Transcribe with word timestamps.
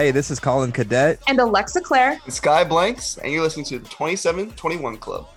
Hey, 0.00 0.12
this 0.12 0.30
is 0.30 0.40
Collin 0.40 0.72
Cadet. 0.72 1.20
And 1.28 1.38
Alexa 1.38 1.82
Claire. 1.82 2.18
And 2.24 2.32
Skye 2.32 2.64
Blanks, 2.64 3.18
and 3.18 3.30
you're 3.30 3.42
listening 3.42 3.66
to 3.66 3.78
the 3.78 3.86
2721 3.86 4.96
Club. 4.96 5.28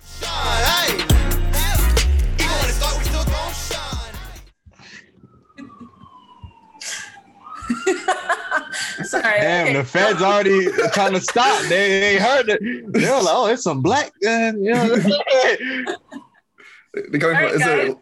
Sorry. 9.04 9.38
Damn, 9.38 9.74
the 9.74 9.84
feds 9.84 10.22
already 10.22 10.70
trying 10.94 11.12
to 11.12 11.20
stop. 11.20 11.60
They, 11.64 12.00
they 12.00 12.16
heard 12.16 12.48
it. 12.48 12.58
They're 12.90 13.20
like, 13.20 13.26
oh, 13.28 13.48
it's 13.48 13.64
some 13.64 13.82
black. 13.82 14.12
Uh, 14.26 14.52
you 14.56 14.72
know. 14.72 14.96
They're 16.94 17.20
going 17.20 17.34
right, 17.34 17.52
is 17.52 17.60
there. 17.60 17.96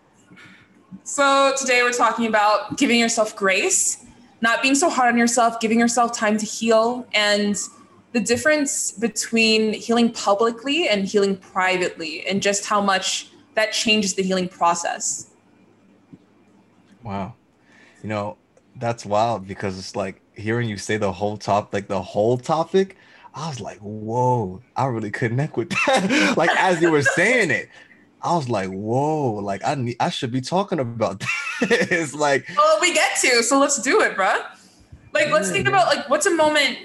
So 1.02 1.54
today 1.58 1.82
we're 1.82 1.90
talking 1.90 2.26
about 2.26 2.78
giving 2.78 3.00
yourself 3.00 3.34
grace, 3.34 4.01
not 4.42 4.60
being 4.60 4.74
so 4.74 4.90
hard 4.90 5.12
on 5.12 5.18
yourself, 5.18 5.60
giving 5.60 5.78
yourself 5.78 6.12
time 6.12 6.36
to 6.36 6.44
heal, 6.44 7.06
and 7.14 7.56
the 8.12 8.20
difference 8.20 8.92
between 8.92 9.72
healing 9.72 10.10
publicly 10.12 10.88
and 10.88 11.06
healing 11.06 11.36
privately, 11.36 12.26
and 12.26 12.42
just 12.42 12.66
how 12.66 12.80
much 12.80 13.30
that 13.54 13.72
changes 13.72 14.14
the 14.14 14.22
healing 14.22 14.48
process. 14.48 15.30
Wow. 17.02 17.34
You 18.02 18.08
know, 18.08 18.36
that's 18.76 19.06
wild 19.06 19.46
because 19.46 19.78
it's 19.78 19.96
like 19.96 20.20
hearing 20.34 20.68
you 20.68 20.76
say 20.76 20.96
the 20.96 21.12
whole 21.12 21.36
top, 21.36 21.72
like 21.72 21.88
the 21.88 22.02
whole 22.02 22.36
topic. 22.36 22.96
I 23.34 23.48
was 23.48 23.60
like, 23.60 23.78
whoa, 23.78 24.60
I 24.76 24.86
really 24.86 25.10
connect 25.10 25.56
with 25.56 25.70
that. 25.86 26.34
like 26.36 26.50
as 26.58 26.82
you 26.82 26.90
were 26.90 27.02
saying 27.02 27.50
it, 27.50 27.68
I 28.22 28.36
was 28.36 28.48
like, 28.48 28.70
whoa, 28.70 29.32
like 29.34 29.62
I 29.64 29.74
need, 29.74 29.96
I 29.98 30.10
should 30.10 30.30
be 30.30 30.40
talking 30.40 30.78
about 30.78 31.22
this. 31.60 32.14
like, 32.14 32.48
Well, 32.56 32.78
we 32.80 32.94
get 32.94 33.16
to, 33.22 33.42
so 33.42 33.58
let's 33.58 33.80
do 33.82 34.00
it, 34.00 34.16
bruh. 34.16 34.44
Like, 35.12 35.30
let's 35.30 35.50
think 35.50 35.68
about 35.68 35.94
like 35.94 36.08
what's 36.08 36.26
a 36.26 36.34
moment. 36.34 36.78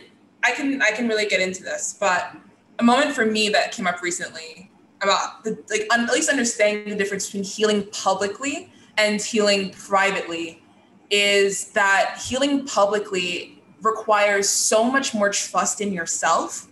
I 0.44 0.52
can 0.52 0.82
I 0.82 0.92
can 0.92 1.08
really 1.08 1.26
get 1.26 1.40
into 1.40 1.64
this, 1.64 1.96
but 2.00 2.36
a 2.80 2.84
moment 2.84 3.14
for 3.14 3.26
me 3.26 3.50
that 3.50 3.72
came 3.72 3.88
up 3.88 4.02
recently 4.02 4.70
about 5.02 5.44
the 5.44 5.58
like 5.70 5.88
un, 5.92 6.02
at 6.02 6.12
least 6.12 6.30
understanding 6.30 6.90
the 6.90 6.96
difference 6.96 7.28
between 7.28 7.44
healing 7.44 7.88
publicly 7.92 8.72
and 8.98 9.22
healing 9.22 9.72
privately 9.72 10.62
is 11.10 11.70
that 11.72 12.22
healing 12.28 12.66
publicly 12.66 13.62
requires 13.82 14.50
so 14.50 14.84
much 14.84 15.14
more 15.14 15.30
trust 15.30 15.82
in 15.82 15.94
yourself 15.94 16.68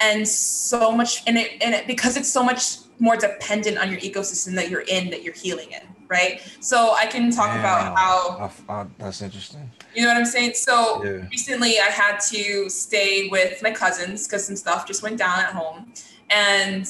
and 0.00 0.26
so 0.26 0.92
much 0.92 1.22
and 1.26 1.36
it 1.36 1.52
and 1.62 1.74
it 1.74 1.86
because 1.86 2.16
it's 2.16 2.30
so 2.30 2.42
much 2.42 2.78
more 2.98 3.16
dependent 3.16 3.78
on 3.78 3.90
your 3.90 4.00
ecosystem 4.00 4.54
that 4.54 4.68
you're 4.70 4.82
in 4.82 5.10
that 5.10 5.22
you're 5.22 5.34
healing 5.34 5.70
in 5.72 5.82
right 6.08 6.40
so 6.60 6.92
i 6.92 7.06
can 7.06 7.30
talk 7.30 7.50
about 7.58 7.96
how 7.96 8.50
I- 8.68 8.72
I- 8.72 8.86
that's 8.98 9.22
interesting. 9.22 9.70
you 9.94 10.02
know 10.02 10.08
what 10.08 10.16
I'm 10.18 10.26
saying? 10.26 10.52
So 10.54 11.02
Yeah. 11.04 11.26
recently 11.30 11.78
I 11.80 11.84
had 12.02 12.18
to 12.32 12.68
stay 12.68 13.28
with 13.28 13.62
my 13.62 13.70
cousins 13.70 14.26
because 14.26 14.44
some 14.46 14.56
stuff 14.56 14.86
just 14.86 15.02
went 15.02 15.16
down 15.18 15.38
at 15.40 15.52
home. 15.52 15.92
And 16.30 16.86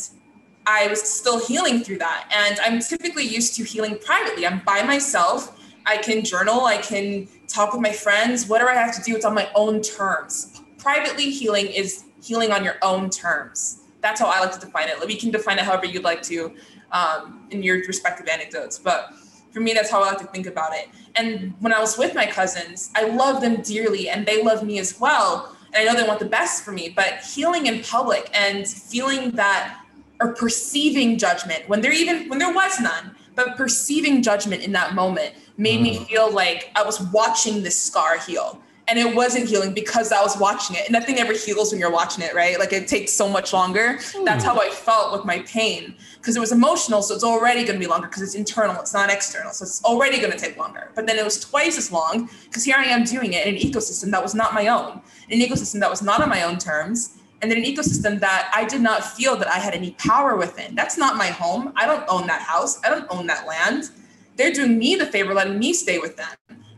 I 0.67 0.87
was 0.89 1.03
still 1.03 1.39
healing 1.47 1.85
through 1.85 1.99
that. 1.99 2.25
And 2.35 2.59
I'm 2.61 2.81
typically 2.81 3.25
used 3.25 3.55
to 3.57 3.63
healing 3.65 3.99
privately. 4.05 4.47
I'm 4.47 4.61
by 4.65 4.83
myself. 4.83 5.59
I 5.87 5.99
can 5.99 6.25
journal, 6.25 6.65
I 6.65 6.79
can 6.79 7.29
talk 7.47 7.73
with 7.75 7.83
my 7.83 7.93
friends, 7.93 8.47
whatever 8.49 8.71
I 8.71 8.75
have 8.75 8.95
to 8.97 9.03
do, 9.03 9.15
it's 9.17 9.27
on 9.27 9.35
my 9.35 9.49
own 9.55 9.83
terms. 9.83 10.61
Privately 10.79 11.29
healing 11.31 11.67
is 11.67 12.05
healing 12.23 12.51
on 12.53 12.65
your 12.65 12.77
own 12.83 13.11
terms. 13.11 13.81
That's 14.05 14.21
how 14.21 14.27
I 14.27 14.39
like 14.39 14.53
to 14.53 14.61
define 14.61 14.89
it. 14.91 14.99
Like 14.99 15.09
We 15.09 15.17
can 15.17 15.31
define 15.31 15.59
it 15.59 15.65
however 15.65 15.87
you'd 15.87 16.05
like 16.05 16.21
to 16.25 16.55
um, 16.93 17.49
in 17.51 17.63
your 17.63 17.79
respective 17.79 18.29
anecdotes. 18.29 18.79
But 18.79 19.15
for 19.51 19.61
me, 19.61 19.73
that's 19.73 19.91
how 19.91 20.03
I 20.03 20.09
like 20.09 20.19
to 20.19 20.27
think 20.27 20.47
about 20.47 20.75
it. 20.75 20.91
And 21.17 21.55
when 21.61 21.73
I 21.73 21.81
was 21.81 21.97
with 21.97 22.15
my 22.15 22.27
cousins, 22.27 22.91
I 22.95 23.05
love 23.05 23.41
them 23.41 23.63
dearly 23.63 24.11
and 24.11 24.27
they 24.27 24.43
love 24.43 24.63
me 24.63 24.79
as 24.79 25.01
well. 25.01 25.57
And 25.73 25.89
I 25.89 25.91
know 25.91 25.99
they 25.99 26.07
want 26.07 26.21
the 26.21 26.27
best 26.27 26.65
for 26.65 26.71
me, 26.73 26.91
but 26.91 27.21
healing 27.21 27.65
in 27.65 27.83
public 27.83 28.29
and 28.35 28.69
feeling 28.69 29.31
that 29.33 29.81
or 30.21 30.35
perceiving 30.35 31.17
judgment 31.17 31.67
when 31.67 31.81
there 31.81 31.93
even 31.93 32.29
when 32.29 32.39
there 32.39 32.53
was 32.53 32.79
none, 32.81 33.17
but 33.35 33.57
perceiving 33.57 34.23
judgment 34.23 34.63
in 34.63 34.73
that 34.73 34.95
moment 34.95 35.35
made 35.57 35.81
me 35.81 36.05
feel 36.05 36.31
like 36.31 36.71
I 36.77 36.85
was 36.85 37.01
watching 37.11 37.63
this 37.63 37.81
scar 37.81 38.19
heal. 38.19 38.61
And 38.87 38.99
it 38.99 39.15
wasn't 39.15 39.49
healing 39.49 39.73
because 39.73 40.13
I 40.13 40.21
was 40.23 40.37
watching 40.37 40.77
it. 40.77 40.85
And 40.85 40.93
nothing 40.93 41.19
ever 41.19 41.33
heals 41.33 41.73
when 41.73 41.81
you're 41.81 41.91
watching 41.91 42.23
it, 42.23 42.35
right? 42.35 42.59
Like 42.59 42.73
it 42.73 42.87
takes 42.87 43.13
so 43.13 43.29
much 43.29 43.53
longer. 43.53 43.99
That's 44.25 44.45
how 44.45 44.61
I 44.61 44.69
felt 44.69 45.13
with 45.13 45.25
my 45.25 45.39
pain 45.41 45.97
because 46.19 46.37
it 46.37 46.41
was 46.41 46.53
emotional. 46.53 47.03
So 47.03 47.15
it's 47.15 47.25
already 47.25 47.65
going 47.65 47.75
to 47.75 47.79
be 47.79 47.87
longer 47.87 48.09
because 48.09 48.23
it's 48.23 48.35
internal, 48.35 48.81
it's 48.81 48.93
not 48.93 49.11
external. 49.11 49.53
So 49.53 49.65
it's 49.65 49.83
already 49.85 50.19
going 50.21 50.33
to 50.33 50.39
take 50.39 50.57
longer. 50.57 50.91
But 50.95 51.07
then 51.07 51.19
it 51.19 51.25
was 51.25 51.41
twice 51.41 51.79
as 51.79 51.93
long 51.93 52.29
because 52.45 52.65
here 52.65 52.77
I 52.79 52.85
am 52.85 53.05
doing 53.05 53.33
it 53.33 53.47
in 53.47 53.55
an 53.55 53.61
ecosystem 53.61 54.11
that 54.11 54.23
was 54.23 54.35
not 54.35 54.55
my 54.55 54.69
own, 54.69 55.01
an 55.31 55.41
ecosystem 55.41 55.81
that 55.81 55.91
was 55.91 56.03
not 56.03 56.23
on 56.23 56.29
my 56.29 56.43
own 56.43 56.59
terms, 56.59 57.17
and 57.43 57.51
then 57.51 57.59
an 57.59 57.65
ecosystem 57.65 58.21
that 58.21 58.51
I 58.55 58.65
did 58.65 58.81
not 58.81 59.05
feel 59.05 59.37
that 59.37 59.49
I 59.49 59.59
had 59.59 59.75
any 59.75 59.91
power 59.93 60.35
within. 60.35 60.75
That's 60.75 60.97
not 60.97 61.17
my 61.17 61.27
home. 61.27 61.75
I 61.77 61.85
don't 61.85 62.05
own 62.09 62.27
that 62.27 62.41
house, 62.41 62.81
I 62.85 62.89
don't 62.89 63.07
own 63.11 63.27
that 63.27 63.47
land. 63.47 63.91
They're 64.37 64.53
doing 64.53 64.79
me 64.79 64.97
the 64.97 65.05
favor 65.07 65.35
letting 65.35 65.59
me 65.59 65.75
stay 65.75 65.99
with 65.99 66.17
them. 66.17 66.29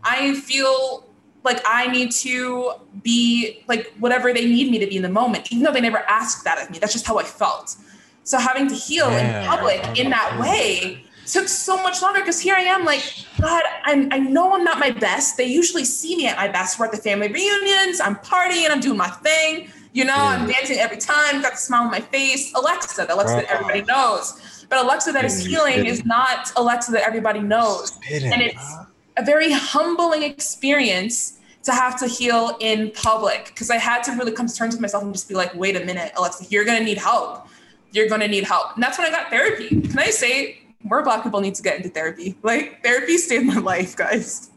I 0.03 0.34
feel 0.34 1.06
like 1.47 1.62
I 1.67 1.87
need 1.87 2.12
to 2.12 2.73
be 3.03 3.65
like 3.67 3.93
whatever 3.99 4.34
they 4.34 4.45
need 4.45 4.71
me 4.71 4.79
to 4.79 4.87
be 4.87 4.97
in 4.97 5.03
the 5.03 5.09
moment, 5.09 5.51
even 5.51 5.65
though 5.65 5.73
they 5.73 5.81
never 5.81 6.05
asked 6.09 6.45
that 6.45 6.61
of 6.62 6.71
me. 6.71 6.79
That's 6.79 6.93
just 6.93 7.07
how 7.07 7.19
I 7.19 7.23
felt. 7.23 7.77
So 8.25 8.39
having 8.39 8.69
to 8.69 8.75
heal 8.75 9.09
Yeah, 9.11 9.43
in 9.43 9.49
public 9.49 9.99
in 9.99 10.11
that 10.11 10.39
way 10.39 11.03
took 11.27 11.49
so 11.49 11.83
much 11.83 12.03
longer 12.03 12.21
because 12.21 12.41
here 12.41 12.55
I 12.55 12.62
am 12.62 12.84
like, 12.84 13.03
God, 13.41 13.62
I'm, 13.84 14.12
I 14.12 14.19
know 14.19 14.53
I'm 14.55 14.65
not 14.65 14.79
my 14.79 14.91
best. 14.91 15.37
They 15.37 15.47
usually 15.47 15.84
see 15.84 16.17
me 16.17 16.27
at 16.27 16.37
my 16.37 16.49
best. 16.49 16.79
We're 16.79 16.87
at 16.87 16.93
the 16.93 16.99
family 16.99 17.29
reunions, 17.29 18.01
I'm 18.01 18.17
partying, 18.17 18.71
I'm 18.71 18.81
doing 18.81 18.99
my 18.99 19.09
thing. 19.09 19.69
You 19.93 20.05
know, 20.05 20.15
I'm 20.15 20.47
dancing 20.47 20.78
every 20.78 20.99
time, 20.99 21.41
got 21.41 21.53
the 21.53 21.59
smile 21.59 21.84
on 21.84 21.91
my 21.91 22.01
face. 22.01 22.53
Alexa, 22.55 23.07
the 23.07 23.15
Alexa 23.15 23.37
that 23.37 23.47
everybody 23.51 23.83
knows. 23.83 24.67
But 24.69 24.84
Alexa 24.84 25.13
that 25.13 25.25
is 25.25 25.45
healing 25.45 25.87
is 25.87 26.05
not 26.05 26.53
Alexa 26.57 26.93
that 26.93 27.07
everybody 27.07 27.41
knows 27.41 27.93
Spitting, 27.95 28.33
and 28.33 28.43
it's 28.43 28.59
huh? 28.59 28.84
a 29.17 29.25
very 29.25 29.51
humbling 29.53 30.23
experience 30.23 31.36
to 31.66 31.72
have 31.72 31.99
to 31.99 32.06
heal 32.06 32.56
in 32.60 32.93
public 32.93 33.47
because 33.47 33.71
I 33.71 33.77
had 33.77 34.04
to 34.04 34.12
really 34.12 34.31
come 34.31 34.47
to 34.47 34.54
terms 34.54 34.75
with 34.75 34.81
myself 34.81 35.03
and 35.03 35.12
just 35.12 35.28
be 35.28 35.34
like, 35.34 35.53
wait 35.56 35.75
a 35.75 35.84
minute, 35.84 36.12
Alexa, 36.16 36.47
you're 36.49 36.65
gonna 36.65 36.84
need 36.84 36.97
help. 36.97 37.49
You're 37.91 38.09
gonna 38.09 38.28
need 38.28 38.44
help. 38.44 38.75
And 38.75 38.82
that's 38.82 38.97
when 38.99 39.09
I 39.09 39.10
got 39.10 39.31
therapy. 39.31 39.81
Can 39.81 39.99
I 39.99 40.10
say 40.10 40.60
more 40.84 41.03
black 41.03 41.25
people 41.25 41.41
need 41.41 41.56
to 41.56 41.65
get 41.65 41.77
into 41.77 41.88
therapy? 41.88 42.38
Like 42.44 42.84
therapy 42.84 43.19
saved 43.19 43.47
my 43.47 43.59
life, 43.59 43.97
guys. 43.97 44.50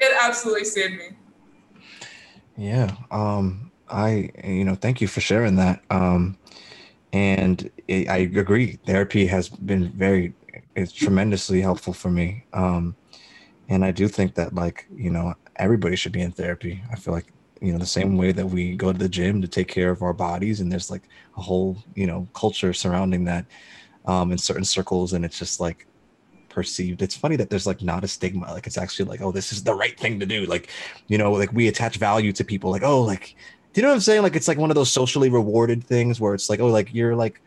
It 0.00 0.16
absolutely 0.18 0.64
saved 0.64 0.94
me. 0.94 1.08
Yeah. 2.56 2.96
Um, 3.10 3.70
I, 3.90 4.30
you 4.42 4.64
know, 4.64 4.74
thank 4.74 5.02
you 5.02 5.08
for 5.08 5.20
sharing 5.20 5.56
that. 5.56 5.82
Um, 5.90 6.38
and 7.12 7.70
I 7.90 8.06
I 8.08 8.16
agree. 8.16 8.78
Therapy 8.86 9.26
has 9.26 9.50
been 9.50 9.90
very, 9.90 10.32
it's 10.74 10.92
tremendously 10.92 11.60
helpful 11.60 11.92
for 11.92 12.10
me. 12.10 12.44
Um, 12.54 12.96
and 13.68 13.84
I 13.84 13.90
do 13.90 14.08
think 14.08 14.34
that 14.36 14.54
like, 14.54 14.86
you 14.96 15.10
know, 15.10 15.34
everybody 15.56 15.96
should 15.96 16.12
be 16.12 16.20
in 16.20 16.32
therapy. 16.32 16.82
I 16.90 16.96
feel 16.96 17.14
like, 17.14 17.32
you 17.60 17.72
know, 17.72 17.78
the 17.78 17.86
same 17.86 18.16
way 18.16 18.32
that 18.32 18.46
we 18.46 18.76
go 18.76 18.92
to 18.92 18.98
the 18.98 19.08
gym 19.08 19.40
to 19.42 19.48
take 19.48 19.68
care 19.68 19.90
of 19.90 20.02
our 20.02 20.12
bodies 20.12 20.60
and 20.60 20.70
there's 20.70 20.90
like 20.90 21.02
a 21.36 21.42
whole, 21.42 21.78
you 21.94 22.06
know, 22.06 22.28
culture 22.34 22.72
surrounding 22.72 23.24
that, 23.24 23.46
um, 24.04 24.32
in 24.32 24.38
certain 24.38 24.64
circles. 24.64 25.12
And 25.12 25.24
it's 25.24 25.38
just 25.38 25.58
like, 25.60 25.86
perceived 26.56 27.02
it's 27.02 27.14
funny 27.14 27.36
that 27.36 27.50
there's 27.50 27.66
like 27.66 27.82
not 27.82 28.02
a 28.02 28.08
stigma 28.08 28.50
like 28.50 28.66
it's 28.66 28.78
actually 28.78 29.04
like 29.04 29.20
oh 29.20 29.30
this 29.30 29.52
is 29.52 29.62
the 29.62 29.74
right 29.74 30.00
thing 30.00 30.18
to 30.18 30.24
do 30.24 30.46
like 30.46 30.70
you 31.06 31.18
know 31.18 31.30
like 31.32 31.52
we 31.52 31.68
attach 31.68 31.98
value 31.98 32.32
to 32.32 32.42
people 32.42 32.70
like 32.70 32.82
oh 32.82 33.02
like 33.02 33.36
do 33.74 33.78
you 33.78 33.82
know 33.82 33.88
what 33.88 33.94
i'm 33.94 34.00
saying 34.00 34.22
like 34.22 34.34
it's 34.34 34.48
like 34.48 34.56
one 34.56 34.70
of 34.70 34.74
those 34.74 34.90
socially 34.90 35.28
rewarded 35.28 35.84
things 35.84 36.18
where 36.18 36.32
it's 36.32 36.48
like 36.48 36.58
oh 36.58 36.68
like 36.68 36.94
you're 36.94 37.14
like 37.14 37.42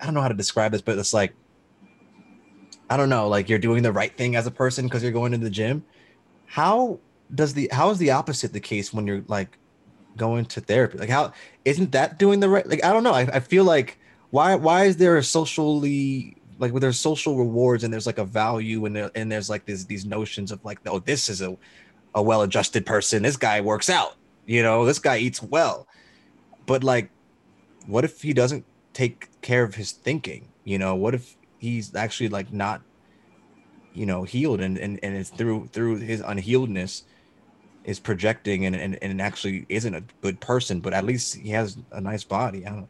i 0.00 0.04
don't 0.04 0.12
know 0.12 0.20
how 0.20 0.26
to 0.26 0.34
describe 0.34 0.72
this 0.72 0.82
but 0.82 0.98
it's 0.98 1.14
like 1.14 1.32
i 2.90 2.96
don't 2.96 3.08
know 3.08 3.28
like 3.28 3.48
you're 3.48 3.60
doing 3.60 3.80
the 3.80 3.92
right 3.92 4.16
thing 4.16 4.34
as 4.34 4.44
a 4.44 4.50
person 4.50 4.86
because 4.86 5.04
you're 5.04 5.12
going 5.12 5.30
to 5.30 5.38
the 5.38 5.48
gym 5.48 5.84
how 6.50 6.98
does 7.32 7.54
the 7.54 7.70
how 7.72 7.90
is 7.90 7.98
the 7.98 8.10
opposite 8.10 8.52
the 8.52 8.60
case 8.60 8.92
when 8.92 9.06
you're 9.06 9.22
like 9.28 9.56
going 10.16 10.44
to 10.44 10.60
therapy? 10.60 10.98
Like 10.98 11.08
how 11.08 11.32
isn't 11.64 11.92
that 11.92 12.18
doing 12.18 12.40
the 12.40 12.48
right 12.48 12.66
like 12.66 12.84
i 12.84 12.92
don't 12.92 13.04
know. 13.04 13.12
I, 13.12 13.20
I 13.20 13.40
feel 13.40 13.62
like 13.62 13.98
why 14.30 14.56
why 14.56 14.84
is 14.84 14.96
there 14.96 15.16
a 15.16 15.22
socially 15.22 16.36
like 16.58 16.72
where 16.72 16.80
there's 16.80 16.98
social 16.98 17.38
rewards 17.38 17.84
and 17.84 17.92
there's 17.92 18.06
like 18.06 18.18
a 18.18 18.24
value 18.24 18.84
and 18.84 18.96
there, 18.96 19.10
and 19.14 19.30
there's 19.30 19.48
like 19.48 19.64
these 19.64 19.86
these 19.86 20.04
notions 20.04 20.50
of 20.50 20.62
like 20.64 20.80
oh 20.86 20.98
this 20.98 21.28
is 21.28 21.40
a 21.40 21.56
a 22.16 22.20
well-adjusted 22.22 22.84
person. 22.84 23.22
This 23.22 23.36
guy 23.36 23.60
works 23.60 23.88
out 23.88 24.16
you 24.44 24.64
know 24.64 24.84
this 24.84 24.98
guy 24.98 25.18
eats 25.18 25.40
well. 25.40 25.86
But 26.66 26.82
like 26.82 27.10
what 27.86 28.04
if 28.04 28.22
he 28.22 28.32
doesn't 28.32 28.64
take 28.92 29.40
care 29.40 29.62
of 29.62 29.76
his 29.76 29.92
thinking? 29.92 30.48
You 30.64 30.78
know 30.78 30.96
what 30.96 31.14
if 31.14 31.36
he's 31.58 31.94
actually 31.94 32.28
like 32.28 32.52
not 32.52 32.82
you 33.94 34.06
know 34.06 34.22
healed 34.22 34.60
and 34.60 34.78
and, 34.78 34.98
and 35.02 35.16
it's 35.16 35.30
through 35.30 35.66
through 35.72 35.96
his 35.96 36.20
unhealedness 36.22 37.02
is 37.84 37.98
projecting 37.98 38.66
and, 38.66 38.76
and 38.76 38.98
and 39.02 39.20
actually 39.20 39.66
isn't 39.68 39.94
a 39.94 40.02
good 40.20 40.40
person 40.40 40.80
but 40.80 40.92
at 40.92 41.04
least 41.04 41.34
he 41.34 41.50
has 41.50 41.78
a 41.92 42.00
nice 42.00 42.24
body 42.24 42.66
i 42.66 42.70
don't 42.70 42.80
know 42.80 42.88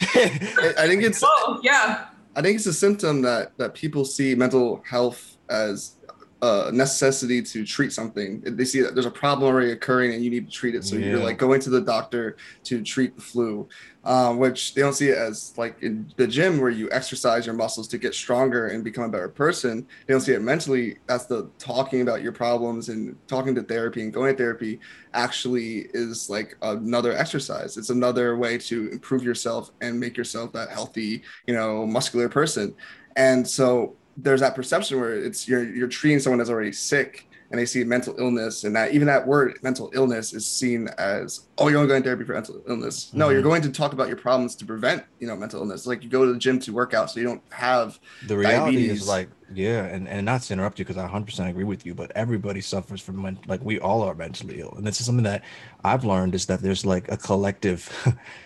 I 0.00 0.74
I 0.78 0.86
think 0.86 1.02
it's 1.02 1.22
Oh, 1.24 1.60
yeah. 1.62 2.06
I 2.36 2.40
think 2.42 2.56
it's 2.56 2.66
a 2.66 2.72
symptom 2.72 3.22
that 3.22 3.56
that 3.58 3.74
people 3.74 4.04
see 4.04 4.34
mental 4.34 4.82
health 4.88 5.36
as 5.50 5.96
a 6.40 6.70
necessity 6.72 7.42
to 7.42 7.64
treat 7.64 7.92
something. 7.92 8.40
They 8.42 8.64
see 8.64 8.80
that 8.80 8.94
there's 8.94 9.06
a 9.06 9.10
problem 9.10 9.52
already 9.52 9.72
occurring 9.72 10.14
and 10.14 10.24
you 10.24 10.30
need 10.30 10.46
to 10.46 10.52
treat 10.52 10.74
it. 10.76 10.84
So 10.84 10.96
yeah. 10.96 11.10
you're 11.10 11.24
like 11.24 11.36
going 11.36 11.60
to 11.62 11.70
the 11.70 11.80
doctor 11.80 12.36
to 12.64 12.82
treat 12.82 13.16
the 13.16 13.22
flu, 13.22 13.68
um, 14.04 14.38
which 14.38 14.74
they 14.74 14.82
don't 14.82 14.92
see 14.92 15.08
it 15.08 15.18
as 15.18 15.52
like 15.56 15.82
in 15.82 16.12
the 16.16 16.28
gym 16.28 16.60
where 16.60 16.70
you 16.70 16.88
exercise 16.92 17.44
your 17.44 17.56
muscles 17.56 17.88
to 17.88 17.98
get 17.98 18.14
stronger 18.14 18.68
and 18.68 18.84
become 18.84 19.04
a 19.04 19.08
better 19.08 19.28
person. 19.28 19.84
They 20.06 20.14
don't 20.14 20.20
see 20.20 20.32
it 20.32 20.42
mentally. 20.42 20.98
That's 21.06 21.26
the 21.26 21.50
talking 21.58 22.02
about 22.02 22.22
your 22.22 22.32
problems 22.32 22.88
and 22.88 23.16
talking 23.26 23.54
to 23.56 23.62
therapy 23.62 24.02
and 24.02 24.12
going 24.12 24.32
to 24.32 24.38
therapy 24.38 24.78
actually 25.14 25.88
is 25.92 26.30
like 26.30 26.56
another 26.62 27.12
exercise. 27.12 27.76
It's 27.76 27.90
another 27.90 28.36
way 28.36 28.58
to 28.58 28.90
improve 28.90 29.24
yourself 29.24 29.72
and 29.80 29.98
make 29.98 30.16
yourself 30.16 30.52
that 30.52 30.70
healthy, 30.70 31.22
you 31.48 31.54
know, 31.54 31.84
muscular 31.84 32.28
person. 32.28 32.76
And 33.16 33.46
so 33.46 33.96
there's 34.18 34.40
that 34.40 34.54
perception 34.54 35.00
where 35.00 35.14
it's 35.14 35.48
you're 35.48 35.64
you're 35.64 35.88
treating 35.88 36.18
someone 36.18 36.38
that's 36.38 36.50
already 36.50 36.72
sick 36.72 37.28
and 37.50 37.58
they 37.58 37.64
see 37.64 37.82
mental 37.82 38.14
illness 38.18 38.64
and 38.64 38.76
that 38.76 38.92
even 38.92 39.06
that 39.06 39.26
word 39.26 39.58
mental 39.62 39.90
illness 39.94 40.34
is 40.34 40.46
seen 40.46 40.88
as 40.98 41.46
oh 41.58 41.68
you're 41.68 41.78
only 41.78 41.88
going 41.88 42.02
to 42.02 42.06
therapy 42.06 42.24
for 42.24 42.34
mental 42.34 42.62
illness 42.68 43.06
mm-hmm. 43.06 43.18
no 43.18 43.30
you're 43.30 43.42
going 43.42 43.62
to 43.62 43.70
talk 43.70 43.92
about 43.92 44.08
your 44.08 44.16
problems 44.16 44.54
to 44.54 44.66
prevent 44.66 45.04
you 45.18 45.26
know 45.26 45.36
mental 45.36 45.60
illness 45.60 45.86
like 45.86 46.02
you 46.02 46.10
go 46.10 46.24
to 46.24 46.32
the 46.32 46.38
gym 46.38 46.58
to 46.58 46.72
work 46.72 46.94
out 46.94 47.10
so 47.10 47.20
you 47.20 47.26
don't 47.26 47.42
have 47.50 47.98
the 48.26 48.36
reality 48.36 48.76
diabetes. 48.76 49.02
is 49.02 49.08
like 49.08 49.28
yeah 49.54 49.84
and, 49.84 50.08
and 50.08 50.26
not 50.26 50.42
to 50.42 50.52
interrupt 50.52 50.78
you 50.78 50.84
because 50.84 50.98
i 50.98 51.08
100% 51.08 51.48
agree 51.48 51.64
with 51.64 51.86
you 51.86 51.94
but 51.94 52.10
everybody 52.14 52.60
suffers 52.60 53.00
from 53.00 53.22
men- 53.22 53.38
like 53.46 53.62
we 53.62 53.78
all 53.78 54.02
are 54.02 54.14
mentally 54.14 54.60
ill 54.60 54.74
and 54.76 54.86
this 54.86 55.00
is 55.00 55.06
something 55.06 55.24
that 55.24 55.42
i've 55.84 56.04
learned 56.04 56.34
is 56.34 56.46
that 56.46 56.60
there's 56.60 56.84
like 56.84 57.10
a 57.10 57.16
collective 57.16 57.90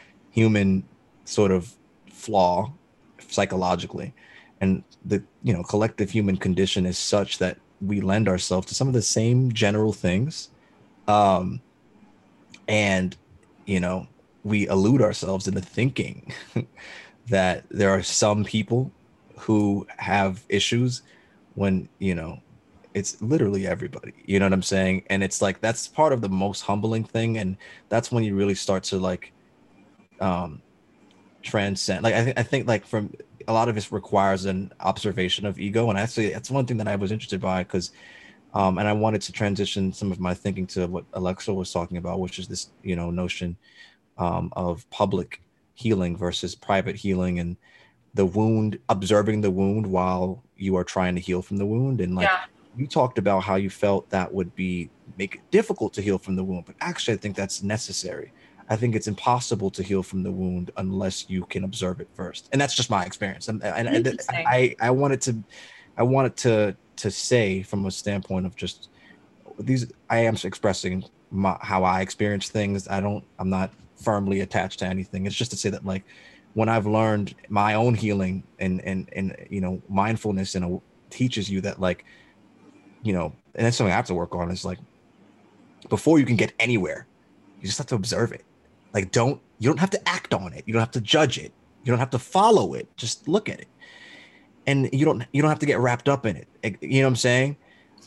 human 0.31 0.85
sort 1.25 1.51
of 1.51 1.75
flaw 2.11 2.73
psychologically 3.29 4.15
and 4.63 4.85
the 5.05 5.23
you 5.43 5.53
know 5.53 5.63
collective 5.65 6.11
human 6.11 6.37
condition 6.37 6.87
is 6.87 6.97
such 6.97 7.39
that 7.39 7.59
we 7.83 8.01
lend 8.01 8.29
ourselves 8.29 8.67
to 8.69 8.75
some 8.75 8.89
of 8.89 8.95
the 8.95 9.03
same 9.03 9.53
general 9.53 9.93
things 9.93 10.49
um 11.09 11.61
and 12.69 13.17
you 13.67 13.81
know 13.81 14.07
we 14.45 14.67
elude 14.69 15.03
ourselves 15.03 15.47
into 15.47 15.61
thinking 15.61 16.33
that 17.29 17.65
there 17.71 17.91
are 17.91 18.03
some 18.03 18.45
people 18.45 18.91
who 19.37 19.87
have 19.97 20.45
issues 20.49 21.03
when 21.55 21.89
you 21.99 22.15
know 22.15 22.41
it's 22.95 23.21
literally 23.21 23.67
everybody 23.67 24.13
you 24.27 24.39
know 24.39 24.47
what 24.47 24.53
i'm 24.53 24.63
saying? 24.63 25.03
And 25.11 25.25
it's 25.25 25.43
like 25.43 25.61
that's 25.61 25.89
part 25.89 26.13
of 26.13 26.21
the 26.21 26.29
most 26.29 26.61
humbling 26.61 27.05
thing 27.05 27.39
and 27.39 27.57
that's 27.89 28.13
when 28.13 28.23
you 28.23 28.37
really 28.37 28.55
start 28.55 28.85
to 28.85 28.99
like 28.99 29.33
um 30.21 30.63
transcend 31.43 32.05
like 32.05 32.15
i, 32.15 32.23
th- 32.23 32.37
I 32.37 32.45
think 32.45 32.69
like 32.69 32.87
from 32.87 33.13
a 33.49 33.53
lot 33.53 33.69
of 33.69 33.75
this 33.75 33.93
requires 33.93 34.45
an 34.45 34.73
observation 34.81 35.47
of 35.47 35.59
ego 35.59 35.91
and 35.91 35.99
actually 35.99 36.31
that's 36.31 36.51
one 36.51 36.67
thing 36.67 36.77
that 36.77 36.89
i 36.89 36.97
was 36.97 37.13
interested 37.13 37.41
by 37.41 37.63
because 37.63 37.93
um, 38.55 38.79
and 38.79 38.89
i 38.89 38.93
wanted 38.93 39.23
to 39.23 39.33
transition 39.33 39.93
some 39.93 40.13
of 40.13 40.21
my 40.21 40.35
thinking 40.35 40.67
to 40.67 40.87
what 40.87 41.05
alexa 41.15 41.53
was 41.53 41.73
talking 41.73 41.97
about 41.97 42.21
which 42.21 42.39
is 42.39 42.49
this 42.49 42.71
you 42.83 42.97
know 42.97 43.11
notion 43.11 43.57
um, 44.19 44.53
of 44.57 44.89
public 44.91 45.41
healing 45.75 46.17
versus 46.17 46.55
private 46.55 46.97
healing 46.97 47.39
and 47.39 47.57
the 48.15 48.27
wound 48.27 48.79
observing 48.89 49.41
the 49.41 49.51
wound 49.51 49.87
while 49.87 50.43
you 50.57 50.77
are 50.77 50.85
trying 50.85 51.15
to 51.15 51.21
heal 51.21 51.41
from 51.41 51.57
the 51.57 51.67
wound 51.67 52.01
and 52.01 52.15
like 52.15 52.29
yeah. 52.29 52.45
you 52.77 52.87
talked 52.87 53.19
about 53.19 53.41
how 53.41 53.57
you 53.57 53.71
felt 53.71 54.09
that 54.11 54.33
would 54.33 54.55
be 54.55 54.91
make 55.17 55.37
it 55.37 55.41
difficult 55.51 55.93
to 55.95 56.03
heal 56.03 56.19
from 56.19 56.37
the 56.37 56.45
wound 56.45 56.65
but 56.67 56.75
actually 56.81 57.15
i 57.15 57.17
think 57.17 57.35
that's 57.35 57.63
necessary 57.63 58.33
I 58.73 58.77
think 58.77 58.97
it's 58.97 59.07
impossible 59.07 59.71
to 59.71 59.83
heal 59.83 60.03
from 60.03 60.23
the 60.23 60.33
wound 60.33 60.71
unless 60.79 61.29
you 61.29 61.45
can 61.45 61.63
observe 61.65 62.01
it 62.01 62.09
first. 62.15 62.49
And 62.53 62.61
that's 62.61 62.75
just 62.75 62.89
my 62.89 63.05
experience. 63.05 63.49
And, 63.49 63.63
and, 63.63 63.87
and 63.87 64.21
I, 64.31 64.75
I 64.81 64.91
wanted 64.91 65.21
to, 65.23 65.45
I 65.99 66.03
wanted 66.03 66.37
to, 66.39 66.75
to 66.97 67.11
say 67.11 67.63
from 67.63 67.85
a 67.85 67.91
standpoint 67.91 68.47
of 68.47 68.57
just 68.57 68.89
these, 69.59 69.93
I 70.09 70.21
am 70.21 70.39
expressing 70.43 71.05
my, 71.31 71.59
how 71.61 71.85
I 71.85 72.01
experience 72.01 72.49
things. 72.49 72.89
I 72.89 73.01
don't, 73.01 73.23
I'm 73.39 73.51
not 73.51 73.73
firmly 73.95 74.41
attached 74.41 74.79
to 74.79 74.87
anything. 74.87 75.27
It's 75.27 75.37
just 75.37 75.51
to 75.51 75.57
say 75.59 75.69
that 75.69 75.85
like, 75.85 76.05
when 76.55 76.71
I've 76.71 76.87
learned 76.87 77.35
my 77.51 77.75
own 77.75 77.95
healing 77.95 78.43
and, 78.59 78.81
and, 78.87 79.07
and, 79.13 79.37
you 79.51 79.61
know, 79.61 79.83
mindfulness 79.91 80.55
and 80.55 80.81
teaches 81.11 81.51
you 81.51 81.61
that 81.61 81.79
like, 81.79 82.07
you 83.03 83.13
know, 83.13 83.35
and 83.55 83.67
that's 83.67 83.77
something 83.77 83.93
I 83.93 83.97
have 83.97 84.07
to 84.07 84.15
work 84.15 84.35
on 84.35 84.51
is 84.51 84.65
like, 84.65 84.79
before 85.91 86.19
you 86.19 86.25
can 86.25 86.37
get 86.37 86.55
anywhere, 86.59 87.07
you 87.61 87.67
just 87.67 87.77
have 87.77 87.89
to 87.89 87.97
observe 87.97 88.33
it 88.33 88.47
like, 88.95 89.11
don't 89.11 89.41
you 89.59 89.69
don't 89.69 89.79
have 89.79 89.91
to 89.91 90.09
act 90.09 90.35
on 90.35 90.53
it. 90.53 90.65
You 90.67 90.73
don't 90.73 90.81
have 90.81 90.91
to 90.93 91.01
judge 91.01 91.39
it. 91.39 91.53
You 91.85 91.91
don't 91.91 91.99
have 91.99 92.11
to 92.11 92.19
follow 92.19 92.75
it. 92.75 92.89
Just 92.97 93.29
look 93.29 93.49
at 93.49 93.61
it, 93.61 93.69
and 94.67 94.89
you 94.93 95.05
don't 95.05 95.25
you 95.33 95.43
don't 95.43 95.49
have 95.49 95.61
to 95.61 95.67
get 95.67 95.79
wrapped 95.79 96.09
up 96.09 96.27
in 96.27 96.37
it. 96.37 96.49
You 96.81 97.01
know 97.01 97.07
what 97.07 97.11
I'm 97.11 97.17
saying? 97.17 97.57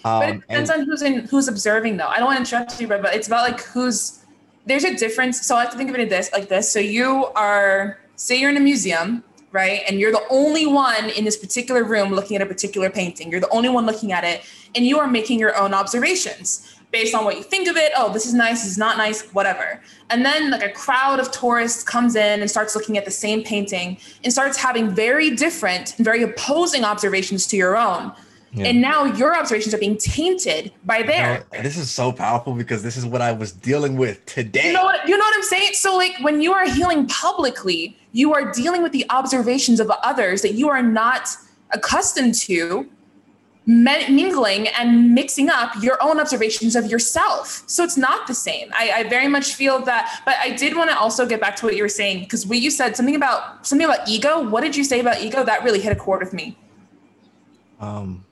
Um, 0.03 0.19
but 0.19 0.29
it 0.29 0.41
depends 0.41 0.69
and, 0.69 0.81
on 0.81 0.85
who's 0.85 1.01
in 1.01 1.13
who's 1.25 1.47
observing, 1.47 1.97
though. 1.97 2.07
I 2.07 2.17
don't 2.17 2.25
want 2.25 2.45
to 2.45 2.55
interrupt 2.55 2.79
you, 2.79 2.87
but 2.87 3.03
it's 3.15 3.27
about 3.27 3.49
like 3.49 3.61
who's. 3.61 4.21
There's 4.67 4.83
a 4.83 4.95
difference. 4.95 5.45
So 5.45 5.55
I 5.55 5.61
have 5.61 5.71
to 5.71 5.77
think 5.77 5.89
of 5.89 5.95
it 5.95 6.09
this 6.09 6.31
like 6.33 6.49
this. 6.49 6.71
So 6.71 6.79
you 6.79 7.27
are, 7.35 7.99
say, 8.15 8.39
you're 8.39 8.49
in 8.49 8.57
a 8.57 8.61
museum, 8.61 9.23
right? 9.51 9.81
And 9.87 9.99
you're 9.99 10.11
the 10.11 10.25
only 10.29 10.65
one 10.65 11.09
in 11.11 11.23
this 11.23 11.37
particular 11.37 11.83
room 11.83 12.11
looking 12.11 12.35
at 12.35 12.41
a 12.41 12.47
particular 12.47 12.89
painting. 12.89 13.29
You're 13.29 13.41
the 13.41 13.49
only 13.49 13.69
one 13.69 13.85
looking 13.85 14.11
at 14.11 14.23
it, 14.23 14.43
and 14.73 14.85
you 14.85 14.99
are 14.99 15.07
making 15.07 15.39
your 15.39 15.55
own 15.55 15.73
observations 15.73 16.74
based 16.95 17.13
on 17.13 17.25
what 17.25 17.35
you 17.35 17.43
think 17.43 17.67
of 17.67 17.75
it. 17.75 17.91
Oh, 17.97 18.13
this 18.13 18.25
is 18.25 18.33
nice, 18.33 18.63
this 18.63 18.71
is 18.71 18.77
not 18.77 18.97
nice, 18.97 19.23
whatever. 19.33 19.81
And 20.09 20.23
then 20.23 20.49
like 20.49 20.63
a 20.63 20.71
crowd 20.71 21.19
of 21.19 21.29
tourists 21.29 21.83
comes 21.83 22.15
in 22.15 22.39
and 22.39 22.49
starts 22.49 22.73
looking 22.73 22.97
at 22.97 23.03
the 23.03 23.11
same 23.11 23.43
painting 23.43 23.97
and 24.23 24.31
starts 24.31 24.57
having 24.57 24.89
very 24.89 25.35
different, 25.35 25.97
and 25.97 26.05
very 26.05 26.23
opposing 26.23 26.85
observations 26.85 27.47
to 27.47 27.57
your 27.57 27.75
own. 27.75 28.13
Yeah. 28.53 28.67
And 28.67 28.81
now 28.81 29.03
your 29.03 29.37
observations 29.37 29.73
are 29.73 29.77
being 29.77 29.97
tainted 29.97 30.71
by 30.85 31.03
their. 31.03 31.45
You 31.51 31.57
know, 31.57 31.63
this 31.63 31.75
is 31.75 31.91
so 31.91 32.13
powerful 32.13 32.53
because 32.53 32.81
this 32.81 32.95
is 32.95 33.05
what 33.05 33.21
I 33.21 33.33
was 33.33 33.51
dealing 33.51 33.97
with 33.97 34.25
today. 34.25 34.67
You 34.67 34.73
know 34.73 34.85
what? 34.85 35.05
You 35.05 35.17
know 35.17 35.25
what 35.25 35.35
I'm 35.35 35.43
saying? 35.43 35.73
So, 35.73 35.97
like, 35.97 36.15
when 36.21 36.39
you 36.39 36.53
are 36.53 36.65
healing 36.65 37.07
publicly, 37.07 37.97
you 38.13 38.33
are 38.33 38.53
dealing 38.53 38.81
with 38.81 38.93
the 38.93 39.05
observations 39.09 39.81
of 39.81 39.91
others 40.01 40.41
that 40.43 40.53
you 40.53 40.69
are 40.69 40.81
not 40.81 41.27
accustomed 41.71 42.35
to 42.35 42.89
mingling 43.67 44.67
and 44.67 45.13
mixing 45.13 45.49
up 45.49 45.71
your 45.81 45.97
own 46.01 46.19
observations 46.19 46.75
of 46.75 46.85
yourself. 46.85 47.63
So 47.67 47.83
it's 47.83 47.97
not 47.97 48.27
the 48.27 48.33
same. 48.33 48.71
I, 48.73 48.91
I 48.91 49.03
very 49.03 49.27
much 49.27 49.55
feel 49.55 49.79
that, 49.81 50.21
but 50.25 50.35
I 50.39 50.51
did 50.51 50.75
want 50.75 50.91
to 50.91 50.97
also 50.97 51.25
get 51.25 51.41
back 51.41 51.55
to 51.57 51.65
what 51.65 51.75
you 51.75 51.81
were 51.81 51.89
saying 51.89 52.21
because 52.21 52.45
what 52.45 52.59
you 52.59 52.69
said 52.69 52.95
something 52.95 53.15
about 53.15 53.65
something 53.65 53.85
about 53.85 54.07
ego. 54.07 54.47
What 54.47 54.61
did 54.61 54.75
you 54.75 54.83
say 54.83 54.99
about 54.99 55.21
ego? 55.21 55.43
That 55.43 55.63
really 55.63 55.79
hit 55.79 55.91
a 55.91 55.95
chord 55.95 56.19
with 56.19 56.33
me. 56.33 56.57
Um, 57.79 58.23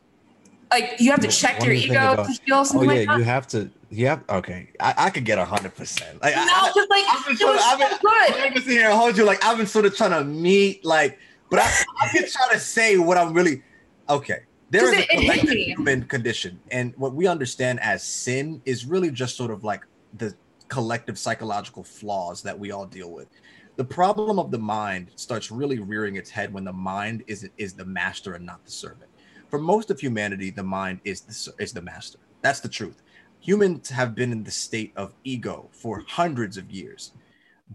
like 0.72 0.96
you 1.00 1.12
have 1.12 1.22
to 1.22 1.28
check 1.28 1.63
your 1.63 1.74
ego 1.74 2.13
about, 2.13 2.28
to 2.28 2.34
feel 2.34 2.66
something 2.66 2.90
oh, 2.90 2.94
yeah, 2.94 3.12
like 3.12 3.18
you 3.18 3.24
have 3.24 3.48
to. 3.48 3.70
Yeah, 3.90 4.20
okay. 4.30 4.70
I, 4.80 4.94
I 4.98 5.10
could 5.12 5.25
get 5.25 5.38
a 5.38 5.46
hundred 5.46 5.75
percent. 5.75 6.22
Like, 6.22 6.36
no, 6.36 6.46
because 6.68 6.88
like 6.90 7.06
I've 7.10 7.25
been, 7.28 7.38
sort 7.38 7.56
of, 7.56 7.62
I've 7.63 7.80
been, 7.80 7.98
good. 8.02 8.34
I've 8.34 8.54
been 8.54 8.63
sitting 8.63 8.78
here 8.78 8.90
and 8.90 8.98
hold 8.98 9.18
you 9.18 9.24
like 9.24 9.44
I've 9.44 9.58
been 9.58 9.68
sort 9.68 9.86
of 9.86 9.96
trying 9.96 10.12
to 10.12 10.24
meet 10.24 10.84
like, 10.86 11.18
but 11.50 11.60
I, 11.60 11.72
I've 12.02 12.13
been 12.13 12.28
trying 12.28 12.52
to 12.52 12.60
say 12.60 12.98
what 12.98 13.18
I'm 13.18 13.34
really 13.34 13.63
okay 14.10 14.44
there 14.74 14.92
is 14.92 15.06
a 15.06 15.08
collective 15.18 15.53
human 15.53 16.03
condition, 16.06 16.60
and 16.72 16.94
what 16.98 17.13
we 17.13 17.27
understand 17.27 17.80
as 17.80 18.03
sin 18.03 18.60
is 18.65 18.86
really 18.86 19.12
just 19.12 19.38
sort 19.38 19.51
of 19.51 19.63
like 19.63 19.86
the 20.18 20.34
collective 20.68 21.20
psychological 21.20 21.84
flaws 21.84 22.42
that 22.42 22.58
we 22.58 22.72
all 22.72 22.88
deal 22.88 23.12
with. 23.12 23.27
The 23.75 23.84
problem 23.84 24.39
of 24.39 24.50
the 24.50 24.58
mind 24.58 25.12
starts 25.15 25.51
really 25.51 25.77
rearing 25.77 26.15
its 26.15 26.32
head 26.32 26.51
when 26.51 26.63
the 26.63 26.74
mind 26.74 27.24
is 27.27 27.48
is 27.58 27.74
the 27.74 27.86
master 27.86 28.34
and 28.34 28.46
not 28.46 28.65
the 28.65 28.72
servant. 28.72 29.12
For 29.50 29.60
most 29.60 29.92
of 29.92 30.00
humanity, 30.00 30.50
the 30.50 30.63
mind 30.63 31.00
is 31.03 31.22
the, 31.22 31.63
is 31.63 31.72
the 31.72 31.82
master. 31.82 32.18
That's 32.42 32.60
the 32.60 32.70
truth. 32.70 33.03
Humans 33.42 33.89
have 33.89 34.15
been 34.15 34.32
in 34.32 34.44
the 34.44 34.51
state 34.51 34.94
of 34.96 35.13
ego 35.24 35.70
for 35.72 36.03
hundreds 36.08 36.58
of 36.58 36.72
years, 36.72 37.12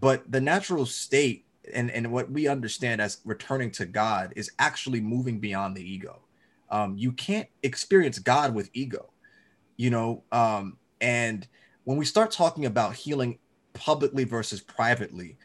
but 0.01 0.29
the 0.29 0.41
natural 0.41 0.85
state 0.85 1.45
and, 1.73 1.89
and 1.91 2.11
what 2.11 2.29
we 2.29 2.47
understand 2.47 2.99
as 2.99 3.19
returning 3.23 3.71
to 3.71 3.85
God 3.85 4.33
is 4.35 4.51
actually 4.59 4.99
moving 4.99 5.39
beyond 5.39 5.77
the 5.77 5.89
ego 5.89 6.19
um, 6.71 6.95
you 6.97 7.11
can't 7.11 7.47
experience 7.63 8.19
God 8.19 8.53
with 8.53 8.69
ego, 8.73 9.11
you 9.77 9.89
know. 9.89 10.23
Um, 10.31 10.77
and 11.01 11.47
when 11.83 11.97
we 11.97 12.05
start 12.05 12.31
talking 12.31 12.65
about 12.65 12.95
healing 12.95 13.39
publicly 13.73 14.23
versus 14.23 14.61
privately, 14.61 15.37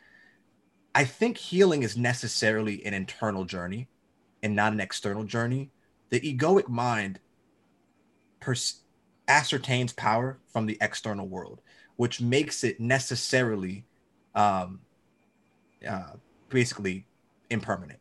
I 0.94 1.04
think 1.04 1.36
healing 1.36 1.82
is 1.82 1.96
necessarily 1.96 2.84
an 2.84 2.94
internal 2.94 3.44
journey 3.44 3.88
and 4.42 4.54
not 4.54 4.72
an 4.72 4.80
external 4.80 5.24
journey. 5.24 5.70
The 6.10 6.20
egoic 6.20 6.68
mind 6.68 7.18
pers- 8.40 8.82
ascertains 9.26 9.92
power 9.92 10.38
from 10.52 10.66
the 10.66 10.78
external 10.80 11.26
world, 11.26 11.60
which 11.96 12.20
makes 12.20 12.62
it 12.62 12.78
necessarily 12.78 13.86
um, 14.34 14.80
uh, 15.88 16.12
basically 16.48 17.06
impermanent. 17.50 17.98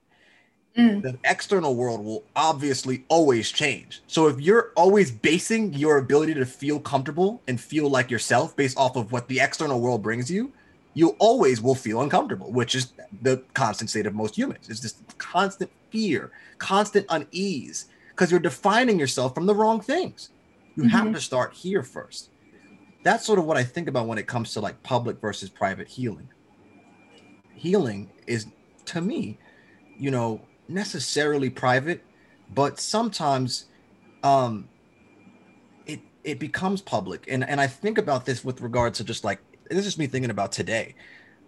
Mm. 0.78 1.04
The 1.04 1.18
external 1.24 1.76
world 1.76 2.04
will 2.04 2.24
obviously 2.36 3.06
always 3.08 3.52
change. 3.52 4.02
So 4.08 4.28
if 4.28 4.42
you're 4.42 4.72
always 4.76 5.12
basing 5.12 5.74
your 5.74 5.98
ability 5.98 6.34
to 6.34 6.46
feel 6.46 6.80
comfortable 6.80 7.42
and 7.48 7.62
feel 7.62 7.90
like 7.90 8.10
yourself 8.10 8.56
based 8.56 8.78
off 8.78 8.96
of 8.96 9.12
what 9.12 9.28
the 9.28 9.40
external 9.40 9.80
world 9.80 10.02
brings 10.02 10.32
you, 10.32 10.52
you 10.96 11.10
always 11.20 11.62
will 11.62 11.76
feel 11.76 12.02
uncomfortable, 12.02 12.52
which 12.52 12.74
is 12.74 12.94
the 13.22 13.44
constant 13.54 13.90
state 13.90 14.08
of 14.08 14.16
most 14.16 14.36
humans. 14.36 14.70
It's 14.70 14.80
just 14.80 15.18
constant 15.20 15.70
fear, 15.92 16.32
constant 16.58 17.06
unease, 17.10 17.88
because 18.10 18.32
you're 18.32 18.40
defining 18.40 19.00
yourself 19.00 19.36
from 19.36 19.46
the 19.46 19.56
wrong 19.56 19.80
things. 19.80 20.30
You 20.76 20.84
mm-hmm. 20.84 20.92
have 20.92 21.14
to 21.14 21.22
start 21.22 21.54
here 21.54 21.84
first. 21.84 22.30
That's 23.04 23.26
sort 23.26 23.38
of 23.38 23.46
what 23.46 23.58
I 23.58 23.64
think 23.64 23.88
about 23.88 24.08
when 24.08 24.18
it 24.18 24.28
comes 24.28 24.54
to 24.54 24.60
like 24.60 24.82
public 24.82 25.20
versus 25.20 25.50
private 25.50 25.88
healing. 25.88 26.30
Healing 27.54 28.10
is 28.26 28.48
to 28.86 29.02
me, 29.02 29.38
you 29.98 30.10
know, 30.10 30.42
necessarily 30.68 31.50
private, 31.50 32.04
but 32.54 32.80
sometimes 32.80 33.66
um 34.24 34.68
it 35.86 36.02
it 36.24 36.40
becomes 36.40 36.82
public. 36.82 37.26
And 37.30 37.44
and 37.48 37.60
I 37.60 37.68
think 37.68 37.98
about 37.98 38.26
this 38.26 38.44
with 38.44 38.62
regards 38.62 38.98
to 39.00 39.04
just 39.04 39.24
like 39.24 39.40
this 39.70 39.86
is 39.86 39.98
me 39.98 40.08
thinking 40.08 40.32
about 40.32 40.52
today. 40.52 40.96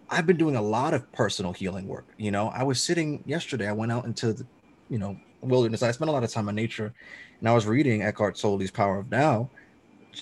I've 0.08 0.26
been 0.26 0.36
doing 0.36 0.56
a 0.56 0.62
lot 0.62 0.94
of 0.94 1.10
personal 1.12 1.52
healing 1.52 1.88
work. 1.88 2.06
You 2.16 2.30
know, 2.30 2.48
I 2.48 2.62
was 2.62 2.80
sitting 2.80 3.22
yesterday, 3.26 3.68
I 3.68 3.72
went 3.72 3.90
out 3.90 4.04
into 4.04 4.32
the, 4.32 4.46
you 4.88 4.98
know, 4.98 5.18
wilderness. 5.40 5.82
I 5.82 5.90
spent 5.90 6.08
a 6.08 6.12
lot 6.12 6.22
of 6.22 6.30
time 6.30 6.48
in 6.48 6.54
nature 6.54 6.94
and 7.40 7.48
I 7.48 7.52
was 7.52 7.66
reading 7.66 8.02
Eckhart 8.02 8.36
Tolle's 8.36 8.70
Power 8.70 8.98
of 8.98 9.10
Now. 9.10 9.50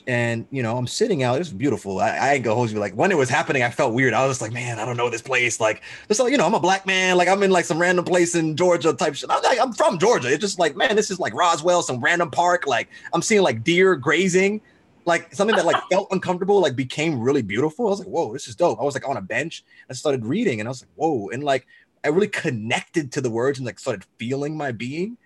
And 0.07 0.47
you 0.51 0.63
know, 0.63 0.77
I'm 0.77 0.87
sitting 0.87 1.23
out. 1.23 1.41
It's 1.41 1.51
beautiful. 1.51 2.01
I, 2.01 2.11
I 2.11 2.35
ain't 2.35 2.45
gonna 2.45 2.57
hold 2.57 2.71
you. 2.71 2.79
Like 2.79 2.95
when 2.95 3.11
it 3.11 3.17
was 3.17 3.29
happening, 3.29 3.63
I 3.63 3.71
felt 3.71 3.95
weird. 3.95 4.15
I 4.15 4.27
was 4.27 4.37
just 4.37 4.43
like, 4.43 4.53
man, 4.53 4.79
I 4.79 4.85
don't 4.85 4.97
know 4.97 5.11
this 5.11 5.23
place. 5.23 5.61
Like, 5.61 5.83
just 6.09 6.21
like 6.21 6.33
you 6.33 6.39
know, 6.39 6.47
I'm 6.47 6.55
a 6.55 6.61
black 6.61 6.87
man. 6.87 7.17
Like 7.17 7.29
I'm 7.29 7.43
in 7.43 7.51
like 7.51 7.65
some 7.65 7.79
random 7.79 8.05
place 8.05 8.35
in 8.35 8.57
Georgia 8.57 8.93
type 8.93 9.15
shit. 9.15 9.31
I'm, 9.31 9.43
like, 9.43 9.61
I'm 9.61 9.73
from 9.73 9.99
Georgia. 9.99 10.29
It's 10.29 10.41
just 10.41 10.59
like, 10.59 10.77
man, 10.77 10.97
this 10.97 11.11
is 11.11 11.19
like 11.19 11.35
Roswell, 11.35 11.83
some 11.83 12.01
random 12.01 12.31
park. 12.31 12.67
Like 12.67 12.89
I'm 13.13 13.23
seeing 13.23 13.43
like 13.43 13.65
deer 13.65 13.97
grazing 13.97 14.61
like 15.07 15.35
something 15.35 15.57
that 15.57 15.67
like 15.67 15.83
felt 15.91 16.09
uncomfortable 16.11 16.61
like 16.61 16.77
became 16.77 17.21
really 17.21 17.43
beautiful. 17.43 17.87
I 17.87 17.91
was 17.91 17.99
like, 18.01 18.09
whoa, 18.09 18.33
this 18.33 18.49
is 18.49 18.57
dope. 18.57 18.81
I 18.81 18.85
was 18.85 18.95
like 18.95 19.09
on 19.09 19.17
a 19.17 19.23
bench. 19.23 19.65
I 19.89 19.93
started 19.93 20.25
reading 20.25 20.61
and 20.61 20.69
I 20.69 20.71
was 20.71 20.83
like, 20.83 20.91
whoa. 20.95 21.29
And 21.31 21.45
like 21.45 21.67
I 22.05 22.09
really 22.09 22.29
connected 22.29 23.13
to 23.13 23.21
the 23.21 23.31
words 23.31 23.59
and 23.59 23.67
like 23.67 23.79
started 23.79 24.05
feeling 24.19 24.57
my 24.57 24.73
being. 24.73 25.17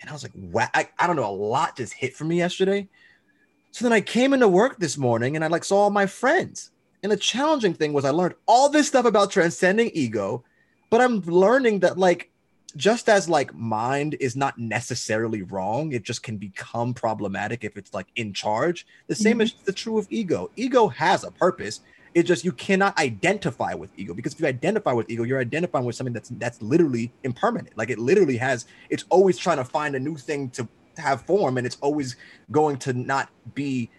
And 0.00 0.10
I 0.10 0.12
was 0.12 0.22
like, 0.22 0.32
wow, 0.34 0.68
I, 0.74 0.88
I 0.98 1.06
don't 1.06 1.16
know, 1.16 1.28
a 1.28 1.30
lot 1.30 1.76
just 1.76 1.92
hit 1.94 2.14
for 2.14 2.24
me 2.24 2.38
yesterday. 2.38 2.88
So 3.76 3.84
then 3.84 3.92
I 3.92 4.00
came 4.00 4.32
into 4.32 4.48
work 4.48 4.78
this 4.78 4.96
morning 4.96 5.36
and 5.36 5.44
I 5.44 5.48
like 5.48 5.62
saw 5.62 5.76
all 5.80 5.90
my 5.90 6.06
friends. 6.06 6.70
And 7.02 7.12
the 7.12 7.16
challenging 7.18 7.74
thing 7.74 7.92
was 7.92 8.06
I 8.06 8.10
learned 8.10 8.36
all 8.46 8.70
this 8.70 8.88
stuff 8.88 9.04
about 9.04 9.30
transcending 9.30 9.90
ego, 9.92 10.44
but 10.88 11.02
I'm 11.02 11.20
learning 11.20 11.80
that 11.80 11.98
like 11.98 12.30
just 12.74 13.10
as 13.10 13.28
like 13.28 13.54
mind 13.54 14.16
is 14.18 14.34
not 14.34 14.58
necessarily 14.58 15.42
wrong, 15.42 15.92
it 15.92 16.04
just 16.04 16.22
can 16.22 16.38
become 16.38 16.94
problematic 16.94 17.64
if 17.64 17.76
it's 17.76 17.92
like 17.92 18.06
in 18.16 18.32
charge. 18.32 18.86
The 19.08 19.14
same 19.14 19.34
mm-hmm. 19.34 19.42
is 19.42 19.52
the 19.66 19.74
true 19.74 19.98
of 19.98 20.06
ego. 20.08 20.50
Ego 20.56 20.88
has 20.88 21.22
a 21.22 21.30
purpose. 21.30 21.80
It's 22.14 22.26
just 22.26 22.46
you 22.46 22.52
cannot 22.52 22.98
identify 22.98 23.74
with 23.74 23.90
ego 23.98 24.14
because 24.14 24.32
if 24.32 24.40
you 24.40 24.46
identify 24.46 24.94
with 24.94 25.10
ego, 25.10 25.22
you're 25.22 25.38
identifying 25.38 25.84
with 25.84 25.96
something 25.96 26.14
that's 26.14 26.30
that's 26.30 26.62
literally 26.62 27.12
impermanent. 27.24 27.76
Like 27.76 27.90
it 27.90 27.98
literally 27.98 28.38
has, 28.38 28.64
it's 28.88 29.04
always 29.10 29.36
trying 29.36 29.58
to 29.58 29.66
find 29.66 29.94
a 29.94 30.00
new 30.00 30.16
thing 30.16 30.48
to 30.52 30.66
have 30.98 31.22
form, 31.22 31.58
and 31.58 31.66
it's 31.66 31.78
always 31.80 32.16
going 32.50 32.76
to 32.78 32.92
not 32.92 33.28
be, 33.54 33.90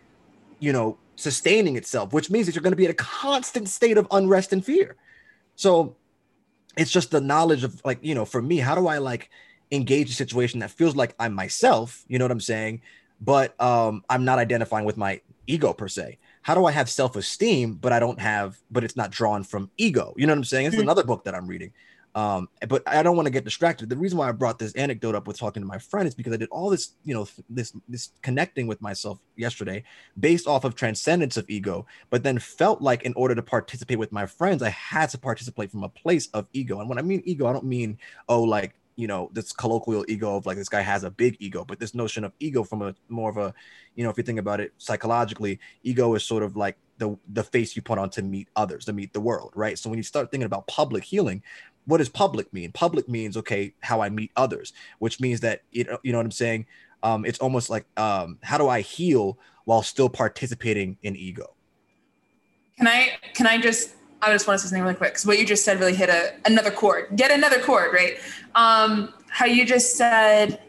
you 0.59 0.73
know, 0.73 0.97
sustaining 1.15 1.75
itself, 1.75 2.13
which 2.13 2.29
means 2.29 2.45
that 2.45 2.55
you're 2.55 2.61
going 2.61 2.71
to 2.71 2.77
be 2.77 2.85
in 2.85 2.91
a 2.91 2.95
constant 2.95 3.67
state 3.67 3.97
of 3.97 4.07
unrest 4.11 4.53
and 4.53 4.63
fear. 4.63 4.95
So 5.55 5.95
it's 6.77 6.91
just 6.91 7.11
the 7.11 7.19
knowledge 7.19 7.63
of 7.63 7.81
like 7.83 7.99
you 8.01 8.15
know 8.15 8.23
for 8.23 8.41
me 8.41 8.57
how 8.57 8.75
do 8.75 8.87
i 8.87 8.99
like 8.99 9.29
engage 9.71 10.09
a 10.09 10.13
situation 10.13 10.59
that 10.59 10.71
feels 10.71 10.95
like 10.95 11.15
i'm 11.19 11.33
myself 11.33 12.05
you 12.07 12.17
know 12.17 12.25
what 12.25 12.31
i'm 12.31 12.39
saying? 12.39 12.81
But 13.19 13.59
um 13.59 14.03
i'm 14.09 14.23
not 14.23 14.39
identifying 14.39 14.85
with 14.85 14.95
my 14.95 15.21
ego 15.47 15.73
per 15.73 15.87
se. 15.87 16.19
How 16.43 16.53
do 16.55 16.65
i 16.65 16.71
have 16.71 16.89
self-esteem 16.89 17.73
but 17.75 17.91
i 17.91 17.99
don't 17.99 18.19
have 18.19 18.57
but 18.71 18.83
it's 18.83 18.95
not 18.95 19.11
drawn 19.11 19.43
from 19.43 19.69
ego? 19.77 20.13
You 20.17 20.27
know 20.27 20.33
what 20.33 20.37
i'm 20.37 20.43
saying? 20.45 20.67
It's 20.67 20.75
mm-hmm. 20.75 20.83
another 20.83 21.03
book 21.03 21.25
that 21.25 21.35
i'm 21.35 21.47
reading 21.47 21.73
um, 22.15 22.49
but 22.67 22.81
I 22.87 23.03
don't 23.03 23.15
want 23.15 23.27
to 23.27 23.31
get 23.31 23.43
distracted. 23.43 23.89
The 23.89 23.95
reason 23.95 24.17
why 24.17 24.27
I 24.27 24.31
brought 24.31 24.57
this 24.57 24.73
anecdote 24.73 25.13
up 25.13 25.27
with 25.27 25.37
talking 25.37 25.61
to 25.61 25.67
my 25.67 25.77
friend 25.77 26.07
is 26.07 26.15
because 26.15 26.33
I 26.33 26.37
did 26.37 26.49
all 26.49 26.69
this, 26.69 26.93
you 27.03 27.13
know, 27.13 27.27
this 27.49 27.73
this 27.87 28.09
connecting 28.21 28.65
with 28.65 28.81
myself 28.81 29.19
yesterday 29.35 29.83
based 30.19 30.47
off 30.47 30.63
of 30.63 30.73
transcendence 30.75 31.37
of 31.37 31.49
ego, 31.49 31.85
but 32.09 32.23
then 32.23 32.39
felt 32.39 32.81
like 32.81 33.03
in 33.03 33.13
order 33.13 33.35
to 33.35 33.43
participate 33.43 33.99
with 33.99 34.11
my 34.11 34.25
friends, 34.25 34.63
I 34.63 34.69
had 34.69 35.09
to 35.11 35.17
participate 35.17 35.69
from 35.69 35.83
a 35.83 35.89
place 35.89 36.27
of 36.33 36.47
ego. 36.53 36.79
And 36.79 36.89
when 36.89 36.97
I 36.97 37.03
mean 37.03 37.21
ego, 37.25 37.45
I 37.45 37.53
don't 37.53 37.65
mean 37.65 37.99
oh 38.27 38.41
like 38.41 38.73
you 38.97 39.07
know 39.07 39.29
this 39.31 39.53
colloquial 39.53 40.03
ego 40.09 40.35
of 40.35 40.45
like 40.45 40.57
this 40.57 40.67
guy 40.67 40.81
has 40.81 41.03
a 41.03 41.11
big 41.11 41.37
ego 41.39 41.63
but 41.63 41.79
this 41.79 41.93
notion 41.93 42.23
of 42.23 42.33
ego 42.39 42.63
from 42.63 42.81
a 42.81 42.95
more 43.07 43.29
of 43.29 43.37
a 43.37 43.53
you 43.95 44.03
know 44.03 44.09
if 44.09 44.17
you 44.17 44.23
think 44.23 44.39
about 44.39 44.59
it 44.59 44.73
psychologically 44.79 45.59
ego 45.83 46.13
is 46.15 46.23
sort 46.23 46.43
of 46.43 46.57
like 46.57 46.75
the 46.97 47.15
the 47.29 47.43
face 47.43 47.75
you 47.75 47.81
put 47.81 47.99
on 47.99 48.09
to 48.09 48.23
meet 48.23 48.49
others 48.55 48.85
to 48.85 48.93
meet 48.93 49.13
the 49.13 49.21
world 49.21 49.51
right 49.55 49.77
so 49.77 49.89
when 49.89 49.97
you 49.97 50.03
start 50.03 50.31
thinking 50.31 50.47
about 50.47 50.65
public 50.67 51.03
healing 51.03 51.41
what 51.87 51.97
does 51.97 52.09
public 52.09 52.53
mean? 52.53 52.71
Public 52.71 53.09
means 53.09 53.35
okay, 53.37 53.73
how 53.81 54.01
I 54.01 54.09
meet 54.09 54.31
others, 54.35 54.73
which 54.99 55.19
means 55.19 55.39
that 55.39 55.63
you 55.71 55.85
know, 55.85 55.97
you 56.03 56.11
know 56.11 56.19
what 56.19 56.25
I'm 56.25 56.31
saying. 56.31 56.67
Um, 57.01 57.25
it's 57.25 57.39
almost 57.39 57.69
like 57.69 57.85
um, 57.97 58.37
how 58.43 58.57
do 58.57 58.67
I 58.67 58.81
heal 58.81 59.39
while 59.65 59.81
still 59.81 60.09
participating 60.09 60.97
in 61.03 61.15
ego? 61.15 61.55
Can 62.77 62.87
I 62.87 63.17
can 63.33 63.47
I 63.47 63.59
just 63.59 63.95
I 64.21 64.31
just 64.31 64.47
want 64.47 64.59
to 64.59 64.67
say 64.67 64.69
something 64.69 64.83
really 64.83 64.95
quick 64.95 65.11
because 65.11 65.25
what 65.25 65.39
you 65.39 65.45
just 65.45 65.63
said 65.63 65.79
really 65.79 65.95
hit 65.95 66.09
a 66.09 66.33
another 66.45 66.71
chord, 66.71 67.07
get 67.15 67.31
another 67.31 67.59
chord, 67.59 67.93
right? 67.93 68.17
Um, 68.55 69.13
how 69.29 69.45
you 69.45 69.65
just 69.65 69.95
said 69.95 70.61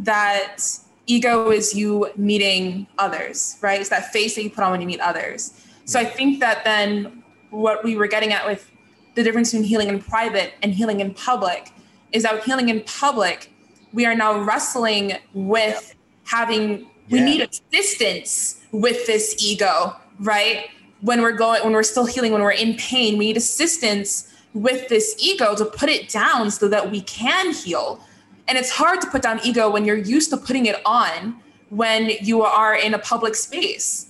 that 0.00 0.58
ego 1.06 1.50
is 1.50 1.74
you 1.74 2.10
meeting 2.16 2.86
others, 2.98 3.56
right? 3.62 3.80
It's 3.80 3.90
that 3.90 4.12
face 4.12 4.34
that 4.34 4.42
you 4.42 4.50
put 4.50 4.62
on 4.64 4.72
when 4.72 4.80
you 4.80 4.86
meet 4.86 5.00
others. 5.00 5.52
So 5.86 5.98
I 5.98 6.04
think 6.04 6.40
that 6.40 6.64
then 6.64 7.22
what 7.50 7.84
we 7.84 7.96
were 7.96 8.08
getting 8.08 8.32
at 8.32 8.44
with 8.44 8.70
the 9.16 9.24
difference 9.24 9.50
between 9.50 9.66
healing 9.66 9.88
in 9.88 10.00
private 10.00 10.52
and 10.62 10.72
healing 10.72 11.00
in 11.00 11.12
public 11.12 11.72
is 12.12 12.22
that 12.22 12.44
healing 12.44 12.68
in 12.68 12.82
public, 12.82 13.50
we 13.92 14.06
are 14.06 14.14
now 14.14 14.38
wrestling 14.38 15.14
with 15.32 15.94
having, 16.24 16.86
we 17.10 17.20
need 17.20 17.40
assistance 17.40 18.60
with 18.72 19.06
this 19.06 19.34
ego, 19.42 19.96
right? 20.20 20.68
When 21.00 21.22
we're 21.22 21.32
going, 21.32 21.64
when 21.64 21.72
we're 21.72 21.82
still 21.82 22.06
healing, 22.06 22.32
when 22.32 22.42
we're 22.42 22.52
in 22.52 22.76
pain, 22.76 23.16
we 23.16 23.26
need 23.26 23.36
assistance 23.36 24.32
with 24.52 24.88
this 24.88 25.16
ego 25.18 25.54
to 25.54 25.64
put 25.64 25.88
it 25.88 26.08
down 26.08 26.50
so 26.50 26.68
that 26.68 26.90
we 26.90 27.00
can 27.02 27.52
heal. 27.52 28.00
And 28.48 28.58
it's 28.58 28.70
hard 28.70 29.00
to 29.00 29.06
put 29.08 29.22
down 29.22 29.40
ego 29.44 29.70
when 29.70 29.84
you're 29.84 29.96
used 29.96 30.30
to 30.30 30.36
putting 30.36 30.66
it 30.66 30.80
on 30.84 31.40
when 31.70 32.10
you 32.20 32.42
are 32.42 32.74
in 32.74 32.94
a 32.94 32.98
public 32.98 33.34
space. 33.34 34.05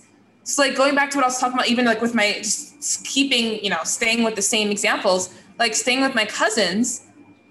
So 0.47 0.61
like 0.61 0.75
going 0.75 0.95
back 0.95 1.11
to 1.11 1.17
what 1.17 1.25
I 1.25 1.27
was 1.27 1.37
talking 1.39 1.55
about, 1.55 1.67
even 1.67 1.83
like 1.83 2.01
with 2.01 2.15
my 2.15 2.31
just 2.37 3.05
keeping, 3.05 3.61
you 3.61 3.69
know, 3.69 3.83
staying 3.83 4.23
with 4.23 4.35
the 4.35 4.41
same 4.41 4.71
examples, 4.71 5.29
like 5.59 5.75
staying 5.75 6.01
with 6.01 6.15
my 6.15 6.23
cousins, 6.23 7.05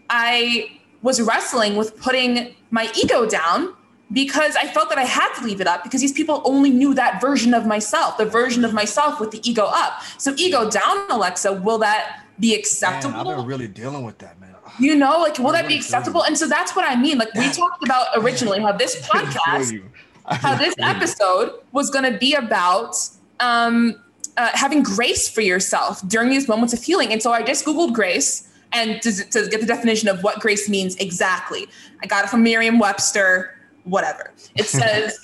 I 0.09 0.79
was 1.03 1.21
wrestling 1.21 1.77
with 1.77 2.01
putting 2.01 2.55
my 2.71 2.91
ego 2.99 3.27
down 3.27 3.75
because 4.13 4.57
I 4.57 4.67
felt 4.67 4.89
that 4.89 4.97
I 4.97 5.05
had 5.05 5.31
to 5.35 5.45
leave 5.45 5.61
it 5.61 5.67
up 5.67 5.85
because 5.85 6.01
these 6.01 6.13
people 6.13 6.41
only 6.47 6.71
knew 6.71 6.95
that 6.95 7.21
version 7.21 7.53
of 7.53 7.67
myself, 7.67 8.17
the 8.17 8.25
version 8.25 8.65
of 8.65 8.73
myself 8.73 9.21
with 9.21 9.31
the 9.31 9.47
ego 9.47 9.67
up. 9.67 10.01
So 10.17 10.35
ego 10.39 10.71
down, 10.71 11.11
Alexa, 11.11 11.53
will 11.53 11.79
that 11.79 12.25
be 12.41 12.55
acceptable? 12.55 13.13
Man, 13.13 13.27
I've 13.27 13.37
been 13.37 13.47
really 13.47 13.69
dealing 13.69 14.05
with 14.05 14.17
that, 14.19 14.41
man. 14.41 14.55
You 14.79 14.97
know, 14.97 15.21
like 15.21 15.39
will 15.39 15.53
that 15.53 15.69
be 15.69 15.77
acceptable? 15.77 16.25
And 16.25 16.37
so 16.37 16.49
that's 16.49 16.75
what 16.75 16.91
I 16.91 16.97
mean. 16.97 17.19
Like 17.19 17.35
we 17.35 17.51
talked 17.51 17.85
about 17.85 18.07
originally 18.17 18.61
how 18.61 18.73
this 18.73 18.97
podcast 19.09 19.83
how 20.29 20.57
this 20.57 20.75
episode 20.79 21.53
was 21.73 21.91
going 21.91 22.11
to 22.11 22.19
be 22.19 22.35
about 22.35 22.97
um, 23.41 23.95
uh, 24.37 24.51
having 24.53 24.83
grace 24.83 25.29
for 25.29 25.41
yourself 25.41 26.07
during 26.09 26.29
these 26.29 26.49
moments 26.49 26.73
of 26.73 26.83
healing. 26.83 27.13
And 27.13 27.23
so 27.23 27.33
I 27.33 27.43
just 27.43 27.65
Googled 27.65 27.93
grace 27.93 28.49
and 28.73 29.01
to, 29.03 29.13
to 29.13 29.49
get 29.49 29.61
the 29.61 29.67
definition 29.67 30.09
of 30.09 30.23
what 30.23 30.41
grace 30.41 30.69
means 30.69 30.97
exactly. 30.97 31.67
I 32.03 32.07
got 32.07 32.25
it 32.25 32.29
from 32.29 32.43
Merriam 32.43 32.79
Webster, 32.79 33.55
whatever. 33.85 34.33
It 34.57 34.65
says, 34.67 35.19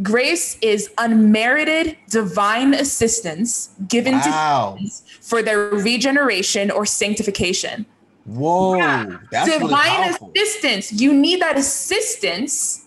Grace 0.00 0.58
is 0.62 0.90
unmerited 0.98 1.96
divine 2.08 2.74
assistance 2.74 3.70
given 3.88 4.14
wow. 4.14 4.72
to 4.74 4.78
humans 4.78 5.04
for 5.20 5.42
their 5.42 5.68
regeneration 5.68 6.70
or 6.70 6.86
sanctification. 6.86 7.84
Whoa, 8.24 8.76
yeah. 8.76 9.44
divine 9.44 10.14
assistance. 10.14 10.92
You 10.92 11.12
need 11.12 11.40
that 11.42 11.58
assistance 11.58 12.81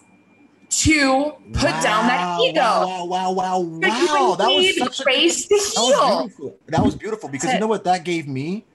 to 0.69 1.33
put 1.53 1.63
wow, 1.63 1.81
down 1.81 2.07
that 2.07 2.39
ego. 2.41 2.61
Wow, 2.61 3.05
wow, 3.05 3.31
wow, 3.31 3.59
wow. 3.59 4.35
That 4.35 4.47
was 4.47 4.77
such 4.77 4.99
a, 4.99 5.03
to 5.03 5.09
heal. 5.09 5.89
That 5.91 6.05
was 6.05 6.25
beautiful. 6.27 6.59
That 6.67 6.83
was 6.83 6.95
beautiful 6.95 7.29
because 7.29 7.53
you 7.53 7.59
know 7.59 7.67
what 7.67 7.83
that 7.83 8.03
gave 8.03 8.27
me? 8.27 8.65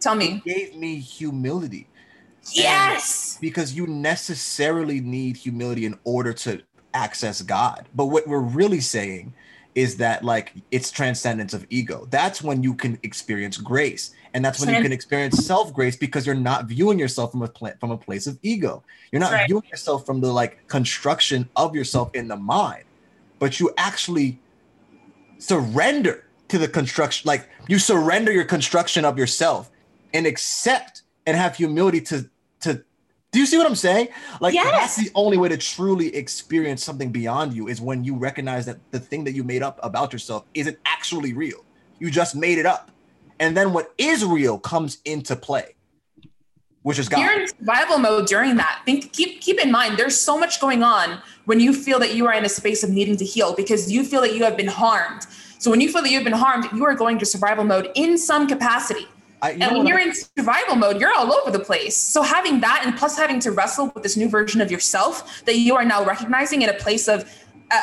Tell 0.00 0.14
me. 0.14 0.42
It 0.44 0.44
gave 0.44 0.76
me 0.76 0.98
humility. 0.98 1.86
Yes. 2.52 3.34
And 3.34 3.42
because 3.42 3.74
you 3.74 3.86
necessarily 3.86 5.00
need 5.00 5.36
humility 5.36 5.84
in 5.84 5.98
order 6.04 6.32
to 6.32 6.62
access 6.94 7.42
God. 7.42 7.86
But 7.94 8.06
what 8.06 8.26
we're 8.26 8.40
really 8.40 8.80
saying 8.80 9.34
is 9.80 9.96
that 9.96 10.22
like 10.22 10.52
it's 10.70 10.90
transcendence 10.90 11.54
of 11.54 11.66
ego. 11.70 12.06
That's 12.10 12.42
when 12.42 12.62
you 12.62 12.74
can 12.74 12.98
experience 13.02 13.56
grace. 13.56 14.10
And 14.34 14.44
that's 14.44 14.60
when 14.60 14.74
you 14.74 14.82
can 14.82 14.92
experience 14.92 15.44
self 15.44 15.72
grace 15.72 15.96
because 15.96 16.26
you're 16.26 16.34
not 16.34 16.66
viewing 16.66 16.98
yourself 16.98 17.32
from 17.32 17.42
a 17.42 17.48
pl- 17.48 17.72
from 17.80 17.90
a 17.90 17.96
place 17.96 18.26
of 18.26 18.38
ego. 18.42 18.84
You're 19.10 19.20
not 19.20 19.32
right. 19.32 19.46
viewing 19.46 19.64
yourself 19.70 20.04
from 20.04 20.20
the 20.20 20.30
like 20.30 20.68
construction 20.68 21.48
of 21.56 21.74
yourself 21.74 22.14
in 22.14 22.28
the 22.28 22.36
mind, 22.36 22.84
but 23.38 23.58
you 23.58 23.72
actually 23.78 24.38
surrender 25.38 26.26
to 26.48 26.58
the 26.58 26.68
construction. 26.68 27.26
Like 27.26 27.48
you 27.66 27.78
surrender 27.78 28.30
your 28.30 28.44
construction 28.44 29.06
of 29.06 29.16
yourself 29.16 29.70
and 30.12 30.26
accept 30.26 31.02
and 31.26 31.38
have 31.38 31.56
humility 31.56 32.02
to 32.02 32.18
to 32.20 32.28
Do 33.32 33.38
you 33.38 33.46
see 33.46 33.56
what 33.56 33.66
I'm 33.66 33.76
saying? 33.76 34.08
Like 34.40 34.54
Yes. 34.54 34.96
that's 34.96 34.96
the 34.96 35.10
only 35.14 35.36
way 35.36 35.48
to 35.48 35.56
truly 35.56 36.14
experience 36.14 36.82
something 36.82 37.10
beyond 37.12 37.54
you 37.54 37.68
is 37.68 37.80
when 37.80 38.02
you 38.02 38.16
recognize 38.16 38.66
that 38.66 38.78
the 38.90 38.98
thing 38.98 39.24
that 39.24 39.32
you 39.32 39.44
made 39.44 39.62
up 39.62 39.78
about 39.82 40.12
yourself 40.12 40.44
isn't 40.54 40.78
actually 40.84 41.32
real. 41.32 41.64
You 42.00 42.10
just 42.10 42.34
made 42.34 42.58
it 42.58 42.66
up. 42.66 42.90
And 43.38 43.56
then 43.56 43.72
what 43.72 43.94
is 43.98 44.24
real 44.24 44.58
comes 44.58 44.98
into 45.04 45.36
play, 45.36 45.76
which 46.82 46.98
is 46.98 47.08
God. 47.08 47.20
You're 47.20 47.40
in 47.40 47.48
survival 47.48 47.98
mode 47.98 48.26
during 48.26 48.56
that. 48.56 48.82
Think 48.84 49.12
keep 49.12 49.40
keep 49.40 49.60
in 49.60 49.70
mind 49.70 49.96
there's 49.96 50.20
so 50.20 50.38
much 50.38 50.60
going 50.60 50.82
on 50.82 51.22
when 51.44 51.60
you 51.60 51.72
feel 51.72 51.98
that 52.00 52.14
you 52.14 52.26
are 52.26 52.34
in 52.34 52.44
a 52.44 52.48
space 52.48 52.82
of 52.82 52.90
needing 52.90 53.16
to 53.16 53.24
heal 53.24 53.54
because 53.54 53.90
you 53.90 54.04
feel 54.04 54.20
that 54.22 54.34
you 54.34 54.44
have 54.44 54.56
been 54.56 54.66
harmed. 54.66 55.22
So 55.58 55.70
when 55.70 55.80
you 55.80 55.92
feel 55.92 56.02
that 56.02 56.10
you've 56.10 56.24
been 56.24 56.32
harmed, 56.32 56.66
you 56.72 56.84
are 56.84 56.94
going 56.94 57.18
to 57.18 57.26
survival 57.26 57.64
mode 57.64 57.90
in 57.94 58.18
some 58.18 58.48
capacity. 58.48 59.06
I, 59.42 59.52
And 59.52 59.76
when 59.78 59.86
you're 59.86 59.98
I- 59.98 60.02
in 60.04 60.14
survival 60.14 60.76
mode, 60.76 61.00
you're 61.00 61.12
all 61.16 61.32
over 61.32 61.50
the 61.50 61.58
place. 61.64 61.96
So 61.96 62.22
having 62.22 62.60
that 62.60 62.82
and 62.84 62.96
plus 62.96 63.16
having 63.16 63.40
to 63.40 63.50
wrestle 63.52 63.90
with 63.94 64.02
this 64.02 64.16
new 64.16 64.28
version 64.28 64.60
of 64.60 64.70
yourself 64.70 65.44
that 65.46 65.56
you 65.56 65.76
are 65.76 65.84
now 65.84 66.04
recognizing 66.04 66.62
in 66.62 66.68
a 66.68 66.74
place 66.74 67.08
of 67.08 67.30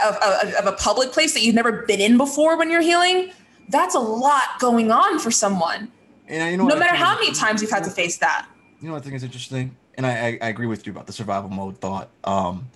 of, 0.05 0.15
of, 0.17 0.53
of 0.55 0.65
a 0.65 0.73
public 0.73 1.13
place 1.13 1.33
that 1.33 1.43
you've 1.43 1.55
never 1.55 1.83
been 1.83 2.01
in 2.01 2.17
before 2.17 2.57
when 2.57 2.69
you're 2.69 2.81
healing, 2.81 3.31
that's 3.69 3.95
a 3.95 3.99
lot 3.99 4.43
going 4.59 4.91
on 4.91 5.17
for 5.17 5.31
someone. 5.31 5.89
and 6.27 6.43
I- 6.43 6.49
you 6.49 6.57
know 6.57 6.65
No 6.67 6.75
matter 6.75 6.93
how 6.95 7.15
many 7.15 7.31
times 7.33 7.61
you've 7.61 7.71
had 7.71 7.85
to 7.85 7.89
face 7.89 8.17
that. 8.17 8.47
you 8.81 8.89
know 8.89 8.97
I 8.97 8.99
think 8.99 9.15
is 9.15 9.23
interesting, 9.23 9.75
and 9.95 10.05
I, 10.05 10.11
I, 10.11 10.37
I 10.41 10.47
agree 10.49 10.67
with 10.67 10.85
you 10.85 10.91
about 10.91 11.07
the 11.07 11.13
survival 11.13 11.49
mode 11.49 11.79
thought. 11.79 12.09
Um, 12.25 12.67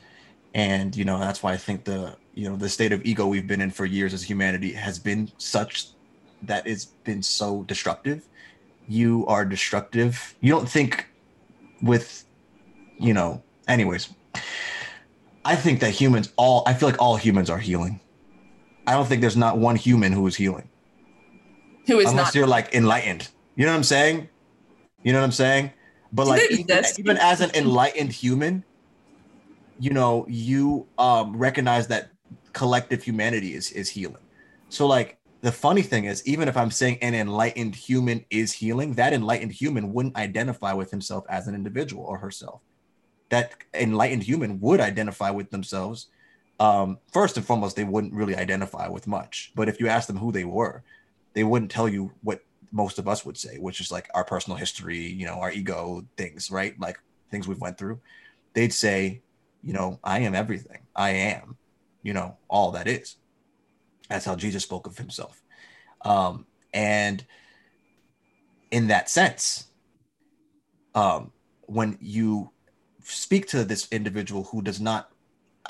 and 0.56 0.96
you 0.96 1.04
know 1.06 1.20
that's 1.20 1.44
why 1.44 1.52
I 1.54 1.58
think 1.58 1.84
the 1.84 2.16
you 2.34 2.50
know 2.50 2.56
the 2.56 2.70
state 2.70 2.94
of 2.94 3.06
ego 3.06 3.28
we've 3.28 3.46
been 3.46 3.60
in 3.62 3.72
for 3.72 3.86
years 3.86 4.14
as 4.14 4.24
humanity 4.24 4.72
has 4.72 4.98
been 4.98 5.30
such 5.38 5.88
that 6.44 6.66
it's 6.66 6.86
been 6.86 7.22
so 7.22 7.64
destructive. 7.64 8.26
You 8.92 9.26
are 9.28 9.46
destructive. 9.46 10.36
You 10.42 10.52
don't 10.52 10.68
think 10.68 11.08
with, 11.82 12.26
you 13.00 13.14
know. 13.14 13.42
Anyways, 13.66 14.10
I 15.46 15.56
think 15.56 15.80
that 15.80 15.92
humans 15.92 16.34
all. 16.36 16.64
I 16.68 16.74
feel 16.74 16.90
like 16.90 17.02
all 17.02 17.16
humans 17.16 17.50
are 17.50 17.58
healing. 17.58 18.02
I 18.86 18.94
don't 18.94 19.08
think 19.08 19.22
there's 19.22 19.38
not 19.38 19.58
one 19.58 19.78
human 19.78 20.12
who 20.12 20.28
is 20.28 20.36
healing 20.36 20.68
Who 21.88 22.00
is 22.00 22.06
not? 22.06 22.12
unless 22.12 22.26
not 22.28 22.36
you're 22.36 22.48
like 22.48 22.74
enlightened. 22.74 23.30
You 23.56 23.66
know 23.66 23.72
what 23.72 23.78
I'm 23.78 23.84
saying? 23.84 24.28
You 25.04 25.14
know 25.14 25.20
what 25.20 25.26
I'm 25.26 25.32
saying? 25.32 25.72
But 26.12 26.28
like 26.28 26.52
even, 26.52 26.84
even 27.00 27.18
as 27.18 27.40
an 27.40 27.52
enlightened 27.54 28.12
human, 28.12 28.66
you 29.80 29.92
know, 29.92 30.26
you 30.28 30.86
um 30.98 31.38
recognize 31.38 31.88
that 31.88 32.12
collective 32.52 33.04
humanity 33.04 33.54
is 33.54 33.72
is 33.72 33.88
healing. 33.90 34.26
So 34.68 34.86
like 34.86 35.18
the 35.42 35.52
funny 35.52 35.82
thing 35.82 36.06
is, 36.06 36.26
even 36.28 36.48
if 36.48 36.56
I'm 36.56 36.72
saying 36.72 37.00
an 37.02 37.16
enlightened 37.16 37.76
human 37.76 38.26
is 38.30 38.54
healing, 38.54 38.94
that 38.94 39.14
enlightened 39.14 39.52
human 39.52 39.92
wouldn't 39.92 40.16
identify 40.16 40.74
with 40.74 40.92
himself 40.92 41.26
as 41.30 41.48
an 41.48 41.56
individual 41.56 42.04
or 42.04 42.20
herself. 42.20 42.62
That 43.30 43.56
enlightened 43.74 44.24
human 44.24 44.60
would 44.60 44.80
identify 44.80 45.32
with 45.32 45.50
themselves. 45.50 46.08
Um, 46.60 47.00
first 47.12 47.38
and 47.38 47.46
foremost, 47.46 47.76
they 47.76 47.84
wouldn't 47.84 48.14
really 48.14 48.36
identify 48.36 48.88
with 48.88 49.08
much. 49.08 49.52
But 49.56 49.68
if 49.68 49.80
you 49.80 49.88
ask 49.88 50.08
them 50.08 50.18
who 50.18 50.32
they 50.32 50.46
were, 50.46 50.84
they 51.34 51.44
wouldn't 51.44 51.72
tell 51.72 51.90
you 51.90 52.12
what 52.22 52.42
most 52.72 53.00
of 53.00 53.08
us 53.08 53.26
would 53.26 53.38
say, 53.38 53.58
which 53.58 53.82
is 53.82 53.92
like 53.92 54.10
our 54.14 54.24
personal 54.24 54.58
history, 54.58 55.00
you 55.00 55.26
know, 55.26 55.40
our 55.40 55.52
ego 55.52 56.06
things, 56.18 56.52
right? 56.52 56.80
Like 56.80 57.00
things 57.32 57.48
we've 57.48 57.60
went 57.60 57.80
through. 57.80 58.00
They'd 58.54 58.74
say, 58.74 59.22
you 59.64 59.74
know, 59.74 60.00
I 60.04 60.20
am 60.20 60.36
everything. 60.36 60.82
I 60.96 61.12
am, 61.12 61.58
you 62.04 62.14
know, 62.14 62.38
all 62.48 62.72
that 62.72 62.88
is. 62.88 63.16
That's 64.12 64.26
how 64.26 64.36
Jesus 64.36 64.64
spoke 64.64 64.88
of 64.88 64.98
himself. 64.98 65.42
Um, 66.04 66.46
and 66.74 67.26
in 68.70 68.88
that 68.88 69.10
sense, 69.10 69.68
um, 70.94 71.32
when 71.62 71.98
you 72.02 72.52
speak 73.02 73.48
to 73.48 73.64
this 73.64 73.88
individual 73.90 74.44
who 74.44 74.62
does 74.62 74.82
not 74.82 75.12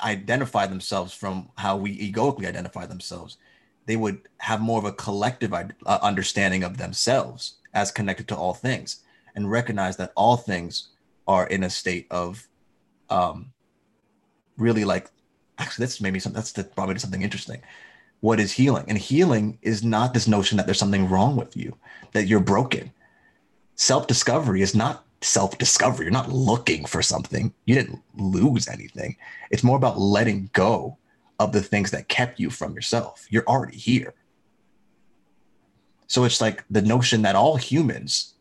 identify 0.02 0.66
themselves 0.66 1.14
from 1.14 1.50
how 1.56 1.76
we 1.76 1.92
egoically 1.92 2.48
identify 2.48 2.84
themselves, 2.84 3.36
they 3.86 3.94
would 3.94 4.28
have 4.38 4.60
more 4.60 4.80
of 4.80 4.86
a 4.86 4.92
collective 4.92 5.52
uh, 5.54 5.98
understanding 6.02 6.64
of 6.64 6.78
themselves 6.78 7.58
as 7.74 7.92
connected 7.92 8.26
to 8.26 8.36
all 8.36 8.54
things 8.54 9.04
and 9.36 9.52
recognize 9.52 9.96
that 9.98 10.12
all 10.16 10.36
things 10.36 10.88
are 11.28 11.46
in 11.46 11.62
a 11.62 11.70
state 11.70 12.08
of 12.10 12.48
um 13.08 13.52
really 14.56 14.84
like 14.84 15.08
actually 15.58 15.84
that's 15.84 16.00
maybe 16.00 16.18
something 16.18 16.36
that's 16.36 16.52
the, 16.52 16.64
probably 16.64 16.98
something 16.98 17.22
interesting 17.22 17.62
what 18.22 18.38
is 18.38 18.52
healing? 18.52 18.84
And 18.86 18.96
healing 18.96 19.58
is 19.62 19.82
not 19.82 20.14
this 20.14 20.28
notion 20.28 20.56
that 20.56 20.66
there's 20.66 20.78
something 20.78 21.08
wrong 21.08 21.34
with 21.34 21.56
you 21.56 21.76
that 22.12 22.28
you're 22.28 22.38
broken. 22.38 22.92
Self-discovery 23.74 24.62
is 24.62 24.76
not 24.76 25.04
self-discovery. 25.22 26.06
You're 26.06 26.12
not 26.12 26.30
looking 26.30 26.84
for 26.84 27.02
something. 27.02 27.52
You 27.66 27.74
didn't 27.74 28.00
lose 28.14 28.68
anything. 28.68 29.16
It's 29.50 29.64
more 29.64 29.76
about 29.76 29.98
letting 29.98 30.50
go 30.52 30.98
of 31.40 31.50
the 31.50 31.60
things 31.60 31.90
that 31.90 32.08
kept 32.08 32.38
you 32.38 32.48
from 32.48 32.74
yourself. 32.74 33.26
You're 33.28 33.46
already 33.48 33.76
here. 33.76 34.14
So 36.06 36.22
it's 36.22 36.40
like 36.40 36.62
the 36.70 36.82
notion 36.82 37.22
that 37.22 37.34
all 37.34 37.56
humans 37.56 38.34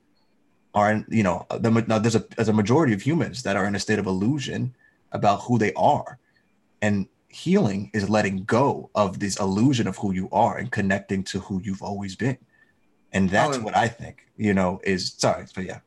are, 0.75 1.03
you 1.09 1.23
know, 1.23 1.47
the, 1.49 1.71
there's 1.99 2.15
a 2.15 2.23
there's 2.35 2.49
a 2.49 2.53
majority 2.53 2.93
of 2.93 3.01
humans 3.01 3.41
that 3.43 3.55
are 3.55 3.65
in 3.65 3.73
a 3.73 3.79
state 3.79 3.97
of 3.97 4.05
illusion 4.05 4.75
about 5.11 5.41
who 5.41 5.57
they 5.57 5.73
are, 5.73 6.19
and 6.83 7.07
healing 7.31 7.89
is 7.93 8.09
letting 8.09 8.43
go 8.43 8.89
of 8.95 9.19
this 9.19 9.39
illusion 9.39 9.87
of 9.87 9.97
who 9.97 10.13
you 10.13 10.29
are 10.31 10.57
and 10.57 10.71
connecting 10.71 11.23
to 11.25 11.39
who 11.39 11.61
you've 11.63 11.81
always 11.81 12.15
been, 12.15 12.37
and 13.13 13.29
that's 13.29 13.57
what 13.57 13.75
I 13.75 13.87
think, 13.87 14.27
you 14.37 14.53
know, 14.53 14.79
is 14.83 15.13
sorry, 15.13 15.45
but 15.55 15.65
yeah, 15.65 15.79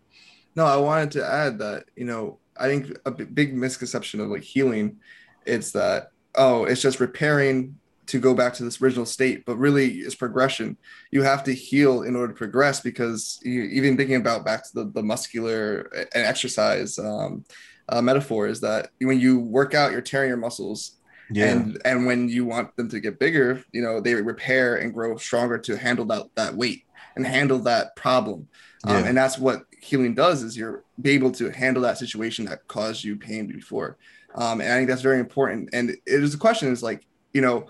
No, 0.56 0.66
I 0.66 0.76
wanted 0.76 1.10
to 1.12 1.26
add 1.26 1.58
that, 1.58 1.84
you 1.96 2.04
know, 2.04 2.38
I 2.56 2.68
think 2.68 2.96
a 3.04 3.10
big 3.10 3.54
misconception 3.54 4.20
of 4.20 4.28
like 4.28 4.42
healing, 4.42 4.98
it's 5.44 5.72
that, 5.72 6.10
oh, 6.36 6.64
it's 6.64 6.80
just 6.80 7.00
repairing 7.00 7.78
to 8.06 8.20
go 8.20 8.34
back 8.34 8.54
to 8.54 8.64
this 8.64 8.80
original 8.82 9.06
state, 9.06 9.44
but 9.46 9.56
really 9.56 9.96
it's 9.98 10.14
progression. 10.14 10.76
You 11.10 11.22
have 11.22 11.42
to 11.44 11.54
heal 11.54 12.02
in 12.02 12.14
order 12.14 12.32
to 12.32 12.38
progress 12.38 12.80
because 12.80 13.40
you, 13.42 13.62
even 13.62 13.96
thinking 13.96 14.16
about 14.16 14.44
back 14.44 14.62
to 14.64 14.70
the, 14.74 14.90
the 14.90 15.02
muscular 15.02 15.90
and 16.14 16.24
exercise 16.24 16.98
um, 16.98 17.44
uh, 17.88 18.02
metaphor 18.02 18.46
is 18.46 18.60
that 18.60 18.90
when 19.00 19.18
you 19.18 19.38
work 19.38 19.74
out, 19.74 19.92
you're 19.92 20.00
tearing 20.00 20.28
your 20.28 20.36
muscles 20.36 20.96
yeah, 21.30 21.52
and 21.52 21.80
and 21.84 22.06
when 22.06 22.28
you 22.28 22.44
want 22.44 22.76
them 22.76 22.88
to 22.88 23.00
get 23.00 23.18
bigger 23.18 23.64
you 23.72 23.82
know 23.82 24.00
they 24.00 24.14
repair 24.14 24.76
and 24.76 24.92
grow 24.92 25.16
stronger 25.16 25.58
to 25.58 25.76
handle 25.76 26.04
that 26.04 26.26
that 26.34 26.54
weight 26.54 26.84
and 27.16 27.26
handle 27.26 27.58
that 27.60 27.96
problem. 27.96 28.48
Um, 28.86 29.04
and 29.04 29.16
that's 29.16 29.38
what 29.38 29.64
healing 29.80 30.14
does 30.14 30.42
is 30.42 30.56
you're 30.56 30.84
be 31.00 31.10
able 31.12 31.32
to 31.32 31.50
handle 31.50 31.82
that 31.84 31.98
situation 31.98 32.44
that 32.46 32.66
caused 32.68 33.02
you 33.02 33.16
pain 33.16 33.46
before. 33.46 33.96
Um, 34.34 34.60
and 34.60 34.70
i 34.70 34.76
think 34.76 34.88
that's 34.88 35.02
very 35.02 35.20
important. 35.20 35.70
And 35.72 35.90
it 35.90 36.00
is 36.06 36.34
a 36.34 36.38
question 36.38 36.70
is 36.72 36.82
like 36.82 37.06
you 37.32 37.40
know 37.40 37.66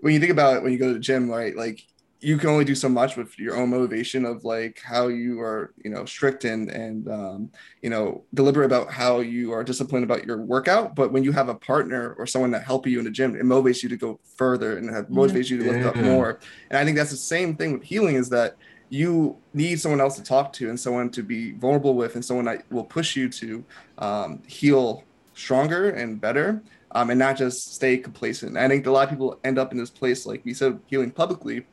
when 0.00 0.12
you 0.12 0.20
think 0.20 0.32
about 0.32 0.56
it 0.56 0.62
when 0.62 0.72
you 0.72 0.78
go 0.78 0.88
to 0.88 0.94
the 0.94 1.00
gym 1.00 1.28
right 1.30 1.56
like 1.56 1.84
you 2.20 2.36
can 2.36 2.50
only 2.50 2.64
do 2.64 2.74
so 2.74 2.88
much 2.88 3.16
with 3.16 3.38
your 3.38 3.56
own 3.56 3.70
motivation 3.70 4.24
of 4.24 4.44
like 4.44 4.80
how 4.84 5.06
you 5.06 5.40
are 5.40 5.72
you 5.82 5.90
know 5.90 6.04
strict 6.04 6.44
and 6.44 6.68
and 6.70 7.08
um, 7.08 7.50
you 7.80 7.90
know 7.90 8.24
deliberate 8.34 8.66
about 8.66 8.90
how 8.90 9.20
you 9.20 9.52
are 9.52 9.62
disciplined 9.62 10.04
about 10.04 10.26
your 10.26 10.38
workout. 10.38 10.96
But 10.96 11.12
when 11.12 11.22
you 11.22 11.32
have 11.32 11.48
a 11.48 11.54
partner 11.54 12.14
or 12.18 12.26
someone 12.26 12.50
that 12.52 12.64
help 12.64 12.86
you 12.86 12.98
in 12.98 13.04
the 13.04 13.10
gym 13.10 13.36
it 13.36 13.42
motivates 13.42 13.82
you 13.82 13.88
to 13.88 13.96
go 13.96 14.18
further 14.36 14.78
and 14.78 14.88
it 14.88 15.10
motivates 15.10 15.48
you 15.50 15.58
to 15.58 15.70
lift 15.70 15.86
up 15.86 15.96
more. 15.96 16.40
And 16.70 16.78
i 16.78 16.84
think 16.84 16.96
that's 16.96 17.10
the 17.10 17.16
same 17.16 17.56
thing 17.56 17.72
with 17.74 17.84
healing 17.84 18.16
is 18.16 18.28
that 18.30 18.56
you 18.90 19.36
need 19.52 19.78
someone 19.78 20.00
else 20.00 20.16
to 20.16 20.22
talk 20.22 20.52
to 20.54 20.70
and 20.70 20.80
someone 20.80 21.10
to 21.10 21.22
be 21.22 21.52
vulnerable 21.52 21.94
with 21.94 22.14
and 22.14 22.24
someone 22.24 22.46
that 22.46 22.64
will 22.72 22.84
push 22.84 23.16
you 23.16 23.28
to 23.28 23.62
um, 23.98 24.42
heal 24.46 25.04
stronger 25.34 25.90
and 25.90 26.20
better 26.20 26.62
um, 26.92 27.10
and 27.10 27.18
not 27.18 27.36
just 27.36 27.74
stay 27.74 27.98
complacent. 27.98 28.56
I 28.56 28.66
think 28.66 28.86
a 28.86 28.90
lot 28.90 29.04
of 29.04 29.10
people 29.10 29.38
end 29.44 29.58
up 29.58 29.72
in 29.72 29.78
this 29.78 29.90
place 29.90 30.26
like 30.26 30.44
we 30.44 30.54
said 30.54 30.80
healing 30.86 31.10
publicly 31.10 31.64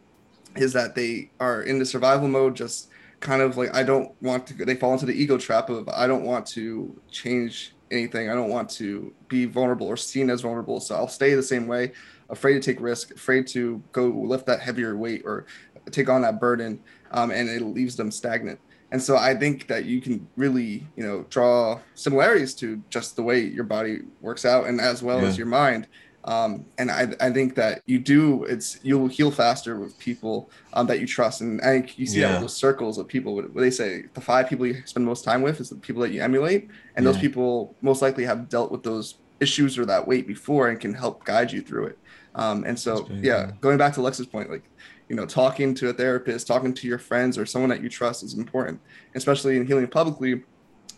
is 0.56 0.74
that 0.74 0.96
they 0.96 1.30
are 1.40 1.62
in 1.64 1.80
the 1.80 1.86
survival 1.86 2.28
mode 2.28 2.56
just 2.56 2.90
kind 3.20 3.42
of 3.42 3.58
like 3.58 3.74
i 3.74 3.82
don't 3.82 4.12
want 4.22 4.46
to 4.46 4.54
they 4.66 4.76
fall 4.76 4.94
into 4.94 5.06
the 5.06 5.14
ego 5.14 5.38
trap 5.38 5.70
of 5.70 5.88
i 5.90 6.06
don't 6.06 6.24
want 6.24 6.46
to 6.46 7.00
change 7.10 7.76
anything. 7.92 8.30
I 8.30 8.34
don't 8.34 8.50
want 8.50 8.70
to 8.72 9.14
be 9.28 9.46
vulnerable 9.46 9.88
or 9.88 9.98
seen 9.98 10.30
as 10.30 10.42
vulnerable. 10.42 10.80
So 10.80 10.96
i'll 10.96 11.08
stay 11.08 11.34
the 11.34 11.44
same 11.44 11.68
way 11.68 11.92
afraid 12.30 12.54
to 12.54 12.60
take 12.60 12.82
risk 12.82 13.12
afraid 13.12 13.46
to 13.48 13.82
go 13.92 14.08
lift 14.08 14.46
that 14.48 14.60
heavier 14.60 14.98
weight 14.98 15.22
or 15.26 15.46
take 15.92 16.10
on 16.10 16.22
that 16.24 16.40
burden 16.40 16.80
um, 17.12 17.30
and 17.32 17.48
it 17.50 17.62
leaves 17.62 17.96
them 17.96 18.12
stagnant. 18.12 18.60
And 18.92 19.02
so 19.02 19.18
i 19.18 19.36
think 19.36 19.68
that 19.68 19.86
you 19.86 20.00
can 20.00 20.28
really 20.36 20.88
you 20.96 21.06
know 21.06 21.26
draw 21.30 21.80
similarities 21.96 22.54
to 22.56 22.82
just 22.90 23.16
the 23.16 23.24
way 23.24 23.42
your 23.42 23.64
body 23.64 24.02
works 24.22 24.46
out 24.46 24.68
and 24.68 24.80
as 24.80 25.04
well 25.04 25.20
as 25.26 25.38
your 25.38 25.48
mind 25.48 25.88
um, 26.26 26.66
and 26.80 26.90
I, 26.90 27.08
I 27.22 27.30
think 27.32 27.54
that 27.56 27.82
you 27.86 28.00
do 28.00 28.44
it's 28.46 28.80
you'll 28.84 29.08
heal 29.08 29.32
faster 29.32 29.80
with 29.80 29.98
people 30.00 30.50
um, 30.74 30.88
that 30.88 31.00
you 31.00 31.06
trust. 31.08 31.42
And 31.42 31.62
I 31.62 31.66
think 31.66 31.98
you 32.00 32.08
see 32.08 32.20
that 32.22 32.28
Yeah. 32.28 32.32
with 32.34 32.42
those 32.42 32.56
circles 32.58 32.98
of 32.98 33.08
people 33.08 33.36
what 33.36 33.54
they 33.54 33.70
say 33.70 34.06
the 34.14 34.22
five 34.22 34.50
people 34.50 34.66
you 34.66 34.76
spend 34.86 35.06
most 35.06 35.24
time 35.24 35.42
with 35.44 35.60
is 35.62 35.70
the 35.70 35.76
people 35.78 36.02
that 36.02 36.12
you 36.12 36.22
emulate. 36.22 36.68
And 36.96 37.06
those 37.06 37.18
people 37.22 37.76
most 37.82 38.02
likely 38.02 38.26
have 38.26 38.50
dealt 38.50 38.72
with 38.72 38.82
those 38.84 39.20
issues 39.40 39.78
or 39.78 39.86
that 39.86 40.08
weight 40.08 40.26
before 40.28 40.70
and 40.70 40.80
can 40.80 40.94
help 40.94 41.24
guide 41.26 41.52
you 41.52 41.62
through 41.62 41.88
it. 41.88 42.00
Um, 42.34 42.64
and 42.66 42.78
so 42.78 43.08
yeah 43.22 43.52
going 43.62 43.78
back 43.78 43.94
to 43.94 44.02
Lex's 44.02 44.26
point 44.28 44.50
like 44.50 44.64
you 45.10 45.16
know 45.16 45.26
talking 45.28 45.76
to 45.76 45.90
a 45.90 45.94
therapist 45.94 46.48
talking 46.48 46.74
to 46.74 46.88
your 46.88 46.98
friends 46.98 47.38
or 47.38 47.46
someone 47.46 47.70
that 47.70 47.84
you 47.84 47.90
trust 47.90 48.24
is 48.24 48.34
important. 48.34 48.82
Especially 49.14 49.58
in 49.58 49.68
healing 49.68 49.88
publicly 49.88 50.44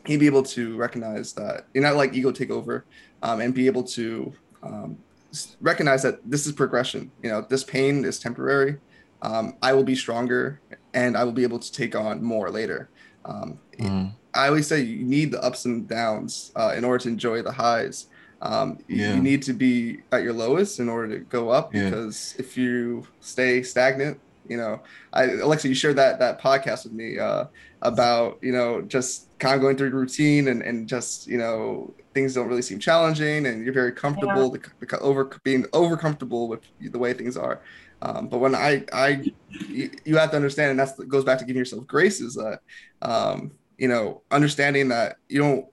he'd 0.06 0.22
be 0.22 0.26
able 0.26 0.44
to 0.44 0.78
recognize 0.78 1.34
that 1.34 1.66
you 1.74 1.82
know 1.82 1.94
like 1.96 2.14
ego 2.14 2.32
take 2.32 2.50
over 2.50 2.86
um, 3.24 3.42
and 3.42 3.54
be 3.54 3.66
able 3.68 3.84
to 3.84 4.34
um, 4.64 4.98
recognize 5.62 6.02
that 6.04 6.20
this 6.30 6.46
is 6.48 6.54
progression 6.54 7.12
you 7.24 7.30
know 7.30 7.42
this 7.50 7.64
pain 7.64 8.06
is 8.06 8.20
temporary 8.20 8.78
um, 9.22 9.56
i 9.62 9.74
will 9.74 9.84
be 9.84 9.96
stronger 9.96 10.60
and 10.94 11.18
i 11.18 11.24
will 11.24 11.38
be 11.42 11.44
able 11.44 11.60
to 11.60 11.72
take 11.72 11.96
on 11.96 12.24
more 12.24 12.50
later 12.50 12.90
um, 13.26 13.60
mm. 13.80 14.12
i 14.34 14.48
always 14.48 14.68
say 14.68 14.82
you 14.82 15.04
need 15.04 15.32
the 15.32 15.44
ups 15.44 15.66
and 15.66 15.88
downs 15.88 16.52
uh, 16.56 16.74
in 16.78 16.84
order 16.84 17.04
to 17.04 17.10
enjoy 17.10 17.42
the 17.42 17.52
highs 17.52 18.08
um, 18.42 18.78
yeah. 18.88 19.16
you 19.16 19.22
need 19.22 19.42
to 19.44 19.54
be 19.54 20.02
at 20.12 20.22
your 20.22 20.34
lowest 20.34 20.80
in 20.80 20.90
order 20.90 21.18
to 21.18 21.26
go 21.26 21.50
up 21.50 21.74
yeah. 21.74 21.86
because 21.86 22.36
if 22.38 22.56
you 22.56 23.08
stay 23.20 23.64
stagnant 23.64 24.20
you 24.50 24.58
know 24.58 24.82
I, 25.14 25.24
alexa 25.26 25.68
you 25.68 25.76
shared 25.76 25.98
that 25.98 26.20
that 26.20 26.42
podcast 26.42 26.84
with 26.84 26.94
me 26.94 27.20
uh, 27.20 27.46
about 27.82 28.40
you 28.42 28.52
know 28.52 28.82
just 28.82 29.30
kind 29.40 29.56
of 29.56 29.62
going 29.62 29.78
through 29.78 29.90
routine 29.90 30.48
and, 30.48 30.62
and 30.62 30.88
just 30.88 31.28
you 31.28 31.38
know 31.38 31.94
things 32.14 32.34
don't 32.34 32.48
really 32.48 32.62
seem 32.62 32.80
challenging 32.80 33.46
and 33.46 33.64
you're 33.64 33.74
very 33.74 33.92
comfortable 33.92 34.52
yeah. 34.54 34.70
the, 34.80 34.86
the, 34.86 35.00
over 35.00 35.26
being 35.44 35.66
over 35.74 35.96
comfortable 35.96 36.48
with 36.48 36.62
the 36.82 36.98
way 36.98 37.14
things 37.14 37.38
are. 37.38 37.62
Um, 38.02 38.28
but 38.28 38.40
when 38.40 38.54
i 38.54 38.84
i 38.94 39.24
you, 39.68 39.90
you 40.06 40.18
have 40.18 40.30
to 40.32 40.36
understand 40.36 40.72
and 40.72 40.80
that 40.80 41.08
goes 41.08 41.24
back 41.24 41.40
to 41.40 41.46
giving 41.46 41.60
yourself 41.60 41.88
grace 41.88 42.22
is 42.22 42.36
that 42.36 42.60
um, 43.02 43.52
you 43.78 43.88
know 43.88 44.22
understanding 44.30 44.88
that 44.90 45.18
you 45.30 45.40
don't 45.40 45.66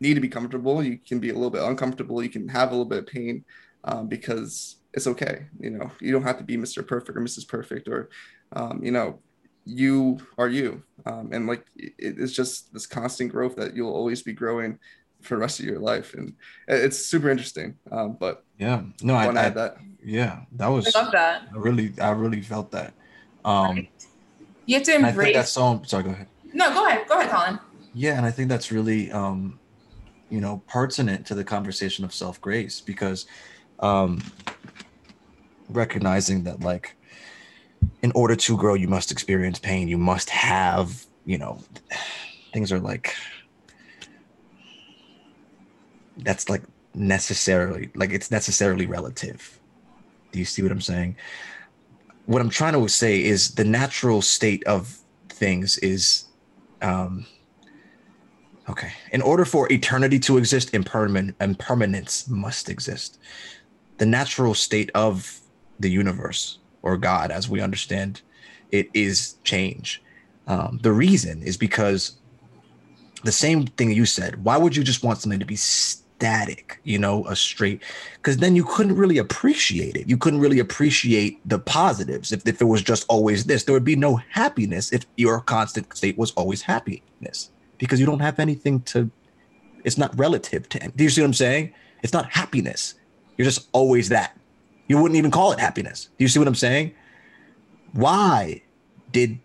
need 0.00 0.14
to 0.14 0.20
be 0.20 0.28
comfortable. 0.28 0.82
You 0.82 0.98
can 0.98 1.18
be 1.18 1.30
a 1.30 1.34
little 1.34 1.50
bit 1.50 1.62
uncomfortable. 1.62 2.22
You 2.22 2.28
can 2.28 2.48
have 2.48 2.68
a 2.68 2.72
little 2.72 2.84
bit 2.84 2.98
of 2.98 3.06
pain 3.06 3.44
um, 3.84 4.06
because 4.06 4.76
it's 4.94 5.06
okay. 5.06 5.46
You 5.58 5.70
know, 5.70 5.90
you 6.00 6.12
don't 6.12 6.22
have 6.22 6.38
to 6.38 6.44
be 6.44 6.56
Mr. 6.56 6.86
Perfect 6.86 7.18
or 7.18 7.20
Mrs. 7.20 7.46
Perfect 7.46 7.88
or, 7.88 8.08
um, 8.52 8.80
you 8.82 8.92
know, 8.92 9.18
you 9.64 10.18
are 10.38 10.48
you. 10.48 10.82
Um, 11.06 11.30
and 11.32 11.46
like, 11.46 11.64
it, 11.76 11.94
it's 11.98 12.32
just 12.32 12.72
this 12.72 12.86
constant 12.86 13.32
growth 13.32 13.56
that 13.56 13.74
you'll 13.74 13.92
always 13.92 14.22
be 14.22 14.32
growing 14.32 14.78
for 15.20 15.34
the 15.34 15.40
rest 15.40 15.58
of 15.58 15.66
your 15.66 15.80
life. 15.80 16.14
And 16.14 16.34
it's 16.68 16.98
super 16.98 17.28
interesting. 17.28 17.76
Um, 17.90 18.16
but 18.18 18.44
yeah, 18.58 18.82
no, 19.02 19.14
I, 19.14 19.28
I, 19.28 19.48
that. 19.50 19.78
Yeah, 20.02 20.40
that 20.52 20.68
was, 20.68 20.94
I 20.94 21.02
love 21.02 21.12
that. 21.12 21.48
I 21.52 21.58
really, 21.58 21.92
I 22.00 22.10
really 22.10 22.40
felt 22.40 22.70
that. 22.72 22.94
Um, 23.44 23.76
right. 23.76 23.90
You 24.66 24.76
have 24.76 24.84
to 24.84 24.94
embrace. 24.94 25.14
I 25.14 25.22
think 25.24 25.34
that's 25.34 25.52
so, 25.52 25.82
sorry, 25.86 26.04
go 26.04 26.10
ahead. 26.10 26.28
No, 26.52 26.72
go 26.72 26.86
ahead. 26.86 27.08
Go 27.08 27.18
ahead, 27.18 27.30
Collin. 27.30 27.58
Yeah. 27.94 28.16
And 28.16 28.24
I 28.24 28.30
think 28.30 28.48
that's 28.48 28.70
really, 28.70 29.10
um, 29.10 29.58
you 30.30 30.40
know, 30.40 30.62
pertinent 30.66 31.26
to 31.26 31.34
the 31.34 31.44
conversation 31.44 32.04
of 32.04 32.14
self 32.14 32.40
grace 32.40 32.80
because, 32.80 33.26
um, 33.80 34.20
recognizing 35.74 36.44
that 36.44 36.60
like 36.60 36.96
in 38.02 38.12
order 38.14 38.36
to 38.36 38.56
grow 38.56 38.74
you 38.74 38.88
must 38.88 39.10
experience 39.10 39.58
pain. 39.58 39.88
You 39.88 39.98
must 39.98 40.30
have 40.30 41.06
you 41.26 41.38
know 41.38 41.62
things 42.52 42.72
are 42.72 42.78
like 42.78 43.14
that's 46.18 46.48
like 46.48 46.62
necessarily 46.94 47.90
like 47.94 48.12
it's 48.12 48.30
necessarily 48.30 48.86
relative. 48.86 49.58
Do 50.32 50.38
you 50.38 50.44
see 50.44 50.62
what 50.62 50.72
i'm 50.72 50.80
saying? 50.80 51.16
What 52.26 52.40
i'm 52.40 52.50
trying 52.50 52.74
to 52.74 52.88
say 52.88 53.22
is 53.22 53.54
the 53.54 53.64
natural 53.64 54.22
state 54.22 54.64
of 54.64 54.98
things 55.28 55.78
is 55.78 56.26
um 56.82 57.26
okay 58.68 58.92
in 59.12 59.20
order 59.22 59.44
for 59.44 59.70
eternity 59.72 60.18
to 60.20 60.38
exist 60.38 60.74
impermanent 60.74 61.36
impermanence 61.40 62.28
must 62.28 62.68
exist. 62.68 63.18
The 63.98 64.06
natural 64.06 64.54
state 64.54 64.90
of 64.94 65.40
the 65.78 65.90
universe 65.90 66.58
or 66.82 66.96
God 66.96 67.30
as 67.30 67.48
we 67.48 67.60
understand 67.60 68.22
it 68.70 68.88
is 68.94 69.36
change. 69.44 70.02
Um, 70.46 70.78
the 70.82 70.92
reason 70.92 71.42
is 71.42 71.56
because 71.56 72.16
the 73.24 73.32
same 73.32 73.66
thing 73.66 73.90
you 73.90 74.06
said. 74.06 74.44
Why 74.44 74.56
would 74.56 74.76
you 74.76 74.84
just 74.84 75.02
want 75.02 75.18
something 75.18 75.40
to 75.40 75.46
be 75.46 75.56
static, 75.56 76.80
you 76.84 76.98
know, 76.98 77.26
a 77.26 77.34
straight? 77.34 77.82
Because 78.16 78.36
then 78.36 78.54
you 78.54 78.64
couldn't 78.64 78.96
really 78.96 79.18
appreciate 79.18 79.96
it. 79.96 80.08
You 80.08 80.16
couldn't 80.18 80.40
really 80.40 80.58
appreciate 80.58 81.40
the 81.48 81.58
positives 81.58 82.32
if, 82.32 82.46
if 82.46 82.60
it 82.60 82.66
was 82.66 82.82
just 82.82 83.06
always 83.08 83.44
this. 83.44 83.64
There 83.64 83.72
would 83.72 83.84
be 83.84 83.96
no 83.96 84.16
happiness 84.30 84.92
if 84.92 85.06
your 85.16 85.40
constant 85.40 85.96
state 85.96 86.18
was 86.18 86.32
always 86.32 86.62
happiness 86.62 87.50
because 87.78 87.98
you 87.98 88.06
don't 88.06 88.20
have 88.20 88.38
anything 88.38 88.82
to, 88.82 89.10
it's 89.84 89.98
not 89.98 90.16
relative 90.18 90.68
to. 90.70 90.78
Do 90.94 91.04
you 91.04 91.10
see 91.10 91.22
what 91.22 91.28
I'm 91.28 91.34
saying? 91.34 91.72
It's 92.02 92.12
not 92.12 92.30
happiness. 92.30 92.94
You're 93.36 93.46
just 93.46 93.68
always 93.72 94.10
that. 94.10 94.38
You 94.86 94.98
wouldn't 94.98 95.16
even 95.16 95.30
call 95.30 95.52
it 95.52 95.60
happiness. 95.60 96.10
Do 96.18 96.24
you 96.24 96.28
see 96.28 96.38
what 96.38 96.48
I'm 96.48 96.54
saying? 96.54 96.94
Why 97.92 98.62
did 99.12 99.38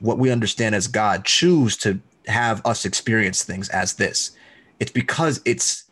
what 0.00 0.18
we 0.18 0.30
understand 0.30 0.74
as 0.74 0.86
God 0.86 1.24
choose 1.24 1.76
to 1.78 2.00
have 2.26 2.64
us 2.64 2.84
experience 2.84 3.42
things 3.44 3.68
as 3.68 3.94
this? 3.94 4.32
It's 4.80 4.92
because 4.92 5.40
it's 5.44 5.84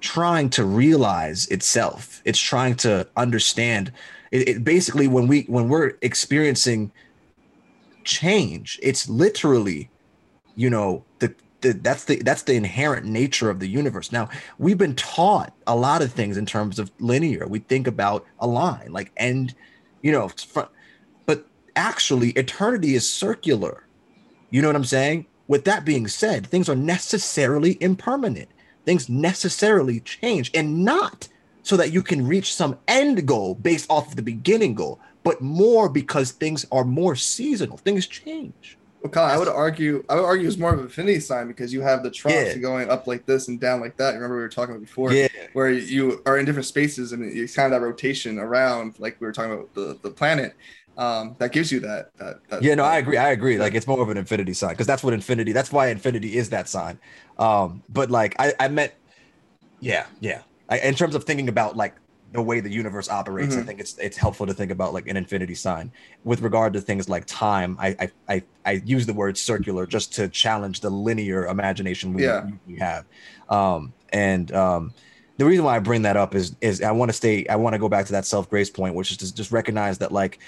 trying 0.00 0.50
to 0.50 0.64
realize 0.64 1.46
itself. 1.48 2.22
It's 2.24 2.38
trying 2.38 2.76
to 2.76 3.08
understand. 3.16 3.92
It, 4.30 4.48
it 4.48 4.64
basically 4.64 5.08
when 5.08 5.26
we 5.26 5.42
when 5.42 5.68
we're 5.68 5.94
experiencing 6.02 6.92
change, 8.04 8.78
it's 8.82 9.08
literally, 9.08 9.90
you 10.54 10.70
know, 10.70 11.04
that's 11.72 12.04
the 12.04 12.16
that's 12.16 12.42
the 12.42 12.54
inherent 12.54 13.06
nature 13.06 13.50
of 13.50 13.60
the 13.60 13.68
universe. 13.68 14.12
Now 14.12 14.28
we've 14.58 14.78
been 14.78 14.94
taught 14.94 15.52
a 15.66 15.76
lot 15.76 16.02
of 16.02 16.12
things 16.12 16.36
in 16.36 16.46
terms 16.46 16.78
of 16.78 16.90
linear. 16.98 17.46
We 17.46 17.60
think 17.60 17.86
about 17.86 18.24
a 18.38 18.46
line 18.46 18.92
like 18.92 19.12
end, 19.16 19.54
you 20.02 20.12
know, 20.12 20.28
front, 20.28 20.70
but 21.26 21.46
actually 21.76 22.30
eternity 22.30 22.94
is 22.94 23.10
circular. 23.10 23.86
You 24.50 24.62
know 24.62 24.68
what 24.68 24.76
I'm 24.76 24.84
saying? 24.84 25.26
With 25.48 25.64
that 25.64 25.84
being 25.84 26.08
said, 26.08 26.46
things 26.46 26.68
are 26.68 26.76
necessarily 26.76 27.76
impermanent. 27.80 28.48
Things 28.84 29.08
necessarily 29.08 30.00
change, 30.00 30.50
and 30.54 30.84
not 30.84 31.28
so 31.62 31.76
that 31.78 31.90
you 31.90 32.02
can 32.02 32.26
reach 32.26 32.54
some 32.54 32.78
end 32.86 33.26
goal 33.26 33.54
based 33.54 33.90
off 33.90 34.08
of 34.08 34.16
the 34.16 34.22
beginning 34.22 34.74
goal, 34.74 35.00
but 35.22 35.40
more 35.40 35.88
because 35.88 36.30
things 36.30 36.66
are 36.70 36.84
more 36.84 37.16
seasonal. 37.16 37.78
Things 37.78 38.06
change. 38.06 38.76
Well, 39.04 39.10
Collin, 39.10 39.32
I 39.32 39.38
would 39.38 39.48
argue, 39.48 40.02
I 40.08 40.14
would 40.14 40.24
argue 40.24 40.48
it's 40.48 40.56
more 40.56 40.72
of 40.72 40.78
an 40.78 40.86
infinity 40.86 41.20
sign 41.20 41.46
because 41.46 41.74
you 41.74 41.82
have 41.82 42.02
the 42.02 42.10
troughs 42.10 42.34
yeah. 42.34 42.56
going 42.56 42.88
up 42.88 43.06
like 43.06 43.26
this 43.26 43.48
and 43.48 43.60
down 43.60 43.82
like 43.82 43.98
that. 43.98 44.14
Remember 44.14 44.36
we 44.36 44.40
were 44.40 44.48
talking 44.48 44.74
about 44.74 44.86
before, 44.86 45.12
yeah. 45.12 45.28
where 45.52 45.70
you 45.70 46.22
are 46.24 46.38
in 46.38 46.46
different 46.46 46.64
spaces 46.64 47.12
and 47.12 47.22
it's 47.22 47.54
kind 47.54 47.66
of 47.70 47.78
that 47.78 47.84
rotation 47.84 48.38
around, 48.38 48.98
like 48.98 49.20
we 49.20 49.26
were 49.26 49.32
talking 49.32 49.52
about 49.52 49.74
the, 49.74 49.98
the 50.00 50.08
planet. 50.08 50.54
Um, 50.96 51.36
that 51.38 51.52
gives 51.52 51.70
you 51.70 51.80
that, 51.80 52.16
that, 52.16 52.48
that 52.48 52.62
yeah, 52.62 52.74
no, 52.76 52.84
I 52.84 52.96
agree. 52.96 53.18
I 53.18 53.32
agree. 53.32 53.58
Like 53.58 53.74
it's 53.74 53.86
more 53.86 54.00
of 54.00 54.08
an 54.08 54.16
infinity 54.16 54.54
sign 54.54 54.70
because 54.70 54.86
that's 54.86 55.02
what 55.02 55.12
infinity. 55.12 55.52
That's 55.52 55.70
why 55.70 55.88
infinity 55.88 56.38
is 56.38 56.48
that 56.48 56.66
sign. 56.66 56.98
Um, 57.38 57.82
but 57.90 58.10
like 58.10 58.34
I, 58.38 58.54
I 58.58 58.68
meant, 58.68 58.94
yeah, 59.80 60.06
yeah. 60.20 60.40
I, 60.70 60.78
in 60.78 60.94
terms 60.94 61.14
of 61.14 61.24
thinking 61.24 61.50
about 61.50 61.76
like 61.76 61.94
the 62.34 62.42
way 62.42 62.58
the 62.58 62.70
universe 62.70 63.08
operates. 63.08 63.54
Mm-hmm. 63.54 63.62
I 63.62 63.66
think 63.66 63.80
it's 63.80 63.96
it's 63.98 64.16
helpful 64.16 64.44
to 64.46 64.52
think 64.52 64.72
about 64.72 64.92
like 64.92 65.06
an 65.06 65.16
infinity 65.16 65.54
sign. 65.54 65.90
With 66.24 66.42
regard 66.42 66.72
to 66.72 66.80
things 66.80 67.08
like 67.08 67.24
time, 67.26 67.76
I 67.80 67.96
I 68.00 68.10
I, 68.28 68.42
I 68.66 68.72
use 68.84 69.06
the 69.06 69.14
word 69.14 69.38
circular 69.38 69.86
just 69.86 70.12
to 70.14 70.28
challenge 70.28 70.80
the 70.80 70.90
linear 70.90 71.46
imagination 71.46 72.12
we, 72.12 72.24
yeah. 72.24 72.50
we 72.66 72.76
have. 72.76 73.06
Um, 73.48 73.92
and 74.12 74.52
um, 74.52 74.92
the 75.36 75.44
reason 75.44 75.64
why 75.64 75.76
I 75.76 75.78
bring 75.78 76.02
that 76.02 76.16
up 76.16 76.34
is 76.34 76.56
is 76.60 76.82
I 76.82 76.90
want 76.90 77.08
to 77.08 77.12
stay. 77.12 77.46
I 77.46 77.54
want 77.54 77.74
to 77.74 77.78
go 77.78 77.88
back 77.88 78.06
to 78.06 78.12
that 78.12 78.26
self 78.26 78.50
grace 78.50 78.68
point, 78.68 78.96
which 78.96 79.12
is 79.12 79.18
to 79.18 79.32
just 79.32 79.52
recognize 79.52 79.98
that 79.98 80.10
like 80.10 80.40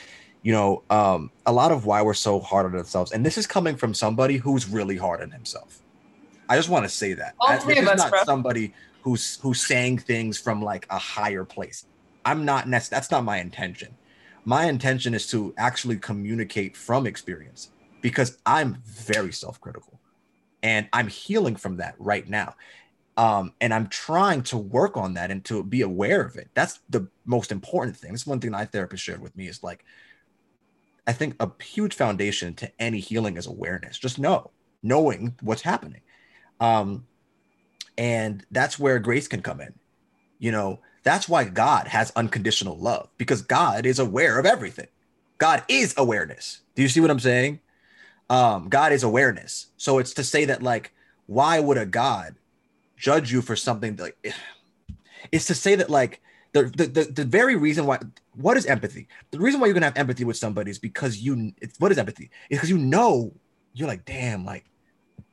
you 0.42 0.52
know, 0.52 0.82
um, 0.90 1.30
a 1.46 1.52
lot 1.52 1.72
of 1.72 1.86
why 1.86 2.02
we're 2.02 2.14
so 2.14 2.40
hard 2.40 2.66
on 2.66 2.74
ourselves, 2.74 3.12
and 3.12 3.24
this 3.24 3.38
is 3.38 3.46
coming 3.46 3.76
from 3.76 3.94
somebody 3.94 4.36
who's 4.36 4.68
really 4.68 4.96
hard 4.96 5.22
on 5.22 5.30
himself. 5.30 5.80
I 6.48 6.56
just 6.56 6.68
want 6.68 6.84
to 6.84 6.88
say 6.88 7.14
that. 7.14 7.34
All 7.40 7.56
three 7.58 7.78
of 7.78 7.86
us, 7.86 7.98
not 7.98 8.10
bro. 8.10 8.24
somebody 8.24 8.72
who's 9.06 9.38
who's 9.40 9.64
saying 9.64 9.98
things 9.98 10.36
from 10.36 10.60
like 10.60 10.84
a 10.90 10.98
higher 10.98 11.44
place. 11.44 11.86
I'm 12.24 12.44
not 12.44 12.68
nec- 12.68 12.88
that's 12.88 13.12
not 13.12 13.22
my 13.22 13.38
intention. 13.38 13.94
My 14.44 14.64
intention 14.64 15.14
is 15.14 15.28
to 15.28 15.54
actually 15.56 15.98
communicate 15.98 16.76
from 16.76 17.06
experience 17.06 17.70
because 18.02 18.38
I'm 18.44 18.82
very 18.84 19.32
self-critical 19.32 20.00
and 20.64 20.88
I'm 20.92 21.06
healing 21.06 21.54
from 21.54 21.76
that 21.76 21.94
right 22.00 22.28
now. 22.28 22.56
Um, 23.16 23.52
and 23.60 23.72
I'm 23.72 23.86
trying 23.86 24.42
to 24.44 24.58
work 24.58 24.96
on 24.96 25.14
that 25.14 25.30
and 25.30 25.44
to 25.44 25.62
be 25.62 25.82
aware 25.82 26.22
of 26.22 26.34
it. 26.34 26.50
That's 26.54 26.80
the 26.90 27.08
most 27.24 27.52
important 27.52 27.96
thing. 27.96 28.10
This 28.10 28.26
one 28.26 28.40
thing 28.40 28.50
my 28.50 28.64
therapist 28.64 29.04
shared 29.04 29.22
with 29.22 29.36
me 29.36 29.46
is 29.46 29.62
like, 29.62 29.84
I 31.06 31.12
think 31.12 31.36
a 31.38 31.48
huge 31.62 31.94
foundation 31.94 32.54
to 32.54 32.72
any 32.80 32.98
healing 32.98 33.36
is 33.36 33.46
awareness. 33.46 33.98
Just 33.98 34.18
know, 34.18 34.50
knowing 34.82 35.36
what's 35.42 35.62
happening. 35.62 36.00
Um, 36.58 37.06
and 37.98 38.44
that's 38.50 38.78
where 38.78 38.98
grace 38.98 39.28
can 39.28 39.42
come 39.42 39.60
in. 39.60 39.74
You 40.38 40.52
know, 40.52 40.80
that's 41.02 41.28
why 41.28 41.44
God 41.44 41.88
has 41.88 42.12
unconditional 42.16 42.76
love 42.76 43.08
because 43.16 43.42
God 43.42 43.86
is 43.86 43.98
aware 43.98 44.38
of 44.38 44.46
everything. 44.46 44.88
God 45.38 45.62
is 45.68 45.94
awareness. 45.96 46.60
Do 46.74 46.82
you 46.82 46.88
see 46.88 47.00
what 47.00 47.10
I'm 47.10 47.20
saying? 47.20 47.60
Um, 48.28 48.68
God 48.68 48.92
is 48.92 49.02
awareness. 49.02 49.66
So 49.76 49.98
it's 49.98 50.14
to 50.14 50.24
say 50.24 50.46
that, 50.46 50.62
like, 50.62 50.92
why 51.26 51.60
would 51.60 51.78
a 51.78 51.86
God 51.86 52.36
judge 52.96 53.30
you 53.32 53.42
for 53.42 53.56
something 53.56 53.96
like 53.96 54.16
it's 55.32 55.46
to 55.46 55.54
say 55.54 55.74
that 55.74 55.90
like 55.90 56.20
the, 56.52 56.64
the 56.64 56.86
the, 56.86 57.04
the 57.04 57.24
very 57.24 57.56
reason 57.56 57.86
why 57.86 57.98
what 58.34 58.56
is 58.56 58.66
empathy 58.66 59.08
the 59.30 59.38
reason 59.38 59.60
why 59.60 59.66
you're 59.66 59.74
gonna 59.74 59.86
have 59.86 59.96
empathy 59.96 60.24
with 60.24 60.36
somebody 60.36 60.70
is 60.70 60.78
because 60.78 61.18
you 61.18 61.52
it's 61.60 61.78
what 61.78 61.92
is 61.92 61.98
empathy 61.98 62.30
it's 62.48 62.58
because 62.58 62.70
you 62.70 62.78
know 62.78 63.32
you're 63.74 63.88
like 63.88 64.04
damn 64.04 64.44
like 64.44 64.64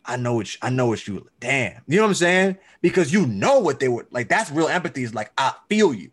I 0.06 0.18
know 0.18 0.42
you, 0.42 0.48
I 0.62 0.70
know 0.70 0.88
what 0.88 1.08
you 1.08 1.28
damn. 1.40 1.82
You 1.88 1.98
know 1.98 2.04
what 2.04 2.10
I'm 2.10 2.16
saying? 2.16 2.58
Because 2.82 3.14
you 3.14 3.26
know 3.26 3.60
what 3.60 3.80
they 3.80 3.88
were 3.88 4.06
like. 4.12 4.30
That's 4.30 4.52
real 4.52 4.68
empathy. 4.68 5.04
Is 5.04 5.14
like 5.14 5.32
I 5.38 5.54
feel 5.70 5.94
you, 5.94 6.12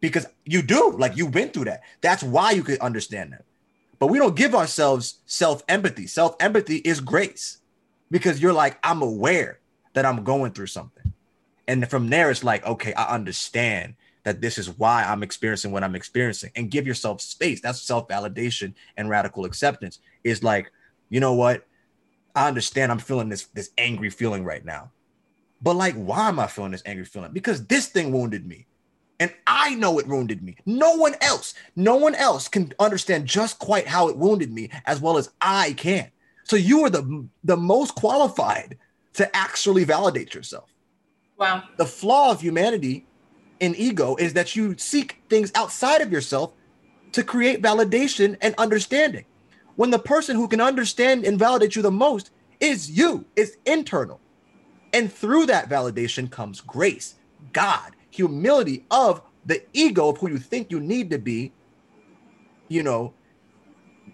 because 0.00 0.26
you 0.44 0.62
do. 0.62 0.96
Like 0.98 1.16
you've 1.16 1.30
been 1.30 1.50
through 1.50 1.66
that. 1.66 1.82
That's 2.00 2.22
why 2.22 2.50
you 2.52 2.62
could 2.62 2.80
understand 2.80 3.32
that. 3.32 3.44
But 3.98 4.08
we 4.08 4.18
don't 4.18 4.34
give 4.34 4.54
ourselves 4.54 5.20
self 5.26 5.62
empathy. 5.68 6.06
Self 6.06 6.34
empathy 6.40 6.78
is 6.78 7.00
grace, 7.00 7.58
because 8.10 8.42
you're 8.42 8.52
like 8.52 8.78
I'm 8.82 9.02
aware 9.02 9.60
that 9.94 10.04
I'm 10.04 10.24
going 10.24 10.52
through 10.52 10.66
something, 10.66 11.12
and 11.68 11.88
from 11.88 12.08
there 12.08 12.30
it's 12.30 12.42
like 12.42 12.66
okay, 12.66 12.92
I 12.94 13.14
understand 13.14 13.94
that 14.24 14.40
this 14.40 14.58
is 14.58 14.70
why 14.78 15.02
I'm 15.04 15.22
experiencing 15.22 15.70
what 15.72 15.84
I'm 15.84 15.94
experiencing, 15.94 16.50
and 16.56 16.70
give 16.70 16.86
yourself 16.86 17.20
space. 17.20 17.60
That's 17.60 17.80
self 17.80 18.08
validation 18.08 18.74
and 18.96 19.08
radical 19.08 19.44
acceptance. 19.44 20.00
Is 20.24 20.42
like 20.42 20.72
you 21.08 21.20
know 21.20 21.34
what 21.34 21.64
I 22.34 22.48
understand 22.48 22.90
I'm 22.90 22.98
feeling 22.98 23.28
this 23.28 23.46
this 23.46 23.70
angry 23.78 24.10
feeling 24.10 24.44
right 24.44 24.64
now. 24.64 24.90
But 25.60 25.76
like, 25.76 25.94
why 25.94 26.28
am 26.28 26.40
I 26.40 26.46
feeling 26.46 26.72
this 26.72 26.82
angry 26.86 27.04
feeling? 27.04 27.32
Because 27.32 27.66
this 27.66 27.86
thing 27.86 28.12
wounded 28.12 28.46
me. 28.46 28.66
And 29.20 29.32
I 29.46 29.76
know 29.76 30.00
it 30.00 30.08
wounded 30.08 30.42
me. 30.42 30.56
No 30.66 30.96
one 30.96 31.14
else, 31.20 31.54
no 31.76 31.94
one 31.94 32.16
else 32.16 32.48
can 32.48 32.72
understand 32.80 33.26
just 33.26 33.60
quite 33.60 33.86
how 33.86 34.08
it 34.08 34.16
wounded 34.16 34.52
me 34.52 34.70
as 34.86 35.00
well 35.00 35.16
as 35.16 35.30
I 35.40 35.74
can. 35.74 36.10
So 36.44 36.56
you 36.56 36.84
are 36.84 36.90
the 36.90 37.26
the 37.44 37.56
most 37.56 37.94
qualified 37.94 38.78
to 39.14 39.36
actually 39.36 39.84
validate 39.84 40.34
yourself. 40.34 40.74
Wow. 41.36 41.62
The 41.76 41.86
flaw 41.86 42.30
of 42.32 42.40
humanity 42.40 43.06
in 43.60 43.74
ego 43.76 44.16
is 44.16 44.32
that 44.32 44.56
you 44.56 44.76
seek 44.78 45.22
things 45.28 45.52
outside 45.54 46.00
of 46.00 46.10
yourself 46.10 46.54
to 47.12 47.22
create 47.22 47.62
validation 47.62 48.36
and 48.40 48.54
understanding 48.58 49.24
when 49.76 49.90
the 49.90 49.98
person 49.98 50.36
who 50.36 50.48
can 50.48 50.60
understand 50.60 51.24
and 51.24 51.38
validate 51.38 51.76
you 51.76 51.82
the 51.82 51.90
most 51.90 52.30
is 52.60 52.90
you, 52.90 53.24
it's 53.36 53.56
internal. 53.66 54.20
And 54.92 55.12
through 55.12 55.46
that 55.46 55.68
validation 55.68 56.30
comes 56.30 56.60
grace, 56.60 57.14
God, 57.52 57.92
humility 58.10 58.84
of 58.90 59.22
the 59.46 59.62
ego 59.72 60.10
of 60.10 60.18
who 60.18 60.30
you 60.30 60.38
think 60.38 60.70
you 60.70 60.80
need 60.80 61.10
to 61.10 61.18
be, 61.18 61.52
you 62.68 62.82
know, 62.82 63.14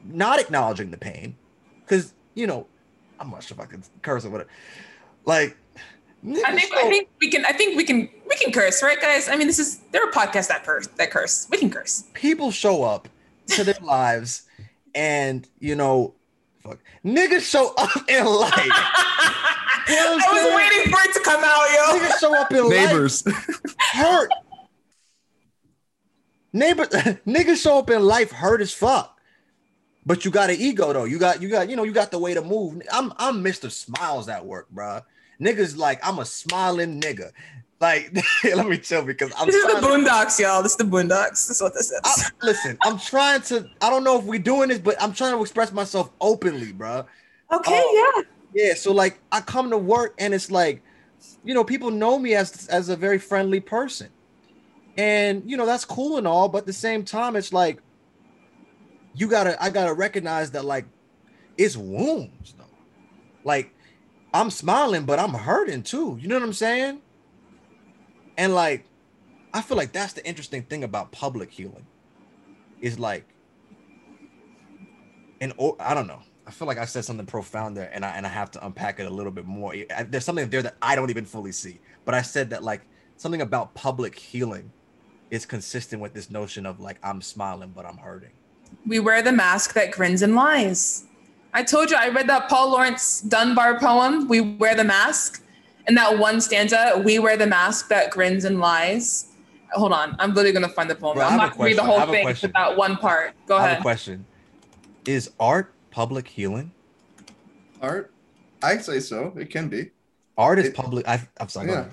not 0.04 0.40
acknowledging 0.40 0.90
the 0.90 0.96
pain. 0.96 1.36
Because, 1.80 2.14
you 2.34 2.46
know, 2.46 2.66
I'm 3.18 3.30
not 3.30 3.42
sure 3.42 3.56
if 3.56 3.60
I 3.60 3.66
can 3.66 3.82
curse 4.02 4.24
or 4.24 4.30
whatever. 4.30 4.50
Like, 5.24 5.56
I 6.24 6.56
think 6.56 6.74
I 6.74 6.88
think 6.88 7.08
we 7.20 7.30
can 7.30 7.44
I 7.44 7.52
think 7.52 7.76
we 7.76 7.84
can 7.84 8.08
we 8.28 8.36
can 8.36 8.52
curse, 8.52 8.82
right, 8.82 9.00
guys? 9.00 9.28
I 9.28 9.36
mean, 9.36 9.46
this 9.46 9.60
is 9.60 9.78
there 9.92 10.06
are 10.06 10.10
podcasts 10.10 10.48
that 10.48 10.64
curse 10.64 10.88
that 10.96 11.10
curse. 11.10 11.46
We 11.50 11.58
can 11.58 11.70
curse. 11.70 12.04
People 12.12 12.50
show 12.50 12.82
up 12.82 13.08
to 13.48 13.62
their 13.62 13.78
lives 13.80 14.47
and 14.94 15.48
you 15.58 15.74
know, 15.74 16.14
fuck, 16.62 16.78
niggas 17.04 17.48
show 17.48 17.74
up 17.76 17.90
in 18.08 18.24
life. 18.24 18.54
you 19.88 19.94
know 19.96 20.18
I 20.20 20.32
was 20.32 20.54
waiting 20.54 20.92
for 20.92 21.00
it 21.08 21.14
to 21.14 21.20
come 21.20 21.42
out, 21.44 21.66
yo. 21.72 21.98
Niggas 21.98 22.20
show 22.20 22.34
up 22.34 22.52
in 22.52 22.68
neighbors 22.68 23.24
hurt. 23.78 24.30
Neighbor, 26.52 26.86
niggas 27.26 27.62
show 27.62 27.78
up 27.78 27.90
in 27.90 28.02
life 28.02 28.30
hurt 28.30 28.60
as 28.60 28.72
fuck. 28.72 29.18
But 30.06 30.24
you 30.24 30.30
got 30.30 30.48
an 30.48 30.56
ego 30.58 30.92
though. 30.92 31.04
You 31.04 31.18
got 31.18 31.42
you 31.42 31.50
got 31.50 31.68
you 31.68 31.76
know 31.76 31.82
you 31.82 31.92
got 31.92 32.10
the 32.10 32.18
way 32.18 32.32
to 32.32 32.40
move. 32.40 32.80
I'm 32.90 33.12
I'm 33.18 33.44
Mr. 33.44 33.70
Smiles 33.70 34.28
at 34.28 34.46
work, 34.46 34.70
bro. 34.70 35.02
Niggas 35.38 35.76
like 35.76 36.00
I'm 36.02 36.18
a 36.18 36.24
smiling 36.24 37.00
nigga. 37.00 37.32
Like, 37.80 38.12
let 38.44 38.66
me 38.66 38.78
chill 38.78 39.04
because 39.04 39.32
I'm. 39.38 39.46
This 39.46 39.54
is 39.54 39.66
the 39.66 39.86
Boondocks, 39.86 40.36
to, 40.38 40.42
y'all. 40.42 40.62
This 40.62 40.72
is 40.72 40.78
the 40.78 40.84
Boondocks. 40.84 41.46
That's 41.46 41.60
what 41.60 41.74
this 41.74 41.92
is. 41.92 42.00
I, 42.04 42.24
listen, 42.42 42.76
I'm 42.82 42.98
trying 42.98 43.42
to. 43.42 43.68
I 43.80 43.88
don't 43.90 44.02
know 44.02 44.18
if 44.18 44.24
we're 44.24 44.40
doing 44.40 44.68
this, 44.68 44.78
but 44.78 45.00
I'm 45.00 45.12
trying 45.12 45.34
to 45.34 45.40
express 45.40 45.72
myself 45.72 46.10
openly, 46.20 46.72
bro. 46.72 47.06
Okay, 47.52 47.78
uh, 47.78 47.82
yeah. 47.92 48.22
Yeah, 48.54 48.74
so 48.74 48.92
like 48.92 49.20
I 49.30 49.40
come 49.40 49.70
to 49.70 49.78
work 49.78 50.14
and 50.18 50.32
it's 50.34 50.50
like, 50.50 50.82
you 51.44 51.54
know, 51.54 51.62
people 51.62 51.90
know 51.90 52.18
me 52.18 52.34
as 52.34 52.66
as 52.68 52.88
a 52.88 52.96
very 52.96 53.18
friendly 53.18 53.60
person, 53.60 54.08
and 54.96 55.48
you 55.48 55.56
know 55.56 55.66
that's 55.66 55.84
cool 55.84 56.16
and 56.16 56.26
all, 56.26 56.48
but 56.48 56.58
at 56.58 56.66
the 56.66 56.72
same 56.72 57.04
time, 57.04 57.36
it's 57.36 57.52
like, 57.52 57.80
you 59.14 59.28
gotta, 59.28 59.62
I 59.62 59.70
gotta 59.70 59.92
recognize 59.92 60.50
that 60.52 60.64
like, 60.64 60.86
it's 61.56 61.76
wounds 61.76 62.54
though. 62.58 62.64
Like, 63.44 63.72
I'm 64.34 64.50
smiling, 64.50 65.04
but 65.04 65.18
I'm 65.18 65.34
hurting 65.34 65.82
too. 65.84 66.18
You 66.20 66.28
know 66.28 66.36
what 66.36 66.44
I'm 66.44 66.52
saying? 66.52 67.02
And 68.38 68.54
like, 68.54 68.84
I 69.52 69.60
feel 69.60 69.76
like 69.76 69.92
that's 69.92 70.12
the 70.14 70.24
interesting 70.24 70.62
thing 70.62 70.84
about 70.84 71.10
public 71.10 71.50
healing 71.50 71.84
is 72.80 72.98
like, 72.98 73.26
and 75.40 75.52
I 75.80 75.92
don't 75.92 76.06
know. 76.06 76.22
I 76.46 76.50
feel 76.50 76.66
like 76.66 76.78
I 76.78 76.86
said 76.86 77.04
something 77.04 77.26
profound 77.26 77.76
there, 77.76 77.90
and 77.92 78.06
I 78.06 78.10
and 78.16 78.24
I 78.24 78.30
have 78.30 78.50
to 78.52 78.64
unpack 78.64 79.00
it 79.00 79.06
a 79.06 79.10
little 79.10 79.32
bit 79.32 79.44
more. 79.44 79.74
There's 80.08 80.24
something 80.24 80.48
there 80.48 80.62
that 80.62 80.76
I 80.80 80.96
don't 80.96 81.10
even 81.10 81.26
fully 81.26 81.52
see, 81.52 81.78
but 82.06 82.14
I 82.14 82.22
said 82.22 82.48
that 82.50 82.64
like 82.64 82.80
something 83.16 83.42
about 83.42 83.74
public 83.74 84.18
healing 84.18 84.72
is 85.30 85.44
consistent 85.44 86.00
with 86.00 86.14
this 86.14 86.30
notion 86.30 86.64
of 86.64 86.80
like 86.80 86.98
I'm 87.02 87.20
smiling 87.20 87.72
but 87.76 87.84
I'm 87.84 87.98
hurting. 87.98 88.30
We 88.86 88.98
wear 88.98 89.20
the 89.20 89.32
mask 89.32 89.74
that 89.74 89.90
grins 89.90 90.22
and 90.22 90.34
lies. 90.34 91.04
I 91.52 91.62
told 91.64 91.90
you 91.90 91.96
I 91.98 92.08
read 92.08 92.28
that 92.28 92.48
Paul 92.48 92.70
Laurence 92.70 93.20
Dunbar 93.20 93.78
poem. 93.78 94.26
We 94.28 94.40
wear 94.40 94.74
the 94.74 94.84
mask 94.84 95.42
in 95.88 95.94
that 95.94 96.18
one 96.18 96.40
stanza, 96.40 97.00
we 97.04 97.18
wear 97.18 97.36
the 97.36 97.46
mask 97.46 97.88
that 97.88 98.10
grins 98.10 98.44
and 98.44 98.60
lies. 98.60 99.26
Hold 99.72 99.92
on, 99.92 100.14
I'm 100.18 100.30
literally 100.34 100.52
gonna 100.52 100.68
find 100.68 100.88
the 100.88 100.94
poem. 100.94 101.16
Bro, 101.16 101.26
I'm 101.26 101.36
not 101.36 101.52
gonna 101.52 101.64
read 101.64 101.78
the 101.78 101.82
whole 101.82 102.06
thing, 102.06 102.24
but 102.24 102.52
that 102.54 102.76
one 102.76 102.96
part. 102.96 103.34
Go 103.46 103.56
I 103.56 103.58
ahead. 103.58 103.70
Have 103.70 103.78
a 103.80 103.82
question: 103.82 104.24
Is 105.06 105.30
art 105.40 105.72
public 105.90 106.28
healing? 106.28 106.72
Art, 107.82 108.12
I 108.62 108.78
say 108.78 109.00
so. 109.00 109.32
It 109.36 109.50
can 109.50 109.68
be. 109.68 109.90
Art 110.36 110.58
is 110.58 110.66
it, 110.66 110.74
public. 110.74 111.06
I, 111.08 111.26
am 111.40 111.48
sorry. 111.48 111.70
Yeah. 111.70 111.86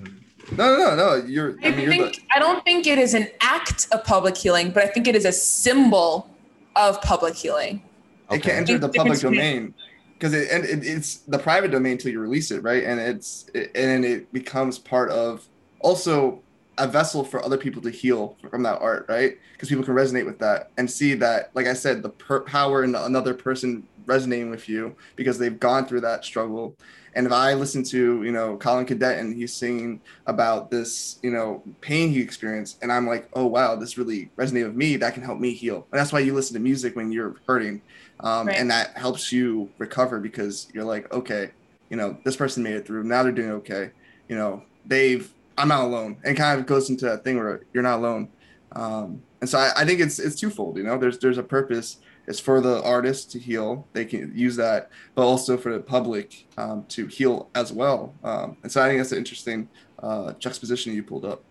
No, 0.52 0.78
no, 0.78 0.78
no, 0.78 0.96
no. 0.96 1.26
You're. 1.26 1.58
I, 1.64 1.68
I 1.68 1.76
mean, 1.76 1.90
think 1.90 2.16
the, 2.16 2.22
I 2.36 2.40
don't 2.40 2.64
think 2.64 2.88
it 2.88 2.98
is 2.98 3.14
an 3.14 3.28
act 3.42 3.88
of 3.92 4.04
public 4.04 4.38
healing, 4.38 4.72
but 4.72 4.84
I 4.84 4.88
think 4.88 5.08
it 5.08 5.16
is 5.16 5.26
a 5.26 5.32
symbol 5.32 6.30
of 6.76 7.02
public 7.02 7.36
healing. 7.36 7.82
Okay. 8.30 8.38
It 8.38 8.42
can 8.42 8.52
enter 8.52 8.78
the 8.78 8.90
public 8.90 9.20
domain 9.20 9.74
because 10.18 10.34
it 10.34 10.50
and 10.50 10.66
it, 10.66 10.86
it's 10.86 11.18
the 11.18 11.40
private 11.40 11.72
domain 11.72 11.94
until 11.94 12.12
you 12.12 12.20
release 12.20 12.52
it, 12.52 12.64
right? 12.64 12.84
And 12.84 13.00
it's 13.00 13.50
it, 13.54 13.72
and 13.76 14.04
it 14.06 14.32
becomes 14.34 14.80
part 14.80 15.10
of 15.12 15.48
also 15.80 16.42
a 16.78 16.88
vessel 16.88 17.24
for 17.24 17.44
other 17.44 17.58
people 17.58 17.82
to 17.82 17.90
heal 17.90 18.38
from 18.50 18.64
that 18.64 18.82
art, 18.82 19.06
right? 19.08 19.38
Because 19.54 19.70
people 19.70 19.84
can 19.84 19.94
resonate 19.94 20.26
with 20.26 20.40
that 20.40 20.72
and 20.78 20.90
see 20.90 21.14
that, 21.16 21.52
like 21.54 21.68
I 21.68 21.74
said, 21.74 22.04
the 22.04 22.10
per- 22.10 22.42
power 22.42 22.84
in 22.84 22.96
another 22.96 23.34
person 23.34 23.88
resonating 24.06 24.50
with 24.50 24.68
you 24.68 24.96
because 25.16 25.40
they've 25.40 25.60
gone 25.60 25.86
through 25.86 26.02
that 26.02 26.26
struggle. 26.26 26.76
And 27.14 27.26
if 27.26 27.32
I 27.32 27.54
listen 27.54 27.82
to, 27.84 28.24
you 28.24 28.32
know, 28.32 28.58
Collin 28.58 28.86
Cadet 28.86 29.20
and 29.20 29.34
he's 29.34 29.54
singing 29.54 30.02
about 30.26 30.70
this, 30.70 31.18
you 31.24 31.32
know, 31.32 31.64
pain 31.80 32.10
he 32.10 32.20
experienced, 32.20 32.78
and 32.82 32.92
I'm 32.92 33.08
like, 33.08 33.30
oh 33.34 33.46
wow, 33.46 33.78
this 33.78 33.98
really 33.98 34.30
resonated 34.38 34.68
with 34.68 34.76
me. 34.76 34.98
That 34.98 35.14
can 35.14 35.24
help 35.24 35.40
me 35.40 35.54
heal. 35.54 35.88
And 35.92 36.00
that's 36.00 36.12
why 36.12 36.20
you 36.20 36.34
listen 36.34 36.56
to 36.56 36.60
music 36.60 36.96
when 36.96 37.14
you're 37.14 37.36
hurting 37.48 37.82
um, 38.22 38.48
right. 38.48 38.58
and 38.58 38.72
that 38.72 38.98
helps 38.98 39.32
you 39.32 39.70
recover 39.78 40.20
because 40.20 40.68
you're 40.74 40.86
like 40.86 41.12
okay 41.14 41.52
you 41.90 41.98
know 41.98 42.18
this 42.24 42.36
person 42.36 42.64
made 42.64 42.76
it 42.76 42.86
through. 42.86 43.04
Now 43.04 43.24
they're 43.24 43.32
doing 43.32 43.52
okay. 43.52 43.92
You 44.28 44.36
know 44.36 44.64
they've 44.86 45.32
i'm 45.58 45.70
not 45.70 45.84
alone. 45.84 46.18
And 46.24 46.36
kind 46.36 46.60
of 46.60 46.66
goes 46.66 46.90
into 46.90 47.06
that 47.06 47.24
thing 47.24 47.38
where 47.38 47.62
you're 47.74 47.84
not 47.84 48.00
alone. 48.00 48.30
Um, 48.74 49.22
and 49.40 49.50
so 49.50 49.58
I, 49.58 49.72
I, 49.78 49.86
think 49.86 50.02
it's 50.02 50.20
it's 50.20 50.38
twofold 50.38 50.78
you 50.78 50.84
know? 50.84 50.98
There's 50.98 51.20
there's 51.20 51.38
a 51.38 51.44
purpose. 51.44 51.98
It's 52.28 52.40
for 52.40 52.60
the 52.60 52.82
artist 52.84 53.32
to 53.32 53.40
heal. 53.40 53.88
They 53.94 54.04
can 54.04 54.32
use 54.36 54.56
that 54.56 54.90
but 55.14 55.26
also 55.26 55.58
for 55.58 55.72
the 55.72 55.80
public 55.80 56.48
um, 56.58 56.84
to 56.90 57.06
heal 57.08 57.50
as 57.56 57.72
well. 57.72 58.14
Um, 58.24 58.58
and 58.64 58.72
so 58.72 58.82
i 58.82 58.88
think 58.88 59.00
that's 59.00 59.12
an 59.12 59.20
interesting 59.20 59.70
uh, 60.04 60.34
juxtaposition 60.34 60.94
you 60.94 61.04
pulled 61.04 61.26
up. 61.26 61.44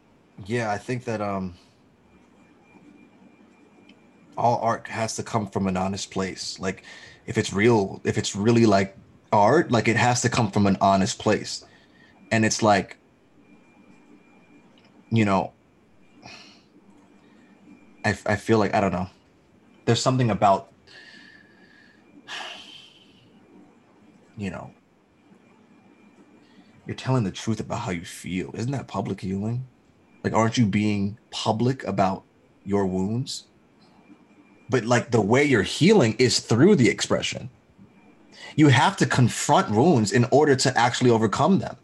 Yeah 0.46 0.70
i 0.70 0.78
think 0.78 1.04
that 1.04 1.20
um 1.20 1.54
all 4.36 4.58
art 4.60 4.88
has 4.88 5.16
to 5.16 5.22
come 5.22 5.46
from 5.46 5.66
an 5.66 5.76
honest 5.76 6.10
place. 6.10 6.58
Like 6.58 6.84
if 7.26 7.38
it's 7.38 7.52
real, 7.52 8.00
if 8.04 8.18
it's 8.18 8.34
really 8.36 8.66
like 8.66 8.96
art, 9.32 9.70
like 9.70 9.88
it 9.88 9.96
has 9.96 10.22
to 10.22 10.28
come 10.28 10.50
from 10.50 10.66
an 10.66 10.76
honest 10.80 11.18
place. 11.18 11.64
And 12.30 12.44
it's 12.44 12.62
like, 12.62 12.98
you 15.10 15.24
know, 15.24 15.52
I, 18.04 18.10
I 18.26 18.36
feel 18.36 18.58
like, 18.58 18.74
I 18.74 18.80
don't 18.80 18.92
know, 18.92 19.08
there's 19.84 20.00
something 20.00 20.30
about, 20.30 20.72
you 24.36 24.50
know, 24.50 24.70
you're 26.86 26.96
telling 26.96 27.24
the 27.24 27.30
truth 27.30 27.60
about 27.60 27.80
how 27.80 27.92
you 27.92 28.04
feel. 28.04 28.50
Isn't 28.54 28.72
that 28.72 28.88
public 28.88 29.20
healing? 29.20 29.66
Like, 30.22 30.32
aren't 30.32 30.58
you 30.58 30.66
being 30.66 31.18
public 31.30 31.84
about 31.84 32.24
your 32.64 32.86
wounds? 32.86 33.44
But 34.74 34.84
like 34.84 35.12
the 35.12 35.20
way 35.20 35.44
you're 35.44 35.62
healing 35.62 36.16
is 36.18 36.40
through 36.40 36.74
the 36.74 36.88
expression. 36.88 37.48
You 38.56 38.70
have 38.70 38.96
to 38.96 39.06
confront 39.06 39.70
wounds 39.70 40.10
in 40.10 40.26
order 40.32 40.56
to 40.56 40.76
actually 40.76 41.10
overcome 41.10 41.60
them. 41.60 41.76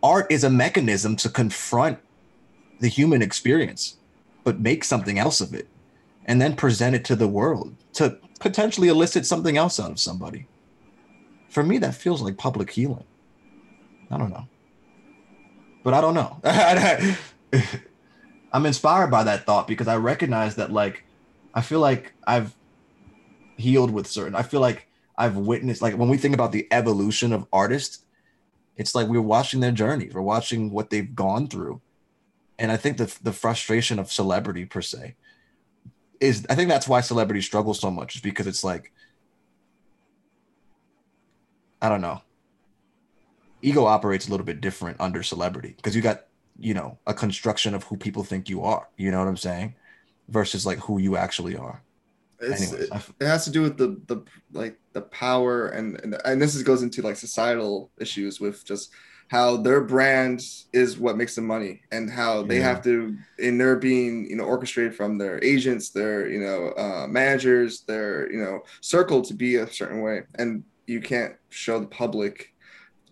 Art 0.00 0.30
is 0.30 0.44
a 0.44 0.48
mechanism 0.48 1.16
to 1.16 1.28
confront 1.28 1.98
the 2.78 2.86
human 2.86 3.20
experience, 3.20 3.96
but 4.44 4.60
make 4.60 4.84
something 4.84 5.18
else 5.18 5.40
of 5.40 5.54
it 5.54 5.66
and 6.24 6.40
then 6.40 6.54
present 6.54 6.94
it 6.94 7.04
to 7.06 7.16
the 7.16 7.26
world 7.26 7.74
to 7.94 8.16
potentially 8.38 8.86
elicit 8.86 9.26
something 9.26 9.56
else 9.56 9.80
out 9.80 9.90
of 9.90 9.98
somebody. 9.98 10.46
for 11.48 11.64
me 11.64 11.78
that 11.78 11.96
feels 11.96 12.22
like 12.22 12.36
public 12.36 12.70
healing. 12.70 13.06
I 14.08 14.18
don't 14.18 14.30
know. 14.30 14.46
But 15.82 15.94
I 15.94 16.00
don't 16.00 16.14
know. 16.14 16.40
I'm 18.52 18.66
inspired 18.66 19.10
by 19.10 19.24
that 19.24 19.46
thought 19.46 19.66
because 19.66 19.88
I 19.88 19.96
recognize 19.96 20.54
that 20.54 20.70
like 20.70 21.03
I 21.54 21.62
feel 21.62 21.80
like 21.80 22.12
I've 22.26 22.54
healed 23.56 23.92
with 23.92 24.08
certain 24.08 24.34
I 24.34 24.42
feel 24.42 24.60
like 24.60 24.88
I've 25.16 25.36
witnessed 25.36 25.80
like 25.80 25.96
when 25.96 26.08
we 26.08 26.16
think 26.16 26.34
about 26.34 26.52
the 26.52 26.66
evolution 26.72 27.32
of 27.32 27.46
artists, 27.52 28.04
it's 28.76 28.94
like 28.94 29.06
we're 29.06 29.20
watching 29.20 29.60
their 29.60 29.72
journey, 29.72 30.10
we're 30.12 30.20
watching 30.20 30.70
what 30.70 30.90
they've 30.90 31.14
gone 31.14 31.46
through. 31.46 31.80
And 32.58 32.72
I 32.72 32.76
think 32.76 32.96
the 32.96 33.16
the 33.22 33.32
frustration 33.32 33.98
of 33.98 34.12
celebrity 34.12 34.64
per 34.64 34.82
se 34.82 35.14
is 36.20 36.46
I 36.50 36.54
think 36.54 36.68
that's 36.68 36.88
why 36.88 37.00
celebrities 37.00 37.46
struggle 37.46 37.74
so 37.74 37.90
much, 37.90 38.16
is 38.16 38.20
because 38.20 38.46
it's 38.46 38.64
like 38.64 38.92
I 41.80 41.88
don't 41.88 42.00
know. 42.00 42.22
Ego 43.62 43.84
operates 43.84 44.26
a 44.26 44.30
little 44.30 44.46
bit 44.46 44.60
different 44.60 45.00
under 45.00 45.22
celebrity 45.22 45.74
because 45.76 45.94
you 45.94 46.02
got, 46.02 46.26
you 46.58 46.74
know, 46.74 46.98
a 47.06 47.14
construction 47.14 47.74
of 47.74 47.84
who 47.84 47.96
people 47.96 48.24
think 48.24 48.48
you 48.48 48.62
are. 48.62 48.88
You 48.96 49.10
know 49.10 49.18
what 49.18 49.28
I'm 49.28 49.36
saying? 49.36 49.74
Versus 50.28 50.64
like 50.64 50.78
who 50.78 50.98
you 50.98 51.16
actually 51.16 51.56
are. 51.56 51.82
Anyways, 52.40 52.72
it, 52.72 52.90
it 53.20 53.26
has 53.26 53.44
to 53.44 53.50
do 53.50 53.62
with 53.62 53.76
the 53.76 54.00
the 54.06 54.22
like 54.52 54.78
the 54.92 55.02
power 55.02 55.68
and, 55.68 56.00
and 56.02 56.16
and 56.24 56.40
this 56.40 56.54
is, 56.54 56.62
goes 56.62 56.82
into 56.82 57.02
like 57.02 57.16
societal 57.16 57.90
issues 57.98 58.40
with 58.40 58.64
just 58.64 58.90
how 59.28 59.56
their 59.56 59.80
brand 59.80 60.42
is 60.72 60.98
what 60.98 61.16
makes 61.16 61.34
them 61.34 61.46
money 61.46 61.80
and 61.92 62.10
how 62.10 62.42
they 62.42 62.58
yeah. 62.58 62.64
have 62.64 62.82
to 62.82 63.16
in 63.38 63.58
their 63.58 63.76
being 63.76 64.28
you 64.28 64.36
know 64.36 64.44
orchestrated 64.44 64.94
from 64.94 65.16
their 65.16 65.42
agents 65.42 65.90
their 65.90 66.28
you 66.28 66.40
know 66.40 66.72
uh, 66.76 67.06
managers 67.08 67.82
their 67.82 68.30
you 68.30 68.38
know 68.38 68.60
circle 68.80 69.22
to 69.22 69.34
be 69.34 69.56
a 69.56 69.66
certain 69.66 70.02
way 70.02 70.22
and 70.36 70.62
you 70.86 71.00
can't 71.00 71.34
show 71.48 71.80
the 71.80 71.86
public 71.86 72.52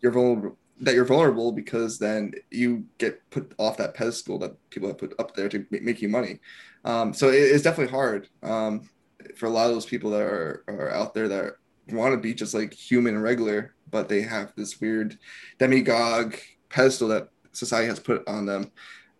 you're 0.00 0.12
vulnerable 0.12 0.56
that 0.82 0.94
you're 0.94 1.04
vulnerable 1.04 1.52
because 1.52 1.98
then 1.98 2.32
you 2.50 2.84
get 2.98 3.22
put 3.30 3.54
off 3.56 3.76
that 3.76 3.94
pedestal 3.94 4.38
that 4.40 4.52
people 4.70 4.88
have 4.88 4.98
put 4.98 5.14
up 5.18 5.34
there 5.34 5.48
to 5.48 5.64
make 5.70 6.02
you 6.02 6.08
money. 6.08 6.40
Um, 6.84 7.14
so 7.14 7.28
it, 7.28 7.36
it's 7.36 7.62
definitely 7.62 7.92
hard 7.92 8.28
um, 8.42 8.90
for 9.36 9.46
a 9.46 9.50
lot 9.50 9.68
of 9.68 9.74
those 9.74 9.86
people 9.86 10.10
that 10.10 10.22
are, 10.22 10.64
are 10.66 10.90
out 10.90 11.14
there 11.14 11.28
that 11.28 11.52
want 11.88 12.12
to 12.12 12.18
be 12.18 12.34
just 12.34 12.52
like 12.52 12.72
human 12.72 13.14
and 13.14 13.22
regular, 13.22 13.74
but 13.90 14.08
they 14.08 14.22
have 14.22 14.52
this 14.56 14.80
weird 14.80 15.16
demagogue 15.58 16.34
pedestal 16.68 17.08
that 17.08 17.28
society 17.52 17.86
has 17.86 18.00
put 18.00 18.26
on 18.26 18.44
them. 18.44 18.72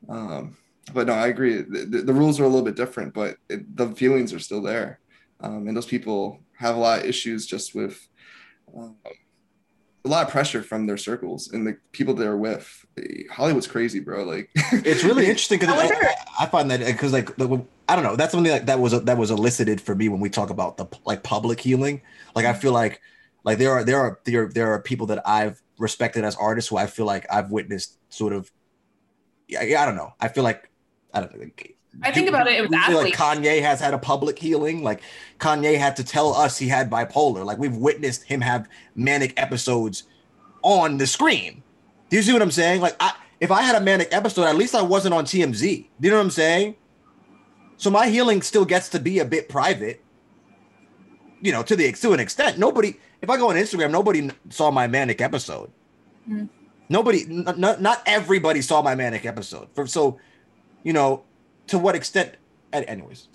Um, 0.08 0.56
but 0.92 1.06
no, 1.06 1.12
I 1.12 1.28
agree. 1.28 1.62
The, 1.62 2.02
the, 2.04 2.12
rules 2.12 2.40
are 2.40 2.44
a 2.44 2.48
little 2.48 2.64
bit 2.64 2.74
different, 2.74 3.14
but 3.14 3.36
it, 3.48 3.76
the 3.76 3.90
feelings 3.94 4.32
are 4.32 4.40
still 4.40 4.62
there. 4.62 4.98
Um, 5.38 5.68
and 5.68 5.76
those 5.76 5.86
people 5.86 6.40
have 6.58 6.74
a 6.74 6.80
lot 6.80 7.00
of 7.00 7.04
issues 7.04 7.46
just 7.46 7.72
with 7.72 8.08
um, 8.76 8.96
a 10.04 10.08
lot 10.08 10.26
of 10.26 10.32
pressure 10.32 10.62
from 10.62 10.86
their 10.86 10.96
circles 10.96 11.52
and 11.52 11.66
the 11.66 11.76
people 11.92 12.14
they're 12.14 12.36
with. 12.36 12.84
Hollywood's 13.30 13.66
crazy, 13.66 14.00
bro. 14.00 14.24
Like 14.24 14.50
it's 14.72 15.04
really 15.04 15.26
interesting 15.26 15.58
because 15.60 15.74
I, 15.74 15.86
I, 15.86 16.14
I, 16.40 16.46
find 16.46 16.70
that 16.70 16.84
because 16.84 17.12
like 17.12 17.30
I 17.88 17.94
don't 17.94 18.04
know, 18.04 18.16
that's 18.16 18.32
something 18.32 18.50
like 18.50 18.66
that 18.66 18.80
was 18.80 19.00
that 19.00 19.16
was 19.16 19.30
elicited 19.30 19.80
for 19.80 19.94
me 19.94 20.08
when 20.08 20.20
we 20.20 20.28
talk 20.28 20.50
about 20.50 20.76
the 20.76 20.86
like 21.04 21.22
public 21.22 21.60
healing. 21.60 22.02
Like 22.34 22.46
I 22.46 22.52
feel 22.52 22.72
like 22.72 23.00
like 23.44 23.58
there 23.58 23.70
are 23.70 23.84
there 23.84 24.00
are 24.00 24.20
there 24.24 24.48
there 24.48 24.72
are 24.72 24.80
people 24.80 25.06
that 25.06 25.26
I've 25.26 25.62
respected 25.78 26.24
as 26.24 26.36
artists 26.36 26.68
who 26.68 26.76
I 26.76 26.86
feel 26.86 27.06
like 27.06 27.26
I've 27.30 27.50
witnessed 27.50 27.98
sort 28.08 28.32
of. 28.32 28.50
Yeah, 29.48 29.82
I 29.82 29.86
don't 29.86 29.96
know. 29.96 30.14
I 30.20 30.28
feel 30.28 30.44
like 30.44 30.68
I 31.14 31.20
don't 31.20 31.36
know. 31.36 31.52
I 32.02 32.10
think 32.10 32.28
about 32.28 32.46
it. 32.46 32.54
It 32.54 32.62
was 32.62 32.72
athletes. 32.72 33.18
Like 33.18 33.38
Kanye 33.38 33.60
has 33.60 33.80
had 33.80 33.92
a 33.92 33.98
public 33.98 34.38
healing. 34.38 34.82
Like 34.82 35.02
Kanye 35.38 35.76
had 35.76 35.96
to 35.96 36.04
tell 36.04 36.32
us 36.34 36.56
he 36.56 36.68
had 36.68 36.90
bipolar. 36.90 37.44
Like 37.44 37.58
we've 37.58 37.76
witnessed 37.76 38.24
him 38.24 38.40
have 38.40 38.68
manic 38.94 39.34
episodes 39.36 40.04
on 40.62 40.96
the 40.96 41.06
screen. 41.06 41.62
Do 42.08 42.16
you 42.16 42.22
see 42.22 42.32
what 42.32 42.42
I'm 42.42 42.50
saying? 42.50 42.80
Like 42.80 42.96
I, 42.98 43.12
if 43.40 43.50
I 43.50 43.62
had 43.62 43.74
a 43.74 43.80
manic 43.80 44.08
episode, 44.12 44.44
at 44.44 44.56
least 44.56 44.74
I 44.74 44.82
wasn't 44.82 45.14
on 45.14 45.24
TMZ. 45.24 45.60
Do 45.60 45.86
you 46.00 46.10
know 46.10 46.16
what 46.16 46.24
I'm 46.24 46.30
saying? 46.30 46.76
So 47.76 47.90
my 47.90 48.08
healing 48.08 48.40
still 48.42 48.64
gets 48.64 48.88
to 48.90 49.00
be 49.00 49.18
a 49.18 49.24
bit 49.24 49.48
private. 49.48 50.02
You 51.40 51.52
know, 51.52 51.62
to 51.64 51.76
the 51.76 51.92
to 51.92 52.12
an 52.12 52.20
extent. 52.20 52.58
Nobody. 52.58 52.94
If 53.20 53.28
I 53.28 53.36
go 53.36 53.50
on 53.50 53.56
Instagram, 53.56 53.90
nobody 53.90 54.30
saw 54.48 54.70
my 54.70 54.86
manic 54.86 55.20
episode. 55.20 55.70
Mm. 56.28 56.48
Nobody. 56.88 57.24
N- 57.24 57.44
not 57.58 58.02
everybody 58.06 58.62
saw 58.62 58.80
my 58.80 58.94
manic 58.94 59.26
episode. 59.26 59.68
For 59.74 59.86
so, 59.86 60.20
you 60.84 60.92
know, 60.92 61.24
to 61.68 61.78
what 61.78 61.94
extent? 61.94 62.36
Anyways, 62.72 63.28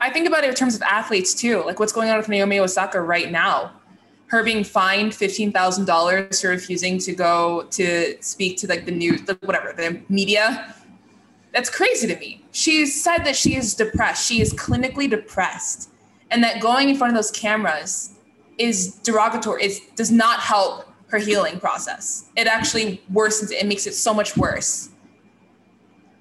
I 0.00 0.10
think 0.10 0.26
about 0.26 0.44
it 0.44 0.50
in 0.50 0.54
terms 0.54 0.74
of 0.74 0.82
athletes 0.82 1.34
too. 1.34 1.62
Like 1.64 1.78
what's 1.78 1.92
going 1.92 2.10
on 2.10 2.18
with 2.18 2.28
Naomi 2.28 2.58
Osaka 2.58 3.00
right 3.00 3.30
now. 3.30 3.72
Her 4.26 4.44
being 4.44 4.62
fined 4.62 5.14
fifteen 5.14 5.50
thousand 5.50 5.86
dollars 5.86 6.40
for 6.40 6.48
refusing 6.48 6.98
to 6.98 7.12
go 7.12 7.66
to 7.70 8.16
speak 8.20 8.58
to 8.58 8.68
like 8.68 8.84
the 8.84 8.92
news, 8.92 9.22
the, 9.22 9.36
whatever 9.42 9.72
the 9.72 10.00
media. 10.08 10.74
That's 11.52 11.68
crazy 11.68 12.06
to 12.06 12.16
me. 12.16 12.44
She 12.52 12.86
said 12.86 13.24
that 13.24 13.34
she 13.34 13.56
is 13.56 13.74
depressed. 13.74 14.28
She 14.28 14.40
is 14.40 14.54
clinically 14.54 15.10
depressed, 15.10 15.90
and 16.30 16.44
that 16.44 16.60
going 16.60 16.88
in 16.88 16.96
front 16.96 17.12
of 17.12 17.16
those 17.16 17.32
cameras 17.32 18.12
is 18.56 18.94
derogatory. 19.02 19.64
It 19.64 19.96
does 19.96 20.12
not 20.12 20.38
help 20.38 20.86
her 21.08 21.18
healing 21.18 21.58
process. 21.58 22.26
It 22.36 22.46
actually 22.46 23.02
worsens 23.12 23.50
it. 23.50 23.62
It 23.62 23.66
makes 23.66 23.86
it 23.88 23.94
so 23.94 24.14
much 24.14 24.36
worse 24.36 24.90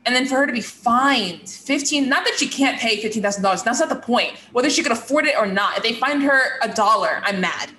and 0.06 0.16
then 0.16 0.26
for 0.26 0.36
her 0.36 0.48
to 0.48 0.54
be 0.54 0.62
fined 0.62 1.48
15 1.48 2.10
not 2.10 2.26
that 2.26 2.36
she 2.38 2.48
can't 2.48 2.80
pay 2.80 3.02
$15000 3.02 3.64
that's 3.64 3.80
not 3.80 3.90
the 3.90 3.96
point. 3.96 4.34
Whether 4.52 4.70
she 4.70 4.84
could 4.84 4.92
afford 4.92 5.26
it 5.26 5.36
or 5.38 5.46
not 5.46 5.78
if 5.78 5.84
they 5.84 5.94
find 5.94 6.24
her 6.24 6.60
a 6.62 6.70
dollar 6.74 7.22
i'm 7.24 7.42
mad. 7.42 7.72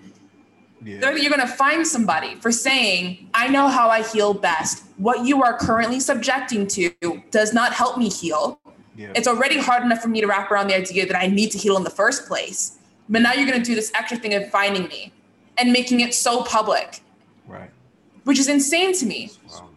Yeah. 0.82 1.10
you're 1.10 1.30
going 1.30 1.46
to 1.46 1.46
find 1.46 1.86
somebody 1.86 2.36
for 2.36 2.50
saying 2.52 3.28
i 3.34 3.48
know 3.48 3.68
how 3.68 3.88
i 3.88 4.02
heal 4.02 4.34
best. 4.34 4.84
What 4.96 5.26
you 5.26 5.42
are 5.42 5.56
currently 5.56 6.00
subjecting 6.00 6.66
to 6.68 6.90
does 7.30 7.52
not 7.52 7.72
help 7.72 7.98
me 7.98 8.08
heal. 8.10 8.60
Yeah. 8.96 9.12
it's 9.14 9.28
already 9.28 9.58
hard 9.58 9.82
enough 9.82 10.02
for 10.02 10.08
me 10.08 10.20
to 10.20 10.26
wrap 10.26 10.50
around 10.50 10.68
the 10.68 10.76
idea 10.76 11.06
that 11.06 11.16
i 11.16 11.26
need 11.26 11.50
to 11.52 11.58
heal 11.58 11.76
in 11.76 11.84
the 11.84 11.90
first 11.90 12.26
place. 12.26 12.78
But 13.08 13.22
now 13.22 13.32
you're 13.32 13.46
going 13.46 13.58
to 13.58 13.64
do 13.64 13.74
this 13.74 13.90
extra 13.94 14.16
thing 14.18 14.34
of 14.34 14.48
finding 14.50 14.86
me 14.86 15.12
and 15.58 15.72
making 15.72 16.00
it 16.00 16.14
so 16.14 16.44
public. 16.44 17.00
Right. 17.48 17.70
Which 18.22 18.38
is 18.38 18.48
insane 18.48 18.94
to 18.98 19.06
me. 19.06 19.32
Wow 19.50 19.69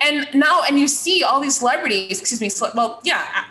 and 0.00 0.28
now 0.34 0.62
and 0.68 0.78
you 0.78 0.88
see 0.88 1.22
all 1.22 1.40
these 1.40 1.56
celebrities 1.56 2.20
excuse 2.20 2.40
me 2.40 2.50
well 2.74 3.00
yeah 3.04 3.44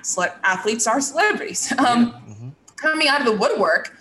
athletes 0.43 0.87
are 0.87 1.01
celebrities 1.01 1.71
um, 1.79 2.11
mm-hmm. 2.11 2.49
coming 2.75 3.07
out 3.07 3.19
of 3.19 3.25
the 3.25 3.35
woodwork 3.35 3.95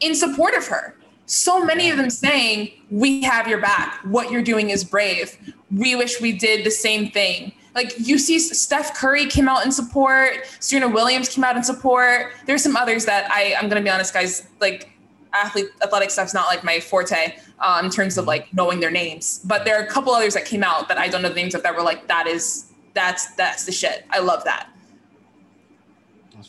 in 0.00 0.14
support 0.14 0.54
of 0.54 0.66
her. 0.66 0.94
So 1.26 1.64
many 1.64 1.90
of 1.90 1.96
them 1.96 2.10
saying 2.10 2.70
we 2.90 3.22
have 3.22 3.48
your 3.48 3.60
back. 3.60 4.00
What 4.04 4.30
you're 4.30 4.42
doing 4.42 4.70
is 4.70 4.84
brave. 4.84 5.36
We 5.74 5.96
wish 5.96 6.20
we 6.20 6.32
did 6.32 6.64
the 6.64 6.70
same 6.70 7.10
thing. 7.10 7.52
Like 7.74 7.94
you 7.98 8.16
see 8.18 8.38
steph 8.38 8.94
curry 8.94 9.26
came 9.26 9.48
out 9.48 9.66
in 9.66 9.70
support 9.70 10.46
serena 10.60 10.88
williams 10.88 11.28
came 11.28 11.44
out 11.44 11.56
in 11.56 11.62
support. 11.62 12.32
There's 12.46 12.62
some 12.62 12.76
others 12.76 13.04
that 13.04 13.30
i 13.30 13.54
i'm 13.60 13.68
gonna 13.68 13.82
be 13.82 13.90
honest 13.90 14.14
guys 14.14 14.46
like 14.60 14.95
athlete 15.44 15.68
athletic 15.82 16.10
stuff's 16.10 16.34
not 16.34 16.46
like 16.46 16.64
my 16.64 16.80
forte 16.80 17.36
uh, 17.60 17.80
in 17.84 17.90
terms 17.90 18.18
of 18.18 18.22
mm-hmm. 18.22 18.28
like 18.28 18.54
knowing 18.54 18.80
their 18.80 18.90
names. 18.90 19.40
But 19.44 19.64
there 19.64 19.78
are 19.78 19.84
a 19.84 19.88
couple 19.88 20.12
others 20.12 20.34
that 20.34 20.44
came 20.44 20.62
out 20.62 20.88
that 20.88 20.98
I 20.98 21.08
don't 21.08 21.22
know 21.22 21.28
the 21.28 21.34
names 21.34 21.54
of 21.54 21.62
that 21.62 21.74
were 21.74 21.82
like 21.82 22.08
that 22.08 22.26
is 22.26 22.72
that's 22.94 23.34
that's 23.34 23.64
the 23.64 23.72
shit. 23.72 24.06
I 24.10 24.20
love 24.20 24.44
that. 24.44 24.68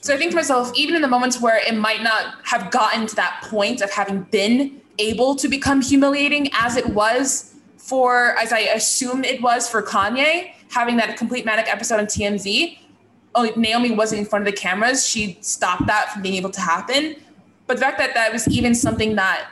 So 0.02 0.13
I 0.13 0.17
think 0.17 0.32
to 0.32 0.36
myself, 0.36 0.71
even 0.76 0.95
in 0.95 1.02
the 1.02 1.08
moments 1.08 1.41
where 1.41 1.60
it 1.65 1.76
might 1.76 2.04
not 2.04 2.36
have 2.43 2.71
gotten 2.71 3.08
to 3.08 3.15
that 3.15 3.43
point 3.50 3.82
of 3.82 3.91
having 3.91 4.23
been 4.23 4.82
able 5.00 5.36
to 5.36 5.47
become 5.47 5.82
humiliating 5.82 6.50
as 6.54 6.76
it 6.76 6.88
was 6.89 7.56
for, 7.78 8.38
as 8.38 8.52
I 8.52 8.60
assume 8.60 9.23
it 9.23 9.41
was 9.41 9.69
for 9.69 9.82
Kanye, 9.82 10.52
having 10.69 10.97
that 10.97 11.17
complete 11.17 11.45
manic 11.45 11.67
episode 11.71 12.00
on 12.00 12.06
TMZ. 12.06 12.78
Oh, 13.36 13.52
Naomi 13.56 13.91
wasn't 13.91 14.19
in 14.19 14.26
front 14.26 14.47
of 14.47 14.54
the 14.54 14.60
cameras. 14.60 15.08
She 15.08 15.38
stopped 15.41 15.88
that 15.88 16.12
from 16.12 16.21
being 16.21 16.36
able 16.36 16.50
to 16.52 16.62
happen. 16.62 17.15
But 17.67 17.77
the 17.77 17.82
fact 17.82 17.97
that 17.97 18.13
that 18.13 18.32
was 18.34 18.47
even 18.47 18.74
something 18.74 19.15
that 19.15 19.49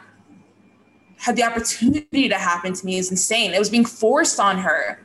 had 1.18 1.36
the 1.36 1.44
opportunity 1.44 2.30
to 2.30 2.36
happen 2.36 2.74
to 2.74 2.86
me 2.86 2.98
is 2.98 3.12
insane. 3.12 3.54
It 3.54 3.60
was 3.60 3.70
being 3.70 3.86
forced 3.86 4.40
on 4.40 4.58
her. 4.60 5.00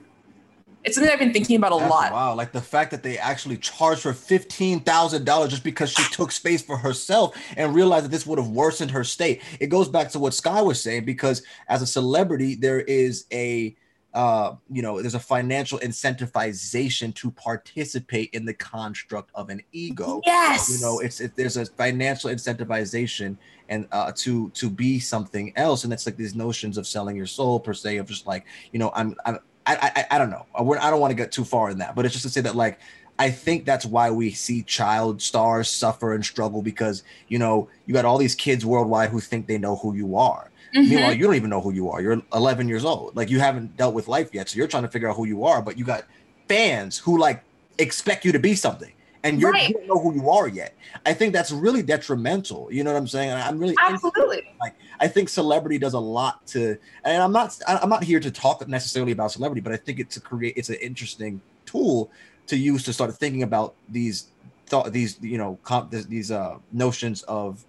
It's 0.82 0.94
something 0.94 1.12
I've 1.12 1.18
been 1.18 1.32
thinking 1.32 1.56
about 1.56 1.72
a 1.72 1.76
That's 1.76 1.90
lot. 1.90 2.12
Wow, 2.12 2.34
like 2.34 2.52
the 2.52 2.60
fact 2.60 2.90
that 2.92 3.02
they 3.02 3.18
actually 3.18 3.58
charged 3.58 4.02
her 4.04 4.14
fifteen 4.14 4.80
thousand 4.80 5.26
dollars 5.26 5.50
just 5.50 5.62
because 5.62 5.90
she 5.90 6.02
took 6.10 6.32
space 6.32 6.62
for 6.62 6.76
herself 6.76 7.36
and 7.56 7.74
realized 7.74 8.06
that 8.06 8.10
this 8.10 8.26
would 8.26 8.38
have 8.38 8.48
worsened 8.48 8.90
her 8.92 9.04
state. 9.04 9.42
It 9.60 9.66
goes 9.66 9.88
back 9.88 10.08
to 10.10 10.18
what 10.18 10.32
Skye 10.32 10.62
was 10.62 10.80
saying 10.80 11.04
because 11.04 11.42
as 11.68 11.82
a 11.82 11.86
celebrity, 11.86 12.54
there 12.54 12.80
is 12.80 13.26
a 13.30 13.76
uh, 14.12 14.54
you 14.70 14.82
know, 14.82 15.00
there's 15.00 15.14
a 15.14 15.20
financial 15.20 15.78
incentivization 15.78 17.14
to 17.14 17.30
participate 17.30 18.30
in 18.32 18.44
the 18.44 18.54
construct 18.54 19.30
of 19.34 19.50
an 19.50 19.62
ego. 19.72 20.20
Yes. 20.26 20.68
You 20.68 20.80
know, 20.84 20.98
it's 20.98 21.20
it, 21.20 21.36
there's 21.36 21.56
a 21.56 21.66
financial 21.66 22.30
incentivization 22.30 23.36
and 23.68 23.86
uh, 23.92 24.10
to 24.16 24.50
to 24.50 24.68
be 24.68 24.98
something 24.98 25.52
else, 25.54 25.84
and 25.84 25.92
it's 25.92 26.06
like 26.06 26.16
these 26.16 26.34
notions 26.34 26.76
of 26.76 26.86
selling 26.88 27.14
your 27.14 27.26
soul 27.26 27.60
per 27.60 27.72
se 27.72 27.98
of 27.98 28.08
just 28.08 28.26
like 28.26 28.44
you 28.72 28.80
know, 28.80 28.90
I'm, 28.94 29.14
I'm 29.24 29.38
I, 29.66 29.92
I 29.96 30.16
I 30.16 30.18
don't 30.18 30.30
know. 30.30 30.46
I, 30.56 30.62
I 30.62 30.90
don't 30.90 31.00
want 31.00 31.12
to 31.12 31.16
get 31.16 31.30
too 31.30 31.44
far 31.44 31.70
in 31.70 31.78
that, 31.78 31.94
but 31.94 32.04
it's 32.04 32.12
just 32.12 32.24
to 32.24 32.30
say 32.30 32.40
that 32.40 32.56
like 32.56 32.80
I 33.20 33.30
think 33.30 33.64
that's 33.64 33.86
why 33.86 34.10
we 34.10 34.32
see 34.32 34.62
child 34.62 35.22
stars 35.22 35.68
suffer 35.68 36.14
and 36.14 36.24
struggle 36.24 36.62
because 36.62 37.04
you 37.28 37.38
know 37.38 37.68
you 37.86 37.94
got 37.94 38.04
all 38.04 38.18
these 38.18 38.34
kids 38.34 38.66
worldwide 38.66 39.10
who 39.10 39.20
think 39.20 39.46
they 39.46 39.58
know 39.58 39.76
who 39.76 39.94
you 39.94 40.16
are 40.16 40.49
Mm-hmm. 40.74 40.90
Meanwhile, 40.90 41.12
you 41.14 41.24
don't 41.24 41.34
even 41.34 41.50
know 41.50 41.60
who 41.60 41.72
you 41.72 41.90
are. 41.90 42.00
You're 42.00 42.22
11 42.32 42.68
years 42.68 42.84
old. 42.84 43.16
Like 43.16 43.30
you 43.30 43.40
haven't 43.40 43.76
dealt 43.76 43.94
with 43.94 44.08
life 44.08 44.32
yet, 44.32 44.48
so 44.48 44.56
you're 44.56 44.68
trying 44.68 44.84
to 44.84 44.88
figure 44.88 45.08
out 45.08 45.16
who 45.16 45.26
you 45.26 45.44
are. 45.44 45.60
But 45.62 45.78
you 45.78 45.84
got 45.84 46.04
fans 46.48 46.98
who 46.98 47.18
like 47.18 47.42
expect 47.78 48.24
you 48.24 48.32
to 48.32 48.38
be 48.38 48.54
something, 48.54 48.92
and 49.24 49.40
you're, 49.40 49.50
right. 49.50 49.68
you 49.68 49.74
don't 49.74 49.86
know 49.88 49.98
who 49.98 50.14
you 50.14 50.30
are 50.30 50.48
yet. 50.48 50.76
I 51.04 51.12
think 51.12 51.32
that's 51.32 51.50
really 51.50 51.82
detrimental. 51.82 52.68
You 52.70 52.84
know 52.84 52.92
what 52.92 52.98
I'm 52.98 53.08
saying? 53.08 53.32
I'm 53.32 53.58
really 53.58 53.74
absolutely 53.80 54.48
like 54.60 54.74
I 55.00 55.08
think 55.08 55.28
celebrity 55.28 55.78
does 55.78 55.94
a 55.94 55.98
lot 55.98 56.46
to, 56.48 56.76
and 57.04 57.22
I'm 57.22 57.32
not 57.32 57.58
I'm 57.66 57.88
not 57.88 58.04
here 58.04 58.20
to 58.20 58.30
talk 58.30 58.66
necessarily 58.68 59.12
about 59.12 59.32
celebrity, 59.32 59.60
but 59.60 59.72
I 59.72 59.76
think 59.76 59.98
it's 59.98 60.16
a 60.16 60.20
create 60.20 60.54
it's 60.56 60.68
an 60.68 60.76
interesting 60.76 61.40
tool 61.66 62.10
to 62.46 62.56
use 62.56 62.82
to 62.84 62.92
start 62.92 63.14
thinking 63.16 63.42
about 63.42 63.74
these 63.88 64.28
thought 64.66 64.92
these 64.92 65.18
you 65.20 65.38
know 65.38 65.58
comp, 65.64 65.90
these 65.90 66.30
uh 66.30 66.58
notions 66.72 67.22
of 67.22 67.64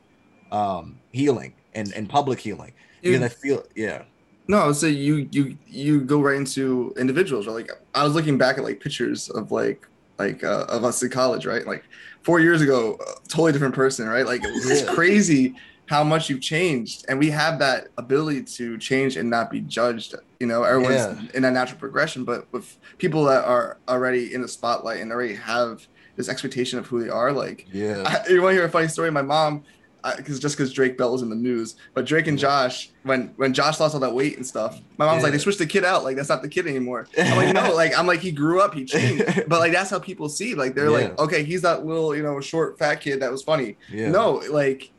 um 0.52 1.00
healing 1.12 1.54
and 1.74 1.92
and 1.94 2.10
public 2.10 2.40
healing 2.40 2.74
because 3.02 3.22
I 3.22 3.30
feel 3.30 3.64
yeah. 3.76 4.04
No, 4.48 4.72
so 4.74 4.88
you 4.88 5.30
you 5.32 5.58
you 5.68 6.02
go 6.02 6.20
right 6.22 6.36
into 6.36 6.94
individuals. 6.98 7.48
Right? 7.48 7.54
Like 7.54 7.72
I 7.96 8.04
was 8.04 8.14
looking 8.14 8.38
back 8.38 8.58
at 8.58 8.64
like 8.64 8.80
pictures 8.80 9.30
of 9.30 9.52
like 9.52 9.88
like 10.20 10.44
uh, 10.44 10.66
of 10.70 10.84
us 10.84 11.02
in 11.02 11.10
college, 11.10 11.46
right? 11.46 11.66
Like 11.66 11.84
four 12.24 12.40
years 12.40 12.62
ago, 12.62 13.00
totally 13.28 13.52
different 13.52 13.76
person, 13.76 14.08
right? 14.08 14.26
Like 14.26 14.42
it's 14.44 14.90
crazy 14.90 15.56
how 15.88 16.04
much 16.04 16.30
you've 16.30 16.42
changed, 16.42 17.06
and 17.10 17.20
we 17.20 17.30
have 17.30 17.60
that 17.60 17.88
ability 17.98 18.44
to 18.44 18.78
change 18.78 19.18
and 19.18 19.30
not 19.30 19.50
be 19.50 19.62
judged. 19.62 20.16
You 20.40 20.48
know, 20.48 20.64
everyone's 20.64 20.96
yeah. 20.96 21.22
in 21.34 21.46
a 21.46 21.52
natural 21.52 21.80
progression, 21.80 22.24
but 22.24 22.52
with 22.52 22.78
people 22.98 23.26
that 23.26 23.44
are 23.46 23.78
already 23.88 24.34
in 24.34 24.42
the 24.42 24.48
spotlight 24.48 25.02
and 25.02 25.12
already 25.12 25.36
have 25.36 25.86
this 26.16 26.30
expectation 26.30 26.78
of 26.78 26.88
who 26.88 27.04
they 27.04 27.10
are, 27.10 27.32
like 27.32 27.68
yeah. 27.72 28.04
I, 28.06 28.30
you 28.30 28.42
want 28.42 28.52
to 28.52 28.58
hear 28.58 28.66
a 28.66 28.70
funny 28.70 28.88
story? 28.88 29.12
My 29.12 29.22
mom 29.22 29.64
because 30.18 30.40
just 30.40 30.58
because 30.58 30.74
Drake 30.74 30.98
Bell 30.98 31.12
was 31.12 31.22
in 31.22 31.30
the 31.30 31.36
news, 31.36 31.76
but 31.94 32.06
Drake 32.06 32.28
and 32.28 32.38
Josh, 32.38 32.90
when 33.04 33.34
when 33.36 33.54
Josh 33.54 33.80
lost 33.80 33.94
all 33.94 34.02
that 34.02 34.14
weight 34.14 34.38
and 34.38 34.46
stuff, 34.46 34.82
my 34.98 35.06
mom's 35.06 35.20
yeah. 35.20 35.24
like, 35.24 35.32
they 35.34 35.38
switched 35.38 35.60
the 35.60 35.66
kid 35.66 35.84
out, 35.84 36.04
like 36.04 36.16
that's 36.16 36.30
not 36.30 36.42
the 36.42 36.50
kid 36.50 36.68
anymore. 36.68 37.08
I'm 37.18 37.38
like, 37.38 37.54
no, 37.54 37.74
like 37.76 37.98
I'm 37.98 38.08
like 38.08 38.20
he 38.20 38.32
grew 38.32 38.62
up, 38.62 38.74
he 38.74 38.86
changed, 38.86 39.26
but 39.48 39.60
like 39.60 39.72
that's 39.72 39.90
how 39.90 40.00
people 40.00 40.30
see, 40.30 40.56
like 40.56 40.76
they're 40.76 40.86
yeah. 40.86 41.08
like, 41.08 41.20
okay, 41.20 41.44
he's 41.44 41.62
that 41.62 41.86
little 41.86 42.16
you 42.16 42.24
know 42.24 42.40
short 42.42 42.78
fat 42.80 42.96
kid 42.96 43.22
that 43.22 43.32
was 43.32 43.44
funny. 43.44 43.78
Yeah. 43.92 44.10
No, 44.10 44.42
like 44.50 44.92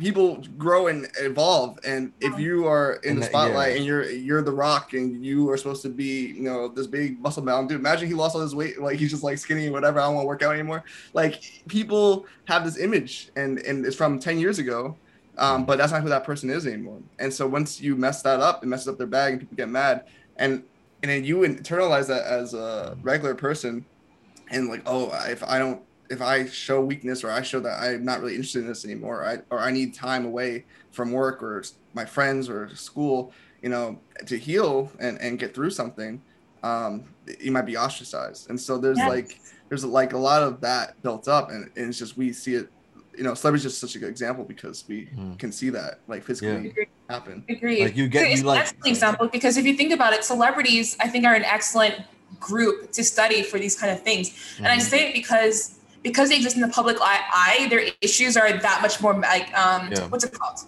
people 0.00 0.42
grow 0.56 0.88
and 0.88 1.08
evolve 1.18 1.78
and 1.84 2.12
if 2.20 2.38
you 2.38 2.66
are 2.66 2.94
in 3.04 3.12
and 3.12 3.22
the 3.22 3.26
spotlight 3.26 3.54
that, 3.54 3.70
yeah. 3.70 3.76
and 3.76 3.84
you're 3.84 4.10
you're 4.10 4.42
the 4.42 4.52
rock 4.52 4.94
and 4.94 5.24
you 5.24 5.48
are 5.50 5.56
supposed 5.56 5.82
to 5.82 5.88
be 5.88 6.28
you 6.28 6.42
know 6.42 6.68
this 6.68 6.86
big 6.86 7.20
muscle 7.20 7.42
bound 7.42 7.68
dude 7.68 7.78
imagine 7.78 8.08
he 8.08 8.14
lost 8.14 8.34
all 8.34 8.40
his 8.40 8.54
weight 8.54 8.80
like 8.80 8.98
he's 8.98 9.10
just 9.10 9.22
like 9.22 9.38
skinny 9.38 9.64
and 9.64 9.72
whatever 9.72 10.00
i 10.00 10.06
don't 10.06 10.14
want 10.14 10.24
to 10.24 10.28
work 10.28 10.42
out 10.42 10.54
anymore. 10.54 10.84
Like 11.12 11.64
people 11.68 12.26
have 12.46 12.64
this 12.64 12.78
image 12.78 13.30
and 13.36 13.58
and 13.58 13.84
it's 13.84 13.96
from 13.96 14.18
10 14.18 14.38
years 14.38 14.58
ago 14.58 14.96
um, 15.38 15.64
but 15.64 15.78
that's 15.78 15.92
not 15.92 16.02
who 16.02 16.08
that 16.10 16.24
person 16.24 16.50
is 16.50 16.66
anymore. 16.66 16.98
And 17.18 17.32
so 17.32 17.46
once 17.46 17.80
you 17.80 17.96
mess 17.96 18.20
that 18.22 18.40
up 18.40 18.62
it 18.62 18.66
messes 18.66 18.88
up 18.88 18.98
their 18.98 19.06
bag 19.06 19.32
and 19.32 19.40
people 19.40 19.56
get 19.56 19.68
mad. 19.68 20.06
And 20.36 20.64
and 21.02 21.10
then 21.10 21.24
you 21.24 21.38
internalize 21.38 22.08
that 22.08 22.24
as 22.24 22.54
a 22.54 22.96
regular 23.02 23.34
person 23.34 23.84
and 24.50 24.68
like 24.68 24.82
oh 24.86 25.10
if 25.28 25.42
i 25.44 25.58
don't 25.58 25.80
if 26.10 26.20
I 26.20 26.44
show 26.46 26.80
weakness 26.80 27.22
or 27.22 27.30
I 27.30 27.40
show 27.40 27.60
that 27.60 27.80
I'm 27.80 28.04
not 28.04 28.20
really 28.20 28.34
interested 28.34 28.62
in 28.62 28.66
this 28.66 28.84
anymore, 28.84 29.22
or 29.22 29.26
I, 29.26 29.38
or 29.50 29.60
I 29.60 29.70
need 29.70 29.94
time 29.94 30.26
away 30.26 30.64
from 30.90 31.12
work 31.12 31.42
or 31.42 31.62
my 31.94 32.04
friends 32.04 32.50
or 32.50 32.74
school, 32.74 33.32
you 33.62 33.68
know, 33.68 33.98
to 34.26 34.36
heal 34.36 34.90
and, 34.98 35.18
and 35.20 35.38
get 35.38 35.54
through 35.54 35.70
something, 35.70 36.20
um, 36.64 37.04
you 37.38 37.52
might 37.52 37.64
be 37.64 37.76
ostracized. 37.76 38.50
And 38.50 38.60
so 38.60 38.76
there's 38.76 38.98
yes. 38.98 39.08
like 39.08 39.40
there's 39.68 39.84
like 39.84 40.12
a 40.12 40.18
lot 40.18 40.42
of 40.42 40.60
that 40.62 41.00
built 41.02 41.28
up, 41.28 41.50
and, 41.50 41.70
and, 41.76 41.88
it's 41.88 41.98
just 41.98 42.16
we 42.16 42.32
see 42.32 42.54
it. 42.54 42.68
You 43.16 43.24
know, 43.24 43.34
celebrity's 43.34 43.64
just 43.64 43.80
such 43.80 43.94
a 43.96 43.98
good 43.98 44.08
example 44.08 44.44
because 44.44 44.84
we 44.88 45.06
mm. 45.06 45.38
can 45.38 45.52
see 45.52 45.70
that 45.70 46.00
like 46.08 46.24
physically 46.24 46.72
yeah. 46.76 46.84
happen. 47.08 47.44
Agreed. 47.48 47.84
Like 47.84 47.96
you 47.96 48.08
get 48.08 48.36
you 48.36 48.44
like 48.44 48.68
an 48.68 48.76
example 48.86 49.28
because 49.28 49.56
if 49.56 49.64
you 49.64 49.74
think 49.74 49.92
about 49.92 50.12
it, 50.12 50.24
celebrities 50.24 50.96
I 51.00 51.08
think 51.08 51.24
are 51.24 51.34
an 51.34 51.44
excellent 51.44 52.02
group 52.38 52.92
to 52.92 53.04
study 53.04 53.42
for 53.42 53.58
these 53.58 53.78
kind 53.78 53.92
of 53.92 54.02
things. 54.02 54.30
Mm. 54.30 54.58
And 54.58 54.66
I 54.68 54.76
mm-hmm. 54.76 54.80
say 54.80 55.08
it 55.08 55.14
because 55.14 55.79
because 56.02 56.28
they 56.30 56.36
exist 56.36 56.56
in 56.56 56.62
the 56.62 56.68
public 56.68 56.96
eye, 57.00 57.66
their 57.70 57.82
issues 58.00 58.36
are 58.36 58.52
that 58.52 58.82
much 58.82 59.00
more 59.00 59.14
like 59.14 59.52
um, 59.56 59.90
yeah. 59.90 60.06
what's 60.08 60.24
it 60.24 60.32
called? 60.32 60.60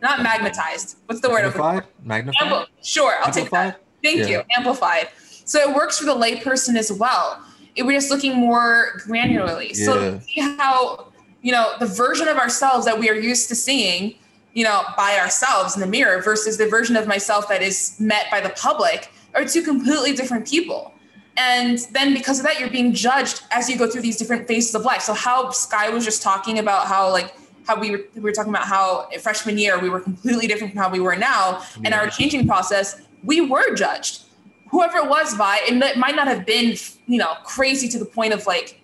Not 0.00 0.22
magnetized. 0.22 0.96
What's 1.06 1.20
the 1.20 1.30
word? 1.30 1.44
Magnified. 1.44 1.84
Magnified. 2.02 2.48
Ampl- 2.48 2.66
sure, 2.82 3.14
I'll 3.20 3.28
Amplified? 3.28 3.34
take 3.34 3.50
that. 3.50 3.80
Thank 4.02 4.18
yeah. 4.20 4.38
you. 4.38 4.42
Amplified. 4.56 5.08
So 5.44 5.60
it 5.60 5.74
works 5.74 5.98
for 5.98 6.06
the 6.06 6.14
layperson 6.14 6.76
as 6.76 6.92
well. 6.92 7.44
It, 7.76 7.84
we're 7.84 7.98
just 7.98 8.10
looking 8.10 8.36
more 8.36 9.00
granularly. 9.06 9.68
Yeah. 9.78 9.84
So 9.84 10.18
see 10.20 10.40
how 10.40 11.12
you 11.42 11.52
know 11.52 11.74
the 11.78 11.86
version 11.86 12.28
of 12.28 12.36
ourselves 12.36 12.84
that 12.86 12.98
we 12.98 13.08
are 13.08 13.14
used 13.14 13.48
to 13.48 13.54
seeing, 13.54 14.16
you 14.54 14.64
know, 14.64 14.82
by 14.96 15.18
ourselves 15.18 15.74
in 15.76 15.80
the 15.80 15.86
mirror 15.86 16.20
versus 16.20 16.58
the 16.58 16.66
version 16.66 16.96
of 16.96 17.06
myself 17.06 17.48
that 17.48 17.62
is 17.62 17.96
met 18.00 18.26
by 18.30 18.40
the 18.40 18.50
public 18.50 19.10
are 19.34 19.44
two 19.44 19.62
completely 19.62 20.14
different 20.14 20.46
people 20.46 20.92
and 21.36 21.78
then 21.92 22.12
because 22.12 22.38
of 22.38 22.44
that 22.44 22.60
you're 22.60 22.70
being 22.70 22.92
judged 22.92 23.42
as 23.50 23.68
you 23.68 23.78
go 23.78 23.88
through 23.88 24.02
these 24.02 24.16
different 24.16 24.46
phases 24.46 24.74
of 24.74 24.82
life. 24.82 25.02
So 25.02 25.14
how 25.14 25.50
Skye 25.50 25.88
was 25.88 26.04
just 26.04 26.22
talking 26.22 26.58
about 26.58 26.86
how 26.86 27.10
like 27.10 27.34
how 27.66 27.78
we 27.78 27.92
were, 27.92 28.00
we 28.14 28.20
were 28.20 28.32
talking 28.32 28.52
about 28.52 28.66
how 28.66 29.08
freshman 29.20 29.56
year 29.56 29.78
we 29.78 29.88
were 29.88 30.00
completely 30.00 30.46
different 30.46 30.72
from 30.72 30.82
how 30.82 30.90
we 30.90 31.00
were 31.00 31.16
now. 31.16 31.60
Yeah. 31.76 31.82
and 31.84 31.94
our 31.94 32.08
changing 32.08 32.46
process 32.46 33.00
we 33.24 33.40
were 33.40 33.74
judged. 33.74 34.22
Whoever 34.70 34.98
it 34.98 35.08
was 35.08 35.36
by 35.36 35.60
and 35.68 35.82
it 35.82 35.96
might 35.96 36.16
not 36.16 36.28
have 36.28 36.44
been 36.44 36.76
you 37.06 37.18
know 37.18 37.34
crazy 37.44 37.88
to 37.88 37.98
the 37.98 38.04
point 38.04 38.32
of 38.32 38.46
like 38.46 38.80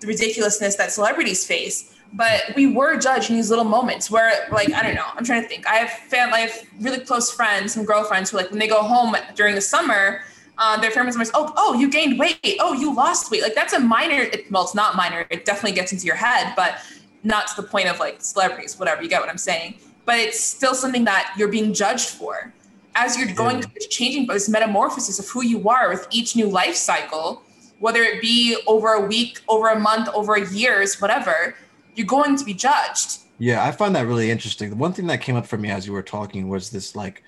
the 0.00 0.06
ridiculousness 0.06 0.76
that 0.76 0.92
celebrities 0.92 1.46
face 1.46 1.90
but 2.12 2.42
we 2.54 2.66
were 2.66 2.96
judged 2.96 3.30
in 3.30 3.36
these 3.36 3.48
little 3.50 3.64
moments 3.64 4.10
where 4.10 4.46
like 4.52 4.70
i 4.72 4.82
don't 4.82 4.94
know 4.94 5.06
i'm 5.14 5.24
trying 5.24 5.42
to 5.42 5.48
think. 5.48 5.66
I 5.66 5.76
have 5.76 5.90
found 5.90 6.34
i 6.34 6.40
have 6.40 6.52
really 6.78 7.00
close 7.00 7.30
friends 7.30 7.72
some 7.72 7.84
girlfriends 7.84 8.30
who 8.30 8.36
like 8.36 8.50
when 8.50 8.58
they 8.58 8.68
go 8.68 8.82
home 8.82 9.16
during 9.34 9.54
the 9.54 9.60
summer 9.60 10.20
uh, 10.58 10.80
their 10.80 10.90
family 10.90 11.10
members, 11.10 11.30
oh, 11.34 11.52
oh, 11.56 11.74
you 11.74 11.90
gained 11.90 12.18
weight. 12.18 12.38
Oh, 12.60 12.72
you 12.74 12.94
lost 12.94 13.30
weight. 13.30 13.42
Like 13.42 13.54
that's 13.54 13.72
a 13.72 13.80
minor. 13.80 14.20
It, 14.20 14.50
well, 14.50 14.64
it's 14.64 14.74
not 14.74 14.96
minor. 14.96 15.26
It 15.30 15.44
definitely 15.44 15.72
gets 15.72 15.92
into 15.92 16.06
your 16.06 16.16
head, 16.16 16.52
but 16.56 16.78
not 17.22 17.46
to 17.48 17.56
the 17.60 17.66
point 17.66 17.88
of 17.88 17.98
like 17.98 18.22
celebrities, 18.22 18.78
whatever. 18.78 19.02
You 19.02 19.08
get 19.08 19.20
what 19.20 19.30
I'm 19.30 19.38
saying. 19.38 19.78
But 20.04 20.18
it's 20.18 20.38
still 20.38 20.74
something 20.74 21.04
that 21.04 21.34
you're 21.36 21.48
being 21.48 21.72
judged 21.72 22.10
for 22.10 22.52
as 22.94 23.18
you're 23.18 23.32
going 23.34 23.56
yeah. 23.56 23.62
through 23.62 23.72
this 23.74 23.86
changing, 23.88 24.26
this 24.26 24.48
metamorphosis 24.48 25.18
of 25.18 25.28
who 25.28 25.42
you 25.42 25.68
are 25.68 25.88
with 25.88 26.06
each 26.10 26.36
new 26.36 26.46
life 26.46 26.76
cycle, 26.76 27.42
whether 27.80 28.02
it 28.02 28.20
be 28.20 28.56
over 28.66 28.92
a 28.92 29.00
week, 29.00 29.40
over 29.48 29.68
a 29.68 29.78
month, 29.78 30.08
over 30.14 30.34
a 30.34 30.48
years, 30.52 31.00
whatever. 31.00 31.56
You're 31.96 32.06
going 32.06 32.36
to 32.36 32.44
be 32.44 32.54
judged. 32.54 33.20
Yeah, 33.38 33.64
I 33.64 33.72
find 33.72 33.94
that 33.96 34.06
really 34.06 34.30
interesting. 34.30 34.70
The 34.70 34.76
one 34.76 34.92
thing 34.92 35.06
that 35.08 35.20
came 35.20 35.36
up 35.36 35.46
for 35.46 35.56
me 35.56 35.70
as 35.70 35.86
you 35.86 35.92
were 35.92 36.02
talking 36.02 36.48
was 36.48 36.70
this 36.70 36.94
like 36.94 37.22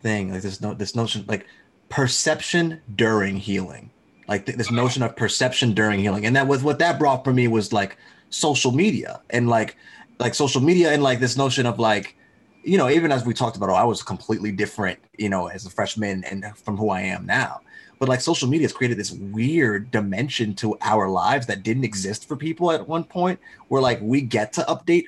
thing, 0.00 0.32
like 0.32 0.42
this 0.42 0.60
no 0.60 0.74
this 0.74 0.94
notion, 0.94 1.24
like 1.26 1.46
perception 1.94 2.80
during 2.96 3.36
healing. 3.36 3.88
Like 4.26 4.46
th- 4.46 4.58
this 4.58 4.72
notion 4.72 5.04
of 5.04 5.14
perception 5.14 5.74
during 5.74 6.00
healing. 6.00 6.26
And 6.26 6.34
that 6.34 6.48
was 6.48 6.64
what 6.64 6.80
that 6.80 6.98
brought 6.98 7.22
for 7.22 7.32
me 7.32 7.46
was 7.46 7.72
like 7.72 7.96
social 8.30 8.72
media 8.72 9.22
and 9.30 9.48
like 9.48 9.76
like 10.18 10.34
social 10.34 10.60
media 10.60 10.92
and 10.92 11.04
like 11.04 11.20
this 11.20 11.36
notion 11.36 11.66
of 11.66 11.78
like 11.78 12.16
you 12.64 12.76
know 12.76 12.90
even 12.90 13.12
as 13.12 13.24
we 13.24 13.32
talked 13.32 13.56
about 13.56 13.68
oh 13.68 13.74
i 13.74 13.84
was 13.84 14.02
completely 14.02 14.50
different 14.50 14.98
you 15.18 15.28
know 15.28 15.46
as 15.46 15.66
a 15.66 15.70
freshman 15.70 16.24
and 16.24 16.44
from 16.56 16.76
who 16.76 16.90
i 16.90 17.00
am 17.00 17.24
now. 17.26 17.60
But 18.00 18.08
like 18.08 18.20
social 18.20 18.48
media 18.48 18.64
has 18.64 18.72
created 18.72 18.98
this 18.98 19.12
weird 19.12 19.92
dimension 19.92 20.52
to 20.54 20.76
our 20.80 21.08
lives 21.08 21.46
that 21.46 21.62
didn't 21.62 21.84
exist 21.84 22.26
for 22.26 22.34
people 22.34 22.72
at 22.72 22.88
one 22.88 23.04
point 23.04 23.38
where 23.68 23.80
like 23.80 24.00
we 24.02 24.20
get 24.20 24.52
to 24.54 24.62
update 24.62 25.04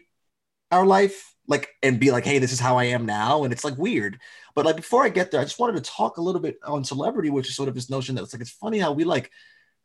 our 0.70 0.86
life 0.86 1.34
like 1.48 1.70
and 1.82 1.98
be 1.98 2.12
like 2.12 2.24
hey 2.24 2.38
this 2.38 2.52
is 2.52 2.60
how 2.60 2.78
i 2.78 2.84
am 2.84 3.06
now. 3.06 3.42
And 3.42 3.52
it's 3.52 3.64
like 3.64 3.76
weird 3.76 4.20
but 4.56 4.64
like 4.64 4.76
before 4.76 5.04
I 5.04 5.10
get 5.10 5.30
there, 5.30 5.40
I 5.40 5.44
just 5.44 5.60
wanted 5.60 5.84
to 5.84 5.90
talk 5.90 6.16
a 6.16 6.22
little 6.22 6.40
bit 6.40 6.58
on 6.64 6.82
celebrity, 6.82 7.28
which 7.30 7.48
is 7.48 7.54
sort 7.54 7.68
of 7.68 7.74
this 7.74 7.90
notion 7.90 8.14
that 8.14 8.22
it's 8.22 8.32
like 8.32 8.40
it's 8.40 8.50
funny 8.50 8.78
how 8.78 8.90
we 8.90 9.04
like 9.04 9.30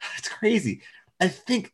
it's 0.17 0.29
crazy. 0.29 0.81
I 1.19 1.27
think 1.27 1.73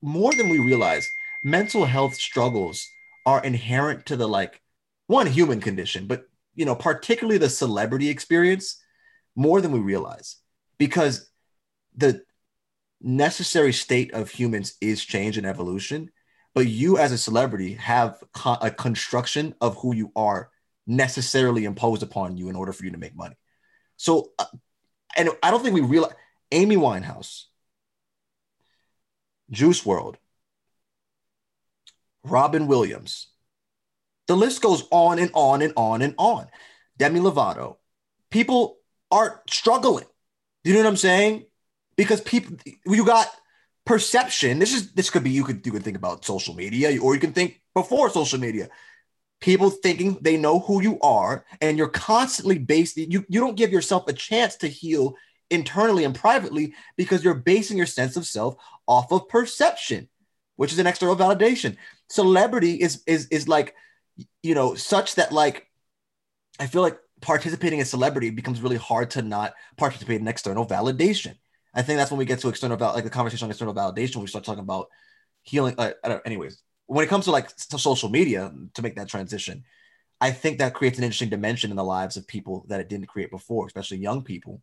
more 0.00 0.32
than 0.32 0.48
we 0.48 0.60
realize, 0.60 1.10
mental 1.44 1.84
health 1.84 2.14
struggles 2.14 2.86
are 3.26 3.42
inherent 3.42 4.06
to 4.06 4.16
the 4.16 4.28
like 4.28 4.62
one 5.08 5.26
human 5.26 5.60
condition, 5.60 6.06
but 6.06 6.24
you 6.54 6.64
know, 6.64 6.76
particularly 6.76 7.38
the 7.38 7.50
celebrity 7.50 8.08
experience 8.08 8.80
more 9.36 9.60
than 9.60 9.72
we 9.72 9.80
realize 9.80 10.36
because 10.78 11.28
the 11.96 12.22
necessary 13.00 13.72
state 13.72 14.12
of 14.14 14.30
humans 14.30 14.74
is 14.80 15.04
change 15.04 15.36
and 15.38 15.46
evolution 15.46 16.10
but 16.54 16.66
you 16.66 16.98
as 16.98 17.12
a 17.12 17.18
celebrity 17.18 17.74
have 17.74 18.20
a 18.60 18.68
construction 18.68 19.54
of 19.60 19.76
who 19.76 19.94
you 19.94 20.10
are 20.16 20.50
necessarily 20.88 21.66
imposed 21.66 22.02
upon 22.02 22.36
you 22.36 22.48
in 22.48 22.56
order 22.56 22.72
for 22.72 22.84
you 22.84 22.90
to 22.90 22.98
make 22.98 23.14
money. 23.14 23.36
So, 23.96 24.32
uh, 24.38 24.46
and 25.16 25.28
I 25.42 25.50
don't 25.50 25.62
think 25.62 25.74
we 25.74 25.82
realize 25.82 26.14
Amy 26.50 26.76
Winehouse, 26.76 27.44
Juice 29.50 29.84
WRLD, 29.84 30.16
Robin 32.24 32.66
Williams. 32.66 33.28
The 34.26 34.36
list 34.36 34.62
goes 34.62 34.84
on 34.90 35.18
and 35.18 35.30
on 35.34 35.62
and 35.62 35.72
on 35.76 36.02
and 36.02 36.14
on. 36.18 36.46
Demi 36.96 37.20
Lovato. 37.20 37.76
People 38.30 38.78
are 39.10 39.42
struggling. 39.48 40.04
You 40.64 40.74
know 40.74 40.80
what 40.80 40.88
I'm 40.88 40.96
saying? 40.96 41.46
Because 41.96 42.20
people, 42.20 42.56
you 42.84 43.06
got 43.06 43.28
perception. 43.86 44.58
This 44.58 44.74
is 44.74 44.92
this 44.92 45.08
could 45.08 45.24
be 45.24 45.30
you 45.30 45.44
could 45.44 45.64
you 45.64 45.72
could 45.72 45.82
think 45.82 45.96
about 45.96 46.24
social 46.24 46.54
media, 46.54 47.00
or 47.00 47.14
you 47.14 47.20
can 47.20 47.32
think 47.32 47.60
before 47.74 48.10
social 48.10 48.38
media 48.38 48.68
people 49.40 49.70
thinking 49.70 50.18
they 50.20 50.36
know 50.36 50.60
who 50.60 50.82
you 50.82 50.98
are, 51.00 51.44
and 51.60 51.78
you're 51.78 51.88
constantly 51.88 52.58
based, 52.58 52.96
you, 52.96 53.24
you 53.28 53.40
don't 53.40 53.56
give 53.56 53.72
yourself 53.72 54.08
a 54.08 54.12
chance 54.12 54.56
to 54.56 54.68
heal 54.68 55.14
internally 55.50 56.04
and 56.04 56.14
privately 56.14 56.74
because 56.96 57.24
you're 57.24 57.34
basing 57.34 57.76
your 57.76 57.86
sense 57.86 58.16
of 58.16 58.26
self 58.26 58.56
off 58.86 59.12
of 59.12 59.28
perception, 59.28 60.08
which 60.56 60.72
is 60.72 60.78
an 60.78 60.86
external 60.86 61.16
validation. 61.16 61.76
Celebrity 62.08 62.74
is 62.74 63.02
is 63.06 63.26
is 63.28 63.48
like, 63.48 63.74
you 64.42 64.54
know, 64.54 64.74
such 64.74 65.14
that 65.16 65.32
like 65.32 65.68
I 66.58 66.66
feel 66.66 66.82
like 66.82 66.98
participating 67.20 67.78
in 67.78 67.84
celebrity 67.84 68.30
becomes 68.30 68.60
really 68.60 68.76
hard 68.76 69.10
to 69.10 69.22
not 69.22 69.54
participate 69.76 70.20
in 70.20 70.28
external 70.28 70.66
validation. 70.66 71.36
I 71.74 71.82
think 71.82 71.98
that's 71.98 72.10
when 72.10 72.18
we 72.18 72.24
get 72.24 72.40
to 72.40 72.48
external 72.48 72.76
val- 72.76 72.94
like 72.94 73.04
the 73.04 73.10
conversation 73.10 73.46
on 73.46 73.50
external 73.50 73.74
validation. 73.74 74.16
We 74.16 74.26
start 74.26 74.44
talking 74.44 74.62
about 74.62 74.88
healing. 75.42 75.74
Uh, 75.78 75.92
anyways, 76.24 76.62
when 76.88 77.04
it 77.04 77.08
comes 77.08 77.26
to 77.26 77.30
like 77.30 77.54
to 77.54 77.78
social 77.78 78.08
media 78.08 78.52
to 78.74 78.82
make 78.82 78.96
that 78.96 79.08
transition, 79.08 79.62
I 80.20 80.32
think 80.32 80.58
that 80.58 80.74
creates 80.74 80.98
an 80.98 81.04
interesting 81.04 81.28
dimension 81.28 81.70
in 81.70 81.76
the 81.76 81.84
lives 81.84 82.16
of 82.16 82.26
people 82.26 82.64
that 82.68 82.80
it 82.80 82.88
didn't 82.88 83.06
create 83.06 83.30
before, 83.30 83.66
especially 83.66 83.98
young 83.98 84.22
people 84.22 84.62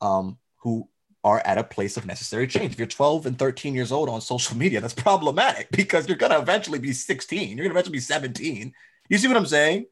um, 0.00 0.36
who 0.58 0.88
are 1.22 1.40
at 1.46 1.56
a 1.56 1.64
place 1.64 1.96
of 1.96 2.06
necessary 2.06 2.46
change. 2.46 2.72
If 2.72 2.78
you're 2.78 2.86
12 2.88 3.26
and 3.26 3.38
13 3.38 3.74
years 3.74 3.92
old 3.92 4.08
on 4.08 4.20
social 4.20 4.56
media, 4.56 4.80
that's 4.80 4.94
problematic 4.94 5.68
because 5.72 6.08
you're 6.08 6.18
gonna 6.18 6.38
eventually 6.38 6.80
be 6.80 6.92
16. 6.92 7.56
You're 7.56 7.64
gonna 7.64 7.72
eventually 7.72 7.96
be 7.96 8.00
17. 8.00 8.72
You 9.08 9.18
see 9.18 9.28
what 9.28 9.36
I'm 9.36 9.46
saying? 9.46 9.86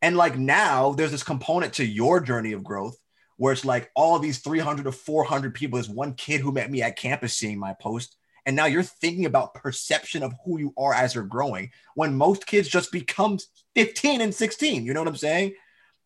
And 0.00 0.16
like 0.16 0.38
now, 0.38 0.92
there's 0.92 1.10
this 1.10 1.24
component 1.24 1.74
to 1.74 1.84
your 1.84 2.20
journey 2.20 2.52
of 2.52 2.62
growth 2.62 2.96
where 3.36 3.52
it's 3.52 3.64
like 3.64 3.90
all 3.96 4.18
these 4.20 4.38
300 4.38 4.84
to 4.84 4.92
400 4.92 5.54
people. 5.54 5.76
There's 5.76 5.88
one 5.88 6.14
kid 6.14 6.40
who 6.40 6.52
met 6.52 6.70
me 6.70 6.82
at 6.82 6.96
campus 6.96 7.36
seeing 7.36 7.58
my 7.58 7.74
post. 7.80 8.16
And 8.48 8.56
now 8.56 8.64
you're 8.64 8.82
thinking 8.82 9.26
about 9.26 9.52
perception 9.52 10.22
of 10.22 10.32
who 10.42 10.58
you 10.58 10.72
are 10.78 10.94
as 10.94 11.14
you're 11.14 11.24
growing 11.24 11.70
when 11.94 12.16
most 12.16 12.46
kids 12.46 12.66
just 12.66 12.90
become 12.90 13.38
15 13.74 14.22
and 14.22 14.34
16. 14.34 14.86
You 14.86 14.94
know 14.94 15.02
what 15.02 15.08
I'm 15.08 15.16
saying? 15.16 15.52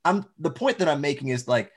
I'm 0.04 0.24
the 0.40 0.50
point 0.50 0.78
that 0.78 0.88
I'm 0.88 1.00
making 1.00 1.28
is 1.28 1.46
like 1.46 1.70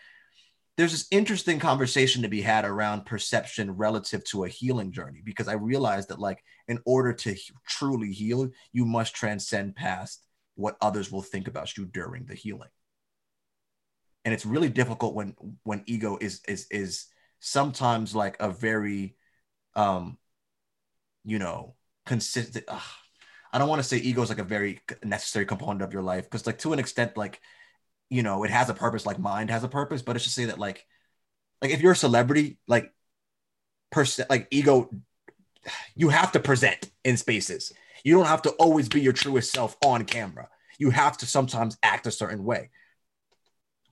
there's 0.75 0.91
this 0.91 1.05
interesting 1.11 1.59
conversation 1.59 2.23
to 2.23 2.29
be 2.29 2.41
had 2.41 2.65
around 2.65 3.05
perception 3.05 3.77
relative 3.77 4.23
to 4.23 4.45
a 4.45 4.49
healing 4.49 4.91
journey 4.91 5.21
because 5.23 5.47
I 5.47 5.53
realized 5.53 6.09
that 6.09 6.17
like 6.17 6.43
in 6.67 6.79
order 6.83 7.13
to 7.13 7.35
truly 7.67 8.11
heal, 8.11 8.49
you 8.73 8.85
must 8.85 9.13
transcend 9.13 9.75
past 9.75 10.25
what 10.55 10.77
others 10.81 11.11
will 11.11 11.21
think 11.21 11.47
about 11.47 11.77
you 11.77 11.85
during 11.85 12.25
the 12.25 12.33
healing. 12.33 12.69
And 14.25 14.33
it's 14.33 14.47
really 14.47 14.69
difficult 14.69 15.13
when 15.13 15.35
when 15.61 15.83
ego 15.85 16.17
is 16.19 16.41
is 16.47 16.65
is 16.71 17.05
sometimes 17.39 18.15
like 18.15 18.37
a 18.39 18.49
very 18.49 19.15
um 19.75 20.17
you 21.25 21.39
know 21.39 21.75
consistent 22.05 22.65
ugh, 22.67 22.81
I 23.51 23.57
don't 23.57 23.69
want 23.69 23.81
to 23.81 23.87
say 23.87 23.97
ego 23.97 24.21
is 24.21 24.29
like 24.29 24.39
a 24.39 24.43
very 24.43 24.81
necessary 25.03 25.45
component 25.45 25.81
of 25.81 25.93
your 25.93 26.03
life 26.03 26.25
because 26.25 26.45
like 26.45 26.59
to 26.59 26.73
an 26.73 26.79
extent 26.79 27.17
like 27.17 27.41
you 28.09 28.23
know 28.23 28.43
it 28.43 28.51
has 28.51 28.69
a 28.69 28.73
purpose 28.73 29.05
like 29.05 29.19
mind 29.19 29.49
has 29.49 29.63
a 29.63 29.67
purpose 29.69 30.01
but 30.01 30.15
it's 30.15 30.25
just 30.25 30.35
say 30.35 30.45
that 30.45 30.59
like 30.59 30.85
like 31.61 31.71
if 31.71 31.81
you're 31.81 31.93
a 31.93 31.95
celebrity 31.95 32.59
like 32.67 32.93
person 33.91 34.25
like 34.29 34.47
ego 34.51 34.89
you 35.95 36.09
have 36.09 36.31
to 36.31 36.39
present 36.39 36.91
in 37.03 37.17
spaces 37.17 37.73
you 38.05 38.13
don't 38.13 38.27
have 38.27 38.43
to 38.43 38.51
always 38.51 38.87
be 38.87 39.01
your 39.01 39.13
truest 39.13 39.51
self 39.51 39.75
on 39.83 40.05
camera. 40.05 40.47
You 40.77 40.91
have 40.91 41.17
to 41.17 41.25
sometimes 41.25 41.75
act 41.81 42.05
a 42.05 42.11
certain 42.11 42.45
way. 42.45 42.69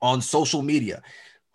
On 0.03 0.21
social 0.21 0.61
media, 0.61 1.01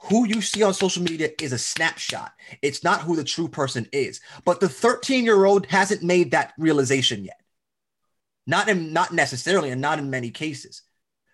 who 0.03 0.27
you 0.27 0.41
see 0.41 0.63
on 0.63 0.75
social 0.75 1.03
media 1.03 1.31
is 1.41 1.53
a 1.53 1.59
snapshot. 1.59 2.33
It's 2.63 2.85
not 2.85 3.03
who 3.03 3.17
the 3.17 3.25
true 3.25 3.49
person 3.49 3.89
is. 3.93 4.21
But 4.45 4.61
the 4.61 4.69
13 4.69 5.25
year 5.25 5.45
old 5.45 5.67
hasn't 5.67 6.03
made 6.03 6.31
that 6.31 6.53
realization 6.59 7.25
yet. 7.25 7.41
Not 8.47 8.69
in, 8.69 8.93
not 8.93 9.13
necessarily, 9.13 9.71
and 9.71 9.81
not 9.81 9.99
in 9.99 10.11
many 10.11 10.31
cases. 10.31 10.83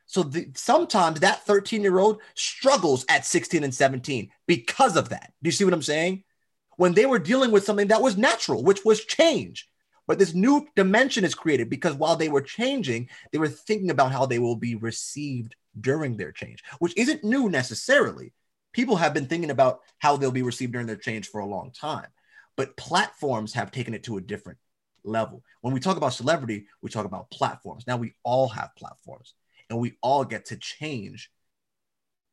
So 0.07 0.23
the, 0.23 0.51
sometimes 0.55 1.21
that 1.21 1.45
13 1.45 1.83
year 1.83 1.99
old 1.99 2.21
struggles 2.35 3.05
at 3.09 3.27
16 3.27 3.65
and 3.65 3.75
17 3.75 4.31
because 4.47 4.97
of 4.97 5.11
that. 5.11 5.33
Do 5.43 5.49
you 5.49 5.53
see 5.53 5.65
what 5.65 5.75
I'm 5.75 5.83
saying? 5.83 6.25
When 6.77 6.95
they 6.95 7.07
were 7.07 7.19
dealing 7.19 7.53
with 7.53 7.65
something 7.65 7.89
that 7.89 8.03
was 8.03 8.17
natural, 8.17 8.65
which 8.65 8.85
was 8.85 9.05
change, 9.05 9.69
but 10.07 10.19
this 10.19 10.35
new 10.35 10.67
dimension 10.75 11.25
is 11.25 11.35
created 11.35 11.71
because 11.71 11.95
while 11.95 12.17
they 12.17 12.29
were 12.29 12.43
changing, 12.43 13.09
they 13.33 13.39
were 13.39 13.49
thinking 13.49 13.91
about 13.91 14.13
how 14.13 14.27
they 14.27 14.39
will 14.39 14.57
be 14.57 14.75
received 14.75 15.55
during 15.81 16.17
their 16.17 16.33
change, 16.33 16.63
which 16.79 16.97
isn't 16.97 17.25
new 17.25 17.49
necessarily. 17.49 18.33
People 18.75 18.97
have 18.97 19.15
been 19.15 19.27
thinking 19.27 19.51
about 19.51 19.81
how 19.99 20.17
they'll 20.17 20.31
be 20.31 20.43
received 20.43 20.73
during 20.73 20.87
their 20.87 20.97
change 20.97 21.29
for 21.29 21.41
a 21.41 21.47
long 21.47 21.71
time, 21.71 22.09
but 22.57 22.77
platforms 22.77 23.55
have 23.55 23.71
taken 23.71 23.95
it 23.95 24.03
to 24.05 24.19
a 24.19 24.21
different 24.21 24.59
level. 25.05 25.43
When 25.61 25.73
we 25.73 25.81
talk 25.81 25.97
about 25.97 26.13
celebrity, 26.13 26.67
we 26.83 26.91
talk 26.91 27.07
about 27.07 27.31
platforms. 27.31 27.85
Now 27.87 27.97
we 27.97 28.15
all 28.25 28.49
have 28.49 28.77
platforms 28.77 29.35
and 29.71 29.79
we 29.79 29.95
all 30.03 30.25
get 30.25 30.47
to 30.47 30.57
change 30.57 31.31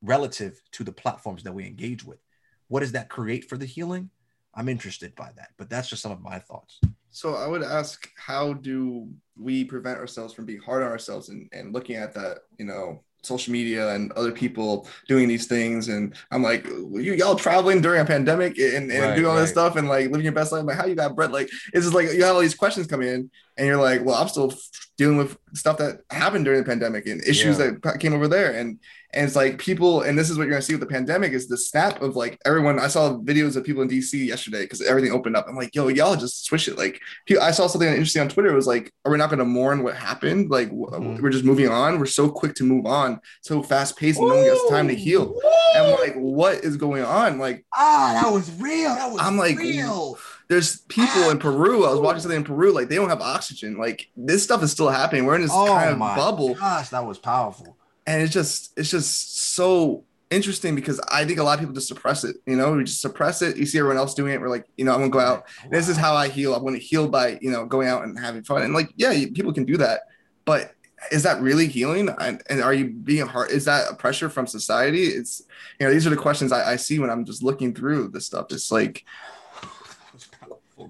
relative 0.02 0.60
to 0.72 0.84
the 0.84 0.92
platforms 0.92 1.44
that 1.44 1.54
we 1.54 1.66
engage 1.66 2.04
with. 2.04 2.20
What 2.68 2.80
does 2.80 2.94
that 2.94 3.10
create 3.10 3.48
for 3.48 3.58
the 3.58 3.66
healing? 3.66 4.10
I'm 4.56 4.68
interested 4.68 5.16
by 5.16 5.32
that, 5.36 5.50
but 5.58 5.70
that's 5.70 5.89
just 5.89 6.02
some 6.02 6.12
of 6.12 6.22
my 6.22 6.39
thoughts. 6.39 6.82
So 7.12 7.36
I 7.36 7.46
would 7.46 7.62
ask, 7.62 8.10
how 8.16 8.54
do 8.54 9.10
we 9.38 9.64
prevent 9.64 10.00
ourselves 10.00 10.34
from 10.34 10.46
being 10.46 10.62
hard 10.62 10.82
on 10.82 10.89
ourselves 10.89 11.30
and, 11.30 11.48
and 11.52 11.72
looking 11.72 11.98
at 11.98 12.14
that, 12.16 12.39
you 12.58 12.66
know, 12.66 13.04
social 13.22 13.52
media 13.52 13.94
and 13.94 14.12
other 14.14 14.32
people 14.32 14.88
doing 15.08 15.28
these 15.28 15.48
things. 15.48 15.90
And 15.90 16.14
I'm 16.32 16.44
like, 16.44 16.66
you 16.68 17.14
y'all 17.14 17.36
traveling 17.36 17.82
during 17.82 18.02
a 18.02 18.06
pandemic 18.06 18.58
and, 18.58 18.92
and 18.92 19.04
right, 19.04 19.16
doing 19.16 19.28
all 19.28 19.36
right. 19.36 19.42
this 19.42 19.52
stuff 19.52 19.76
and 19.76 19.88
like 19.88 20.10
living 20.10 20.24
your 20.24 20.34
best 20.34 20.52
life. 20.52 20.66
Like, 20.66 20.78
how 20.78 20.86
you 20.86 20.96
got 20.96 21.16
bread? 21.16 21.32
Like, 21.32 21.50
it's 21.74 21.86
just 21.86 21.94
like 21.94 22.12
you 22.12 22.24
have 22.24 22.36
all 22.36 22.42
these 22.42 22.56
questions 22.56 22.88
come 22.88 23.02
in 23.02 23.30
and 23.58 23.68
you're 23.68 23.82
like, 23.82 24.04
well, 24.04 24.16
I'm 24.16 24.28
still 24.28 24.54
dealing 24.97 25.18
with 25.18 25.38
stuff 25.54 25.78
that 25.78 26.02
happened 26.10 26.45
during 26.45 26.62
the 26.62 26.66
pandemic 26.66 27.08
and 27.08 27.22
issues 27.24 27.60
yeah. 27.60 27.72
that 27.84 27.99
came 27.99 28.14
over 28.14 28.28
there. 28.28 28.52
And 28.52 28.80
and 29.14 29.26
it's 29.26 29.36
like 29.36 29.58
people, 29.58 30.02
and 30.02 30.18
this 30.18 30.30
is 30.30 30.38
what 30.38 30.43
you're 30.43 30.52
gonna 30.52 30.62
see 30.62 30.74
with 30.74 30.80
the 30.80 30.86
pandemic 30.86 31.34
is 31.34 31.47
the 31.47 31.58
snap 31.58 32.02
of 32.02 32.16
like 32.16 32.39
everyone. 32.45 32.80
I 32.80 32.88
saw 32.88 33.18
videos 33.18 33.58
of 33.58 33.66
people 33.66 33.82
in 33.82 33.89
DC 33.89 34.26
yesterday 34.26 34.62
because 34.62 34.82
everything 34.82 35.12
opened 35.12 35.36
up. 35.36 35.47
I'm 35.49 35.56
like, 35.56 35.76
yo, 35.76 35.89
y'all 35.89 36.16
just 36.16 36.45
switch 36.45 36.68
it. 36.70 36.78
Like, 36.78 37.02
I 37.41 37.52
saw 37.52 37.68
something 37.68 37.89
interesting 37.89 38.22
on 38.22 38.30
Twitter. 38.30 38.49
It 38.49 38.56
was 38.56 38.68
like, 38.68 38.93
are 39.04 39.12
we 39.12 39.18
not 39.18 39.30
gonna 39.30 39.43
mourn 39.43 39.84
what 39.84 39.95
happened? 39.95 40.49
Like, 40.49 40.72
mm-hmm. 40.72 41.22
we're 41.22 41.30
just 41.30 41.43
moving 41.43 41.68
on. 41.68 41.99
We're 41.99 42.06
so 42.06 42.30
quick 42.30 42.56
to 42.56 42.64
move 42.64 42.86
on, 42.86 43.20
so 43.41 43.62
fast 43.62 43.97
paced, 43.97 44.20
and 44.20 44.30
no 44.30 44.36
one 44.36 44.45
gets 44.45 44.70
time 44.70 44.88
to 44.88 44.95
heal. 44.95 45.38
And 45.76 45.88
I'm 45.88 45.99
like, 45.99 46.16
what 46.16 46.64
is 46.64 46.78
going 46.78 47.04
on? 47.04 47.38
Like, 47.38 47.66
ah, 47.76 48.20
that 48.22 48.32
was 48.32 48.49
real. 48.62 48.95
That 48.95 49.12
was 49.12 49.22
I'm 49.22 49.38
like, 49.38 49.58
real. 49.58 50.18
There's 50.52 50.82
people 50.82 51.30
in 51.30 51.39
Peru. 51.39 51.86
I 51.86 51.91
was 51.91 51.99
watching 51.99 52.22
something 52.22 52.38
in 52.38 52.43
Peru. 52.43 52.72
Like, 52.72 52.89
they 52.89 52.95
don't 52.95 53.10
have 53.10 53.22
oxygen. 53.22 53.78
Like, 53.78 54.10
this 54.16 54.43
stuff 54.43 54.62
is 54.62 54.72
still 54.72 54.89
happening. 54.89 55.26
We're 55.26 55.36
in 55.36 55.41
this 55.41 55.52
oh 55.52 55.66
kind 55.66 55.89
of 55.93 55.99
bubble. 55.99 56.54
Gosh, 56.54 56.89
that 56.89 57.06
was 57.06 57.18
powerful 57.18 57.78
and 58.08 58.22
it's 58.22 58.34
just 58.34 58.74
it's 58.78 58.89
just 58.89 59.54
so 59.54 60.04
interesting 60.30 60.76
because 60.76 60.99
I 61.12 61.26
think 61.26 61.39
a 61.39 61.43
lot 61.43 61.54
of 61.54 61.60
people 61.60 61.74
just 61.74 61.88
suppress 61.88 62.24
it. 62.24 62.38
You 62.45 62.56
know, 62.56 62.74
we 62.74 62.84
just 62.84 63.02
suppress 63.02 63.41
it. 63.41 63.58
You 63.58 63.66
see 63.66 63.78
everyone 63.80 63.97
else 63.97 64.14
doing 64.14 64.34
it. 64.34 64.39
We're 64.39 64.49
like, 64.49 64.66
you 64.78 64.86
know, 64.86 64.93
I'm 64.93 64.99
gonna 64.99 65.10
go 65.10 65.20
out. 65.20 65.45
Wow. 65.64 65.70
This 65.72 65.89
is 65.89 65.97
how 65.97 66.16
I 66.16 66.28
heal. 66.28 66.56
I'm 66.56 66.64
gonna 66.64 66.78
heal 66.78 67.08
by 67.08 67.38
you 67.41 67.52
know 67.52 67.66
going 67.66 67.88
out 67.88 68.04
and 68.04 68.18
having 68.20 68.43
fun. 68.43 68.64
And 68.64 68.74
like, 68.74 68.89
yeah, 68.95 69.12
people 69.34 69.54
can 69.54 69.66
do 69.66 69.78
that, 69.78 70.02
but 70.45 70.74
is 71.12 71.24
that 71.24 71.41
really 71.41 71.68
healing? 71.68 72.10
And, 72.20 72.43
and 72.47 72.62
are 72.62 72.74
you 72.74 72.89
being 72.89 73.26
hard? 73.26 73.49
Is 73.49 73.66
that 73.66 73.91
a 73.91 73.95
pressure 73.95 74.30
from 74.30 74.45
society? 74.45 75.06
It's 75.06 75.41
you 75.80 75.88
know 75.88 75.93
these 75.93 76.08
are 76.08 76.12
the 76.12 76.18
questions 76.18 76.52
I, 76.52 76.74
I 76.74 76.76
see 76.76 76.99
when 76.99 77.10
I'm 77.10 77.26
just 77.26 77.43
looking 77.43 77.74
through 77.74 78.10
this 78.10 78.26
stuff. 78.26 78.47
It's 78.52 78.72
like. 78.72 79.06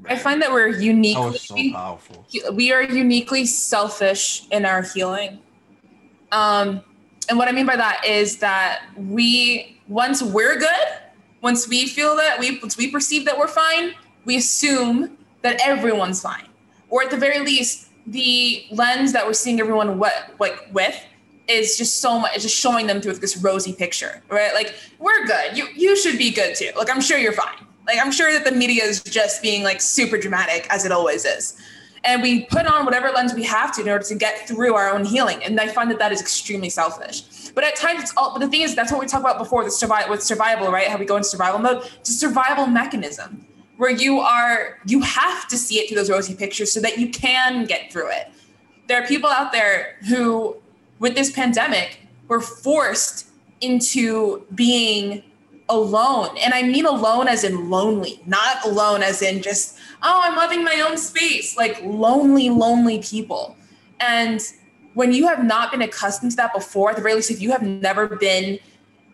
I 0.07 0.17
find 0.17 0.41
that 0.41 0.51
we're 0.51 0.67
uniquely 0.67 1.71
that 1.71 1.99
so 2.27 2.51
we 2.53 2.71
are 2.71 2.81
uniquely 2.83 3.45
selfish 3.45 4.43
in 4.51 4.65
our 4.65 4.81
healing. 4.81 5.39
Um, 6.31 6.81
and 7.29 7.37
what 7.37 7.47
I 7.47 7.51
mean 7.51 7.65
by 7.65 7.75
that 7.75 8.05
is 8.05 8.37
that 8.37 8.83
we, 8.97 9.79
once 9.87 10.23
we're 10.23 10.57
good, 10.57 10.87
once 11.41 11.67
we 11.67 11.87
feel 11.87 12.15
that 12.15 12.39
we, 12.39 12.59
once 12.59 12.77
we 12.77 12.89
perceive 12.89 13.25
that 13.25 13.37
we're 13.37 13.47
fine, 13.47 13.93
we 14.25 14.37
assume 14.37 15.17
that 15.41 15.59
everyone's 15.63 16.21
fine, 16.21 16.47
or 16.89 17.03
at 17.03 17.09
the 17.09 17.17
very 17.17 17.39
least, 17.39 17.89
the 18.07 18.65
lens 18.71 19.13
that 19.13 19.25
we're 19.25 19.33
seeing 19.33 19.59
everyone 19.59 19.99
what 19.99 20.33
like 20.39 20.67
with 20.73 21.03
is 21.47 21.77
just 21.77 21.99
so 21.99 22.19
much 22.19 22.31
it's 22.33 22.43
just 22.43 22.55
showing 22.55 22.87
them 22.87 22.99
through 22.99 23.13
this 23.13 23.37
rosy 23.37 23.73
picture 23.73 24.23
right? 24.29 24.53
Like 24.55 24.73
we're 24.97 25.25
good. 25.25 25.55
You 25.55 25.67
you 25.75 25.95
should 25.95 26.17
be 26.17 26.31
good 26.31 26.55
too. 26.55 26.71
Like 26.75 26.89
i'm 26.89 26.99
sure 26.99 27.19
you're 27.19 27.31
fine 27.31 27.67
like 27.93 28.05
i'm 28.05 28.11
sure 28.11 28.31
that 28.31 28.45
the 28.45 28.51
media 28.51 28.83
is 28.83 29.01
just 29.03 29.41
being 29.41 29.63
like 29.63 29.81
super 29.81 30.17
dramatic 30.17 30.67
as 30.69 30.85
it 30.85 30.91
always 30.91 31.25
is 31.25 31.57
and 32.03 32.21
we 32.21 32.45
put 32.45 32.65
on 32.65 32.85
whatever 32.85 33.11
lens 33.11 33.33
we 33.33 33.43
have 33.43 33.73
to 33.75 33.81
in 33.81 33.89
order 33.89 34.03
to 34.05 34.15
get 34.15 34.47
through 34.47 34.73
our 34.73 34.89
own 34.89 35.05
healing. 35.05 35.43
And 35.43 35.59
I 35.59 35.67
find 35.67 35.89
that 35.91 35.99
that 35.99 36.11
is 36.11 36.19
extremely 36.19 36.69
selfish. 36.69 37.49
But 37.53 37.63
at 37.63 37.75
times, 37.75 38.01
it's 38.01 38.13
all. 38.17 38.33
But 38.33 38.39
the 38.39 38.47
thing 38.47 38.61
is, 38.61 38.75
that's 38.75 38.91
what 38.91 39.01
we 39.01 39.07
talked 39.07 39.23
about 39.23 39.37
before. 39.37 39.63
The 39.63 39.71
survival 39.71 40.09
with 40.09 40.23
survival, 40.23 40.71
right? 40.71 40.87
How 40.87 40.97
we 40.97 41.05
go 41.05 41.17
into 41.17 41.29
survival 41.29 41.59
mode. 41.59 41.83
It's 41.99 42.09
a 42.09 42.13
survival 42.13 42.65
mechanism 42.65 43.45
where 43.77 43.91
you 43.91 44.19
are 44.19 44.79
you 44.85 45.01
have 45.01 45.47
to 45.49 45.57
see 45.57 45.79
it 45.79 45.89
through 45.89 45.97
those 45.97 46.09
rosy 46.09 46.35
pictures 46.35 46.71
so 46.71 46.79
that 46.81 46.97
you 46.97 47.09
can 47.09 47.65
get 47.65 47.91
through 47.91 48.09
it. 48.11 48.31
There 48.87 49.01
are 49.01 49.07
people 49.07 49.29
out 49.29 49.51
there 49.51 49.97
who, 50.07 50.57
with 50.99 51.15
this 51.15 51.31
pandemic, 51.31 51.99
were 52.27 52.41
forced 52.41 53.27
into 53.59 54.45
being 54.55 55.23
alone. 55.71 56.37
And 56.37 56.53
I 56.53 56.61
mean 56.61 56.85
alone 56.85 57.27
as 57.27 57.43
in 57.43 57.69
lonely, 57.69 58.21
not 58.27 58.63
alone 58.65 59.01
as 59.01 59.23
in 59.23 59.41
just 59.41 59.77
oh, 60.03 60.21
I'm 60.23 60.35
loving 60.35 60.63
my 60.63 60.83
own 60.87 60.97
space, 60.97 61.57
like 61.57 61.81
lonely, 61.83 62.49
lonely 62.49 62.99
people. 62.99 63.55
And 63.99 64.41
when 64.93 65.13
you 65.13 65.27
have 65.27 65.43
not 65.43 65.71
been 65.71 65.81
accustomed 65.81 66.31
to 66.31 66.37
that 66.37 66.53
before, 66.53 66.89
at 66.89 66.95
the 66.95 67.01
very 67.01 67.15
least, 67.15 67.31
if 67.31 67.39
you 67.39 67.51
have 67.51 67.61
never 67.61 68.07
been 68.07 68.59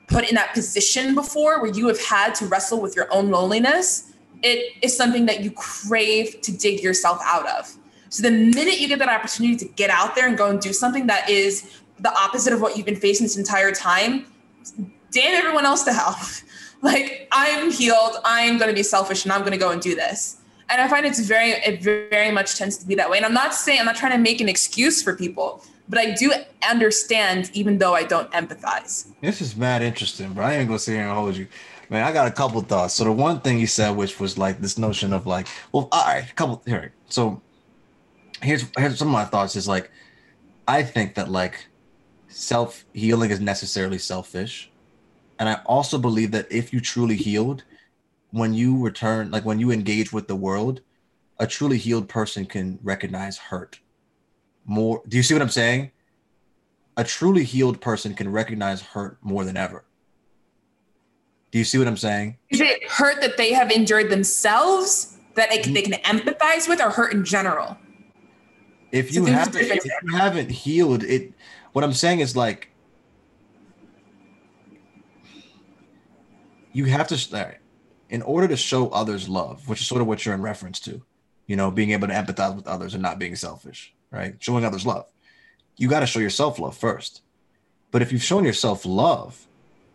put 0.08 0.28
in 0.28 0.36
that 0.36 0.54
position 0.54 1.14
before 1.14 1.62
where 1.62 1.72
you 1.72 1.88
have 1.88 2.02
had 2.02 2.34
to 2.36 2.46
wrestle 2.46 2.82
with 2.82 2.96
your 2.96 3.14
own 3.14 3.30
loneliness, 3.30 4.14
it 4.44 4.74
is 4.82 4.96
something 4.96 5.26
that 5.26 5.44
you 5.44 5.52
crave 5.52 6.42
to 6.42 6.56
dig 6.56 6.82
yourself 6.82 7.20
out 7.24 7.48
of. 7.50 7.76
So 8.10 8.24
the 8.24 8.32
minute 8.32 8.80
you 8.80 8.88
get 8.88 9.00
that 9.00 9.10
opportunity 9.10 9.58
to 9.58 9.66
get 9.74 9.90
out 9.90 10.16
there 10.16 10.28
and 10.28 10.38
go 10.38 10.50
and 10.50 10.62
do 10.62 10.72
something 10.72 11.08
that 11.08 11.30
is 11.30 11.70
the 12.00 12.14
opposite 12.18 12.54
of 12.54 12.62
what 12.62 12.78
you've 12.78 12.86
been 12.86 12.96
facing 12.96 13.26
this 13.26 13.38
entire 13.38 13.74
time, 13.74 14.26
damn 15.12 15.36
everyone 15.36 15.66
else 15.66 15.84
to 15.84 15.94
hell. 15.94 16.18
like 16.82 17.28
I'm 17.32 17.72
healed, 17.72 18.18
I'm 18.24 18.58
going 18.58 18.70
to 18.70 18.76
be 18.76 18.84
selfish, 18.84 19.26
and 19.26 19.32
I'm 19.32 19.42
going 19.42 19.52
to 19.52 19.58
go 19.58 19.72
and 19.72 19.82
do 19.82 19.96
this. 19.96 20.38
And 20.70 20.82
I 20.82 20.88
find 20.88 21.06
it's 21.06 21.20
very, 21.20 21.52
it 21.52 21.82
very 21.82 22.32
much 22.32 22.58
tends 22.58 22.78
to 22.78 22.86
be 22.86 22.96
that 22.96 23.10
way. 23.10 23.18
And 23.18 23.26
I'm 23.26 23.34
not 23.34 23.54
saying 23.54 23.80
I'm 23.80 23.86
not 23.86 23.96
trying 23.96 24.12
to 24.12 24.18
make 24.18 24.42
an 24.42 24.50
excuse 24.50 25.02
for 25.02 25.16
people, 25.16 25.64
but 25.88 25.98
I 25.98 26.12
do 26.12 26.34
understand, 26.70 27.50
even 27.54 27.78
though 27.78 27.94
I 27.94 28.04
don't 28.04 28.30
empathize. 28.32 29.08
This 29.22 29.42
is 29.42 29.56
mad 29.56 29.82
interesting, 29.82 30.34
but 30.34 30.44
I 30.44 30.56
ain't 30.56 30.68
gonna 30.68 30.80
sit 30.80 30.94
here 30.94 31.04
and 31.04 31.14
hold 31.14 31.36
you. 31.38 31.48
Man, 31.90 32.04
I 32.04 32.12
got 32.12 32.28
a 32.28 32.32
couple 32.32 32.60
thoughts. 32.62 32.96
So 32.96 33.06
the 33.06 33.14
one 33.14 33.40
thing 33.40 33.60
you 33.60 33.68
said, 33.68 33.92
which 33.92 34.20
was 34.20 34.38
like 34.38 34.60
this 34.60 34.78
notion 34.78 35.14
of 35.14 35.26
like, 35.26 35.48
well, 35.72 35.88
all 35.92 36.06
right, 36.06 36.30
a 36.30 36.34
couple 36.34 36.62
here. 36.66 36.94
So 37.08 37.42
here's 38.42 38.66
here's 38.78 38.98
some 39.00 39.08
of 39.08 39.14
my 39.14 39.24
thoughts. 39.24 39.56
Is 39.56 39.70
like, 39.70 39.90
I 40.68 40.84
think 40.84 41.16
that 41.16 41.30
like 41.30 41.68
self 42.28 42.86
healing 42.94 43.32
is 43.32 43.40
necessarily 43.40 43.98
selfish, 43.98 44.70
and 45.40 45.50
I 45.50 45.62
also 45.66 45.98
believe 45.98 46.32
that 46.32 46.52
if 46.52 46.74
you 46.74 46.80
truly 46.80 47.16
healed, 47.16 47.64
when 48.32 48.54
you 48.54 48.78
return, 48.82 49.32
like 49.32 49.46
when 49.46 49.60
you 49.60 49.72
engage 49.72 50.12
with 50.12 50.28
the 50.28 50.36
world, 50.36 50.82
a 51.40 51.48
truly 51.48 51.78
healed 51.78 52.10
person 52.10 52.46
can 52.46 52.80
recognize 52.84 53.38
hurt 53.38 53.80
more. 54.66 55.02
Do 55.08 55.18
you 55.18 55.24
see 55.24 55.34
what 55.34 55.42
I'm 55.42 55.50
saying? 55.50 55.92
A 56.98 57.04
truly 57.04 57.44
healed 57.44 57.80
person 57.80 58.14
can 58.14 58.32
recognize 58.32 58.82
hurt 58.82 59.18
more 59.22 59.46
than 59.46 59.56
ever. 59.56 59.86
Do 61.52 61.60
you 61.60 61.64
see 61.64 61.78
what 61.78 61.88
I'm 61.88 61.98
saying? 61.98 62.38
Is 62.50 62.60
it 62.60 62.84
hurt 62.90 63.22
that 63.22 63.38
they 63.38 63.54
have 63.54 63.72
endured 63.72 64.10
themselves 64.10 65.18
that 65.36 65.50
they 65.50 65.60
can, 65.60 65.74
they 65.74 65.84
can 65.84 65.94
empathize 66.02 66.68
with, 66.68 66.82
or 66.82 66.90
hurt 66.90 67.14
in 67.14 67.24
general? 67.24 67.78
If 68.92 69.14
you 69.14 69.26
haven't, 69.26 69.62
if 69.62 69.86
you 69.86 70.18
haven't 70.18 70.50
healed 70.50 71.04
it, 71.04 71.34
what 71.74 71.84
I'm 71.84 71.94
saying 71.94 72.20
is 72.20 72.36
like 72.36 72.70
you 76.74 76.86
have 76.86 77.08
to 77.08 77.56
in 78.10 78.22
order 78.22 78.48
to 78.48 78.58
show 78.58 78.90
others 78.90 79.28
love, 79.28 79.68
which 79.68 79.82
is 79.82 79.88
sort 79.88 80.02
of 80.02 80.08
what 80.08 80.26
you're 80.26 80.36
in 80.36 80.42
reference 80.42 80.80
to, 80.82 81.02
you 81.46 81.56
know, 81.56 81.72
being 81.72 81.92
able 81.92 82.08
to 82.08 82.14
empathize 82.14 82.56
with 82.56 82.68
others 82.68 82.94
and 82.94 83.04
not 83.04 83.20
being 83.20 83.36
selfish, 83.36 83.94
right? 84.12 84.36
Showing 84.40 84.64
others 84.64 84.86
love. 84.86 85.12
You 85.76 85.90
got 85.90 86.00
to 86.00 86.08
show 86.08 86.20
yourself 86.20 86.60
love 86.60 86.78
first. 86.78 87.22
But 87.92 88.02
if 88.02 88.12
you've 88.12 88.24
shown 88.24 88.46
yourself 88.46 88.86
love, 88.86 89.48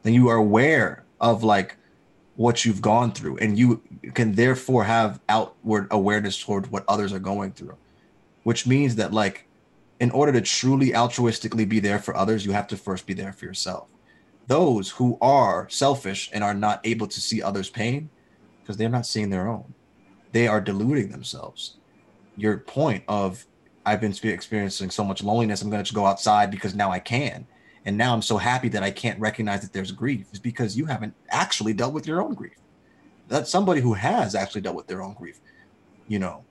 then 0.02 0.14
you 0.14 0.28
are 0.28 0.36
aware 0.36 1.04
of 1.20 1.42
like 1.42 1.76
what 2.36 2.64
you've 2.64 2.82
gone 2.82 3.12
through 3.12 3.36
and 3.38 3.58
you 3.58 3.82
can 4.14 4.34
therefore 4.34 4.84
have 4.84 5.20
outward 5.28 5.86
awareness 5.90 6.42
toward 6.42 6.66
what 6.68 6.84
others 6.88 7.12
are 7.12 7.18
going 7.18 7.52
through 7.52 7.76
which 8.42 8.66
means 8.66 8.96
that 8.96 9.12
like 9.12 9.46
in 10.00 10.10
order 10.10 10.32
to 10.32 10.40
truly 10.40 10.88
altruistically 10.90 11.68
be 11.68 11.78
there 11.78 11.98
for 11.98 12.16
others 12.16 12.46
you 12.46 12.52
have 12.52 12.66
to 12.66 12.76
first 12.76 13.06
be 13.06 13.12
there 13.12 13.32
for 13.32 13.44
yourself 13.44 13.86
those 14.46 14.90
who 14.90 15.18
are 15.20 15.68
selfish 15.68 16.30
and 16.32 16.42
are 16.42 16.54
not 16.54 16.80
able 16.84 17.06
to 17.06 17.20
see 17.20 17.42
others 17.42 17.70
pain 17.70 18.10
because 18.60 18.76
they're 18.76 18.88
not 18.88 19.06
seeing 19.06 19.30
their 19.30 19.48
own. 19.48 19.74
They 20.32 20.46
are 20.46 20.60
deluding 20.60 21.10
themselves. 21.10 21.76
Your 22.36 22.58
point 22.58 23.04
of 23.08 23.46
i've 23.84 24.00
been 24.00 24.14
experiencing 24.22 24.88
so 24.90 25.02
much 25.02 25.24
loneliness 25.24 25.60
i'm 25.60 25.68
going 25.68 25.82
to 25.82 25.92
go 25.92 26.06
outside 26.06 26.52
because 26.52 26.72
now 26.72 26.92
i 26.92 27.00
can 27.00 27.44
and 27.84 27.98
now 27.98 28.14
i'm 28.14 28.22
so 28.22 28.36
happy 28.36 28.68
that 28.68 28.84
i 28.84 28.92
can't 28.92 29.18
recognize 29.18 29.60
that 29.60 29.72
there's 29.72 29.90
grief 29.90 30.28
is 30.32 30.38
because 30.38 30.76
you 30.76 30.86
haven't 30.86 31.12
actually 31.30 31.72
dealt 31.72 31.92
with 31.92 32.06
your 32.06 32.22
own 32.22 32.32
grief. 32.32 32.54
That's 33.26 33.50
somebody 33.50 33.80
who 33.80 33.94
has 33.94 34.36
actually 34.36 34.60
dealt 34.60 34.76
with 34.76 34.86
their 34.86 35.02
own 35.02 35.14
grief 35.14 35.40
you 36.06 36.18
know 36.18 36.44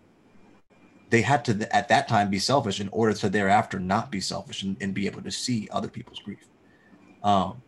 they 1.10 1.22
had 1.22 1.46
to 1.46 1.76
at 1.76 1.90
that 1.90 2.08
time 2.08 2.30
be 2.30 2.40
selfish 2.40 2.80
in 2.80 2.90
order 2.90 3.14
to 3.14 3.30
thereafter 3.30 3.80
not 3.80 4.12
be 4.12 4.22
selfish 4.22 4.64
and, 4.64 4.78
and 4.82 4.94
be 4.94 5.06
able 5.06 5.22
to 5.22 5.30
see 5.30 5.68
other 5.72 5.90
people's 5.90 6.20
grief. 6.20 6.48
Um 7.24 7.62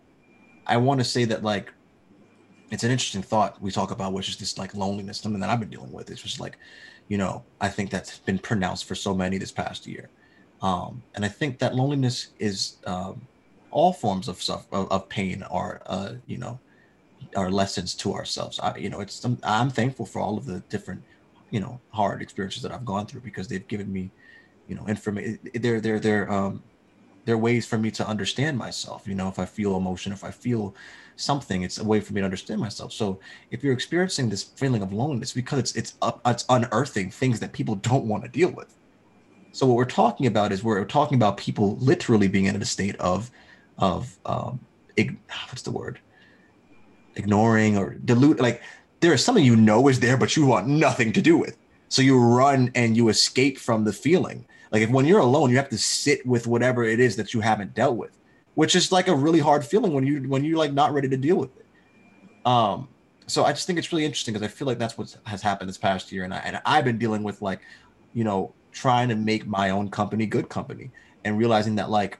i 0.67 0.77
want 0.77 0.99
to 0.99 1.03
say 1.03 1.25
that 1.25 1.43
like 1.43 1.71
it's 2.71 2.83
an 2.83 2.91
interesting 2.91 3.21
thought 3.21 3.61
we 3.61 3.71
talk 3.71 3.91
about 3.91 4.13
which 4.13 4.29
is 4.29 4.37
this 4.37 4.57
like 4.57 4.73
loneliness 4.73 5.19
something 5.19 5.41
that 5.41 5.49
i've 5.49 5.59
been 5.59 5.69
dealing 5.69 5.91
with 5.91 6.09
it's 6.09 6.21
just 6.21 6.39
like 6.39 6.57
you 7.07 7.17
know 7.17 7.45
i 7.61 7.69
think 7.69 7.89
that's 7.89 8.19
been 8.19 8.39
pronounced 8.39 8.85
for 8.85 8.95
so 8.95 9.13
many 9.13 9.37
this 9.37 9.51
past 9.51 9.85
year 9.85 10.09
um 10.61 11.03
and 11.15 11.25
i 11.25 11.27
think 11.27 11.59
that 11.59 11.75
loneliness 11.75 12.29
is 12.39 12.77
um 12.85 13.27
all 13.73 13.91
forms 13.91 14.27
of 14.27 14.41
stuff 14.41 14.67
of, 14.71 14.89
of 14.91 15.09
pain 15.09 15.43
are 15.43 15.81
uh, 15.87 16.13
you 16.25 16.37
know 16.37 16.59
are 17.35 17.51
lessons 17.51 17.95
to 17.95 18.13
ourselves. 18.13 18.59
I, 18.59 18.77
you 18.77 18.89
know, 18.89 19.01
it's 19.01 19.25
I'm 19.43 19.69
thankful 19.69 20.05
for 20.05 20.19
all 20.19 20.37
of 20.37 20.45
the 20.45 20.59
different 20.69 21.03
you 21.49 21.59
know 21.59 21.81
hard 21.89 22.21
experiences 22.21 22.61
that 22.63 22.71
I've 22.71 22.85
gone 22.85 23.05
through 23.05 23.21
because 23.21 23.47
they've 23.47 23.67
given 23.67 23.91
me 23.91 24.11
you 24.67 24.75
know 24.75 24.85
information. 24.87 25.39
They're 25.55 25.81
they're 25.81 25.99
they're 25.99 26.31
um 26.31 26.63
they're 27.25 27.37
ways 27.37 27.65
for 27.65 27.77
me 27.77 27.91
to 27.91 28.07
understand 28.07 28.57
myself. 28.57 29.07
You 29.07 29.15
know, 29.15 29.29
if 29.29 29.39
I 29.39 29.45
feel 29.45 29.77
emotion, 29.77 30.11
if 30.11 30.23
I 30.23 30.31
feel 30.31 30.75
something, 31.15 31.61
it's 31.61 31.79
a 31.79 31.83
way 31.83 31.99
for 31.99 32.13
me 32.13 32.21
to 32.21 32.25
understand 32.25 32.59
myself. 32.59 32.91
So 32.91 33.19
if 33.51 33.63
you're 33.63 33.73
experiencing 33.73 34.29
this 34.29 34.43
feeling 34.43 34.81
of 34.81 34.91
loneliness, 34.91 35.33
because 35.33 35.59
it's 35.59 35.75
it's 35.75 35.93
up, 36.01 36.21
it's 36.25 36.45
unearthing 36.49 37.11
things 37.11 37.39
that 37.39 37.53
people 37.53 37.75
don't 37.75 38.05
want 38.05 38.23
to 38.23 38.29
deal 38.29 38.49
with. 38.51 38.75
So 39.51 39.67
what 39.67 39.75
we're 39.75 39.85
talking 39.85 40.25
about 40.25 40.51
is 40.51 40.63
we're 40.63 40.83
talking 40.85 41.15
about 41.15 41.37
people 41.37 41.77
literally 41.77 42.27
being 42.27 42.45
in 42.45 42.61
a 42.61 42.65
state 42.65 42.95
of 42.97 43.31
of 43.77 44.17
um, 44.25 44.59
ig- 44.97 45.17
what's 45.49 45.61
the 45.61 45.71
word? 45.71 45.99
Ignoring 47.15 47.77
or 47.77 47.93
dilute. 47.93 48.39
Like 48.39 48.61
there 48.99 49.13
is 49.13 49.23
something 49.23 49.45
you 49.45 49.55
know 49.55 49.87
is 49.87 49.99
there, 49.99 50.17
but 50.17 50.35
you 50.35 50.45
want 50.45 50.67
nothing 50.67 51.13
to 51.13 51.21
do 51.21 51.37
with. 51.37 51.57
So 51.89 52.01
you 52.01 52.19
run 52.19 52.71
and 52.73 52.97
you 52.97 53.09
escape 53.09 53.59
from 53.59 53.83
the 53.83 53.93
feeling. 53.93 54.45
Like 54.73 54.81
if 54.81 54.89
when 54.89 55.05
you're 55.05 55.19
alone, 55.19 55.51
you 55.51 55.57
have 55.57 55.69
to 55.69 55.77
sit 55.77 56.25
with 56.25 56.47
whatever 56.47 56.83
it 56.83 56.99
is 56.99 57.15
that 57.17 57.31
you 57.31 57.41
haven't 57.41 57.75
dealt 57.75 57.95
with, 57.95 58.17
which 58.55 58.75
is 58.75 58.91
like 58.91 59.07
a 59.07 59.15
really 59.15 59.39
hard 59.39 59.63
feeling 59.63 59.93
when 59.93 60.05
you 60.05 60.23
when 60.23 60.43
you're 60.43 60.57
like 60.57 60.73
not 60.73 60.91
ready 60.93 61.07
to 61.07 61.15
deal 61.15 61.35
with 61.35 61.55
it. 61.55 61.65
Um, 62.43 62.89
so 63.27 63.45
I 63.45 63.51
just 63.51 63.67
think 63.67 63.77
it's 63.77 63.91
really 63.93 64.03
interesting 64.03 64.33
because 64.33 64.45
I 64.45 64.49
feel 64.49 64.65
like 64.65 64.79
that's 64.79 64.97
what 64.97 65.15
has 65.25 65.43
happened 65.43 65.69
this 65.69 65.77
past 65.77 66.11
year, 66.11 66.23
and 66.23 66.33
I 66.33 66.37
and 66.39 66.59
I've 66.65 66.83
been 66.83 66.97
dealing 66.97 67.21
with 67.21 67.39
like, 67.43 67.61
you 68.15 68.23
know, 68.23 68.51
trying 68.71 69.09
to 69.09 69.15
make 69.15 69.45
my 69.45 69.69
own 69.69 69.89
company 69.89 70.25
good 70.25 70.49
company 70.49 70.89
and 71.23 71.37
realizing 71.37 71.75
that 71.75 71.91
like 71.91 72.17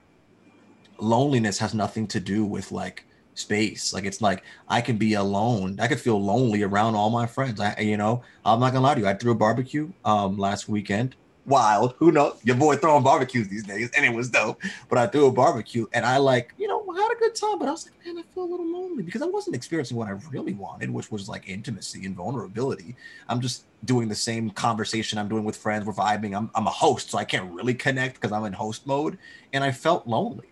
loneliness 0.98 1.58
has 1.58 1.74
nothing 1.74 2.06
to 2.06 2.20
do 2.20 2.44
with 2.44 2.70
like 2.70 3.04
space. 3.34 3.92
Like 3.92 4.04
it's 4.04 4.20
like 4.20 4.44
I 4.68 4.80
can 4.80 4.96
be 4.96 5.14
alone. 5.14 5.80
I 5.80 5.88
could 5.88 6.00
feel 6.00 6.22
lonely 6.22 6.62
around 6.62 6.94
all 6.94 7.10
my 7.10 7.26
friends. 7.26 7.58
I 7.58 7.80
you 7.80 7.96
know, 7.96 8.22
I'm 8.44 8.60
not 8.60 8.72
gonna 8.72 8.84
lie 8.84 8.94
to 8.94 9.00
you. 9.00 9.08
I 9.08 9.14
threw 9.14 9.32
a 9.32 9.34
barbecue 9.34 9.92
um 10.04 10.38
last 10.38 10.68
weekend. 10.68 11.16
Wild, 11.46 11.94
who 11.98 12.10
knows? 12.10 12.38
Your 12.42 12.56
boy 12.56 12.76
throwing 12.76 13.04
barbecues 13.04 13.48
these 13.48 13.64
days, 13.64 13.90
and 13.94 14.04
it 14.04 14.14
was 14.14 14.30
dope. 14.30 14.62
But 14.88 14.98
I 14.98 15.06
threw 15.06 15.26
a 15.26 15.32
barbecue 15.32 15.86
and 15.92 16.06
I 16.06 16.16
like, 16.16 16.54
you 16.56 16.66
know, 16.66 16.84
had 16.94 17.12
a 17.12 17.18
good 17.18 17.34
time. 17.34 17.58
But 17.58 17.68
I 17.68 17.72
was 17.72 17.86
like, 17.86 18.06
man, 18.06 18.18
I 18.18 18.22
feel 18.34 18.44
a 18.44 18.50
little 18.50 18.66
lonely 18.66 19.02
because 19.02 19.22
I 19.22 19.26
wasn't 19.26 19.56
experiencing 19.56 19.96
what 19.96 20.08
I 20.08 20.12
really 20.30 20.54
wanted, 20.54 20.90
which 20.90 21.10
was 21.10 21.28
like 21.28 21.48
intimacy 21.48 22.06
and 22.06 22.16
vulnerability. 22.16 22.96
I'm 23.28 23.40
just 23.40 23.64
doing 23.84 24.08
the 24.08 24.14
same 24.14 24.50
conversation 24.50 25.18
I'm 25.18 25.28
doing 25.28 25.44
with 25.44 25.56
friends. 25.56 25.84
We're 25.84 25.92
vibing. 25.92 26.36
I'm, 26.36 26.50
I'm 26.54 26.66
a 26.66 26.70
host, 26.70 27.10
so 27.10 27.18
I 27.18 27.24
can't 27.24 27.52
really 27.52 27.74
connect 27.74 28.14
because 28.14 28.32
I'm 28.32 28.44
in 28.44 28.52
host 28.52 28.86
mode. 28.86 29.18
And 29.52 29.62
I 29.62 29.70
felt 29.70 30.06
lonely. 30.06 30.48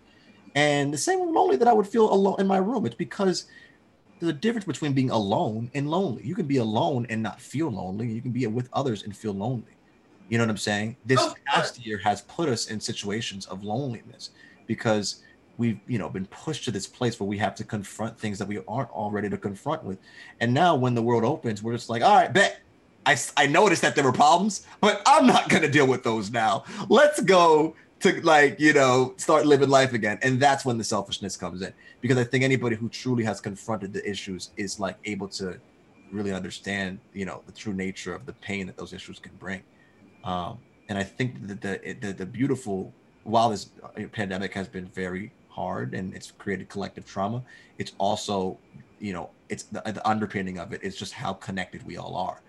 And 0.55 0.93
the 0.93 0.99
same 0.99 1.20
lonely 1.32 1.57
that 1.57 1.68
I 1.68 1.72
would 1.72 1.86
feel 1.86 2.12
alone 2.12 2.36
in 2.38 2.47
my 2.47 2.59
room. 2.59 2.84
It's 2.84 2.95
because 2.95 3.47
a 4.20 4.32
difference 4.32 4.66
between 4.66 4.93
being 4.93 5.11
alone 5.11 5.70
and 5.74 5.90
lonely. 5.90 6.24
You 6.24 6.34
can 6.34 6.47
be 6.47 6.59
alone 6.59 7.07
and 7.09 7.22
not 7.22 7.40
feel 7.40 7.70
lonely. 7.70 8.09
You 8.09 8.20
can 8.20 8.30
be 8.30 8.47
with 8.47 8.68
others 8.72 9.03
and 9.03 9.16
feel 9.16 9.32
lonely. 9.32 9.72
You 10.28 10.38
know 10.38 10.44
what 10.44 10.50
I'm 10.50 10.56
saying? 10.56 10.96
This 11.04 11.20
oh, 11.20 11.34
past 11.46 11.84
year 11.84 11.98
has 11.98 12.22
put 12.22 12.48
us 12.48 12.70
in 12.70 12.80
situations 12.80 13.46
of 13.46 13.64
loneliness 13.64 14.30
because 14.66 15.22
we've 15.58 15.78
you 15.86 15.98
know 15.98 16.08
been 16.08 16.26
pushed 16.26 16.64
to 16.64 16.70
this 16.70 16.86
place 16.86 17.20
where 17.20 17.28
we 17.28 17.38
have 17.38 17.54
to 17.56 17.64
confront 17.64 18.18
things 18.18 18.38
that 18.38 18.48
we 18.48 18.58
aren't 18.66 18.90
all 18.90 19.10
ready 19.10 19.28
to 19.28 19.38
confront 19.38 19.84
with. 19.84 19.98
And 20.40 20.54
now 20.54 20.74
when 20.74 20.94
the 20.94 21.02
world 21.02 21.24
opens, 21.24 21.62
we're 21.62 21.74
just 21.74 21.90
like, 21.90 22.02
all 22.02 22.14
right, 22.14 22.32
bet. 22.32 22.60
I, 23.04 23.16
I 23.36 23.48
noticed 23.48 23.82
that 23.82 23.96
there 23.96 24.04
were 24.04 24.12
problems, 24.12 24.64
but 24.80 25.02
I'm 25.06 25.26
not 25.26 25.48
going 25.48 25.62
to 25.62 25.68
deal 25.68 25.88
with 25.88 26.04
those 26.04 26.30
now. 26.30 26.62
Let's 26.88 27.20
go 27.20 27.74
to 28.02 28.20
like 28.22 28.58
you 28.58 28.72
know 28.72 29.14
start 29.16 29.46
living 29.46 29.68
life 29.68 29.92
again 29.92 30.18
and 30.22 30.40
that's 30.40 30.64
when 30.64 30.76
the 30.76 30.82
selfishness 30.84 31.36
comes 31.36 31.62
in 31.62 31.72
because 32.00 32.18
i 32.18 32.24
think 32.24 32.42
anybody 32.42 32.74
who 32.74 32.88
truly 32.88 33.22
has 33.22 33.40
confronted 33.40 33.92
the 33.92 34.08
issues 34.08 34.50
is 34.56 34.80
like 34.80 34.96
able 35.04 35.28
to 35.28 35.56
really 36.10 36.32
understand 36.32 36.98
you 37.14 37.24
know 37.24 37.42
the 37.46 37.52
true 37.52 37.72
nature 37.72 38.12
of 38.12 38.26
the 38.26 38.32
pain 38.34 38.66
that 38.66 38.76
those 38.76 38.92
issues 38.92 39.20
can 39.20 39.32
bring 39.38 39.62
um, 40.24 40.58
and 40.88 40.98
i 40.98 41.02
think 41.02 41.46
that 41.46 41.60
the, 41.60 41.96
the 42.00 42.12
the 42.12 42.26
beautiful 42.26 42.92
while 43.24 43.50
this 43.50 43.70
pandemic 44.12 44.52
has 44.52 44.68
been 44.68 44.86
very 44.88 45.32
hard 45.48 45.94
and 45.94 46.14
it's 46.14 46.30
created 46.30 46.68
collective 46.68 47.04
trauma 47.04 47.42
it's 47.78 47.92
also 47.98 48.58
you 48.98 49.12
know 49.12 49.30
it's 49.48 49.64
the, 49.64 49.80
the 49.86 50.08
underpinning 50.08 50.58
of 50.58 50.72
it 50.72 50.82
is 50.82 50.96
just 50.96 51.12
how 51.12 51.32
connected 51.32 51.84
we 51.86 51.96
all 51.96 52.16
are 52.16 52.42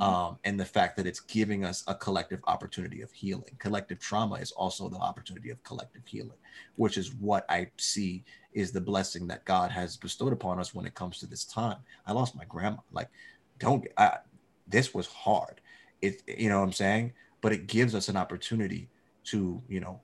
um, 0.00 0.38
and 0.44 0.58
the 0.58 0.64
fact 0.64 0.96
that 0.96 1.06
it's 1.06 1.20
giving 1.20 1.64
us 1.64 1.82
a 1.88 1.94
collective 1.94 2.40
opportunity 2.46 3.02
of 3.02 3.10
healing. 3.10 3.56
Collective 3.58 3.98
trauma 3.98 4.36
is 4.36 4.52
also 4.52 4.88
the 4.88 4.98
opportunity 4.98 5.50
of 5.50 5.62
collective 5.64 6.02
healing, 6.06 6.38
which 6.76 6.96
is 6.96 7.14
what 7.14 7.44
I 7.48 7.68
see 7.78 8.24
is 8.52 8.70
the 8.70 8.80
blessing 8.80 9.26
that 9.26 9.44
God 9.44 9.70
has 9.72 9.96
bestowed 9.96 10.32
upon 10.32 10.60
us 10.60 10.72
when 10.72 10.86
it 10.86 10.94
comes 10.94 11.18
to 11.18 11.26
this 11.26 11.44
time. 11.44 11.78
I 12.06 12.12
lost 12.12 12.36
my 12.36 12.44
grandma. 12.44 12.78
Like, 12.92 13.08
don't 13.58 13.86
I, 13.96 14.18
this 14.68 14.94
was 14.94 15.08
hard. 15.08 15.60
It, 16.02 16.22
you 16.26 16.48
know 16.48 16.60
what 16.60 16.66
I'm 16.66 16.72
saying? 16.72 17.12
But 17.40 17.52
it 17.52 17.66
gives 17.66 17.94
us 17.94 18.08
an 18.08 18.16
opportunity 18.16 18.88
to, 19.24 19.62
you 19.68 19.80
know, 19.80 20.00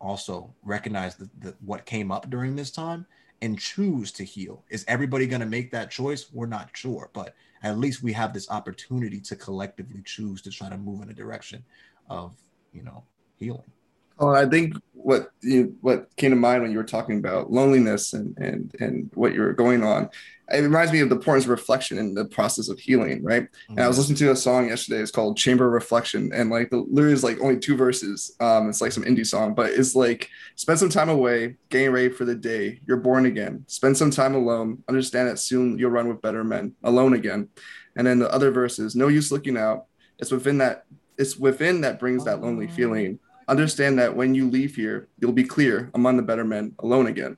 also 0.00 0.52
recognize 0.62 1.16
the, 1.16 1.30
the 1.38 1.54
what 1.60 1.86
came 1.86 2.10
up 2.10 2.28
during 2.28 2.56
this 2.56 2.70
time 2.70 3.06
and 3.40 3.58
choose 3.58 4.12
to 4.12 4.24
heal. 4.24 4.64
Is 4.70 4.84
everybody 4.88 5.26
going 5.26 5.40
to 5.40 5.46
make 5.46 5.70
that 5.72 5.90
choice? 5.90 6.26
We're 6.32 6.46
not 6.46 6.70
sure, 6.74 7.10
but 7.12 7.34
at 7.62 7.78
least 7.78 8.02
we 8.02 8.12
have 8.12 8.32
this 8.32 8.50
opportunity 8.50 9.20
to 9.20 9.36
collectively 9.36 10.02
choose 10.04 10.42
to 10.42 10.50
try 10.50 10.68
to 10.68 10.76
move 10.76 11.02
in 11.02 11.10
a 11.10 11.14
direction 11.14 11.64
of 12.08 12.34
you 12.72 12.82
know 12.82 13.04
healing 13.36 13.70
Oh, 14.18 14.30
I 14.30 14.46
think 14.46 14.74
what 15.02 15.30
you 15.40 15.76
what 15.80 16.14
came 16.16 16.30
to 16.30 16.36
mind 16.36 16.62
when 16.62 16.70
you 16.70 16.78
were 16.78 16.84
talking 16.84 17.18
about 17.18 17.50
loneliness 17.50 18.12
and 18.12 18.36
and 18.38 18.74
and 18.80 19.10
what 19.14 19.34
you're 19.34 19.52
going 19.52 19.82
on, 19.82 20.08
it 20.50 20.60
reminds 20.60 20.92
me 20.92 21.00
of 21.00 21.08
the 21.08 21.16
importance 21.16 21.44
of 21.44 21.50
reflection 21.50 21.98
in 21.98 22.14
the 22.14 22.24
process 22.24 22.68
of 22.68 22.78
healing, 22.78 23.22
right? 23.22 23.44
Mm-hmm. 23.44 23.72
And 23.72 23.80
I 23.80 23.88
was 23.88 23.96
mm-hmm. 23.96 24.12
listening 24.12 24.28
to 24.28 24.32
a 24.32 24.36
song 24.36 24.68
yesterday. 24.68 25.00
It's 25.00 25.10
called 25.10 25.36
Chamber 25.36 25.66
of 25.66 25.72
Reflection, 25.72 26.30
and 26.32 26.50
like 26.50 26.70
the 26.70 26.78
lyrics 26.78 27.18
is 27.18 27.24
like 27.24 27.40
only 27.40 27.58
two 27.58 27.76
verses. 27.76 28.34
Um, 28.40 28.68
it's 28.68 28.80
like 28.80 28.92
some 28.92 29.04
indie 29.04 29.26
song, 29.26 29.54
but 29.54 29.70
it's 29.70 29.94
like 29.94 30.30
spend 30.56 30.78
some 30.78 30.90
time 30.90 31.08
away, 31.08 31.56
getting 31.68 31.90
ready 31.90 32.08
for 32.08 32.24
the 32.24 32.34
day. 32.34 32.80
You're 32.86 32.98
born 32.98 33.26
again. 33.26 33.64
Spend 33.66 33.96
some 33.96 34.10
time 34.10 34.34
alone. 34.34 34.82
Understand 34.88 35.28
that 35.28 35.38
soon 35.38 35.78
you'll 35.78 35.90
run 35.90 36.08
with 36.08 36.22
better 36.22 36.44
men. 36.44 36.74
Alone 36.84 37.14
again. 37.14 37.48
And 37.96 38.06
then 38.06 38.18
the 38.18 38.32
other 38.32 38.50
verses, 38.50 38.96
no 38.96 39.08
use 39.08 39.30
looking 39.30 39.56
out. 39.56 39.86
It's 40.18 40.30
within 40.30 40.58
that. 40.58 40.84
It's 41.18 41.36
within 41.36 41.82
that 41.82 42.00
brings 42.00 42.24
that 42.24 42.40
lonely 42.40 42.68
oh. 42.70 42.74
feeling 42.74 43.18
understand 43.52 43.98
that 43.98 44.16
when 44.16 44.34
you 44.34 44.50
leave 44.50 44.74
here, 44.74 45.08
you'll 45.18 45.32
be 45.32 45.44
clear 45.44 45.90
among 45.94 46.16
the 46.16 46.22
better 46.22 46.44
men 46.44 46.74
alone 46.80 47.06
again. 47.06 47.36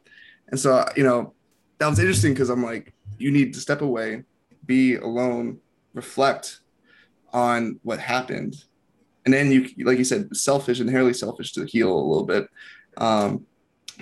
And 0.49 0.59
so, 0.59 0.85
you 0.97 1.05
know, 1.05 1.35
that 1.79 1.89
was 1.89 1.99
interesting 1.99 2.33
because 2.33 2.49
I'm 2.49 2.63
like, 2.63 2.95
you 3.19 3.31
need 3.31 3.53
to 3.55 3.61
step 3.61 3.83
away, 3.83 4.25
be 4.65 4.97
alone, 4.97 5.59
reflect 5.93 6.61
on 7.33 7.81
what 7.83 7.99
happened. 7.99 8.65
And 9.25 9.35
then 9.35 9.51
you, 9.51 9.69
like 9.85 9.99
you 9.99 10.05
said, 10.05 10.35
selfish, 10.37 10.81
inherently 10.81 11.15
selfish 11.15 11.53
to 11.53 11.65
heal 11.65 11.93
a 11.93 12.09
little 12.09 12.25
bit. 12.25 12.49
Um, 12.97 13.47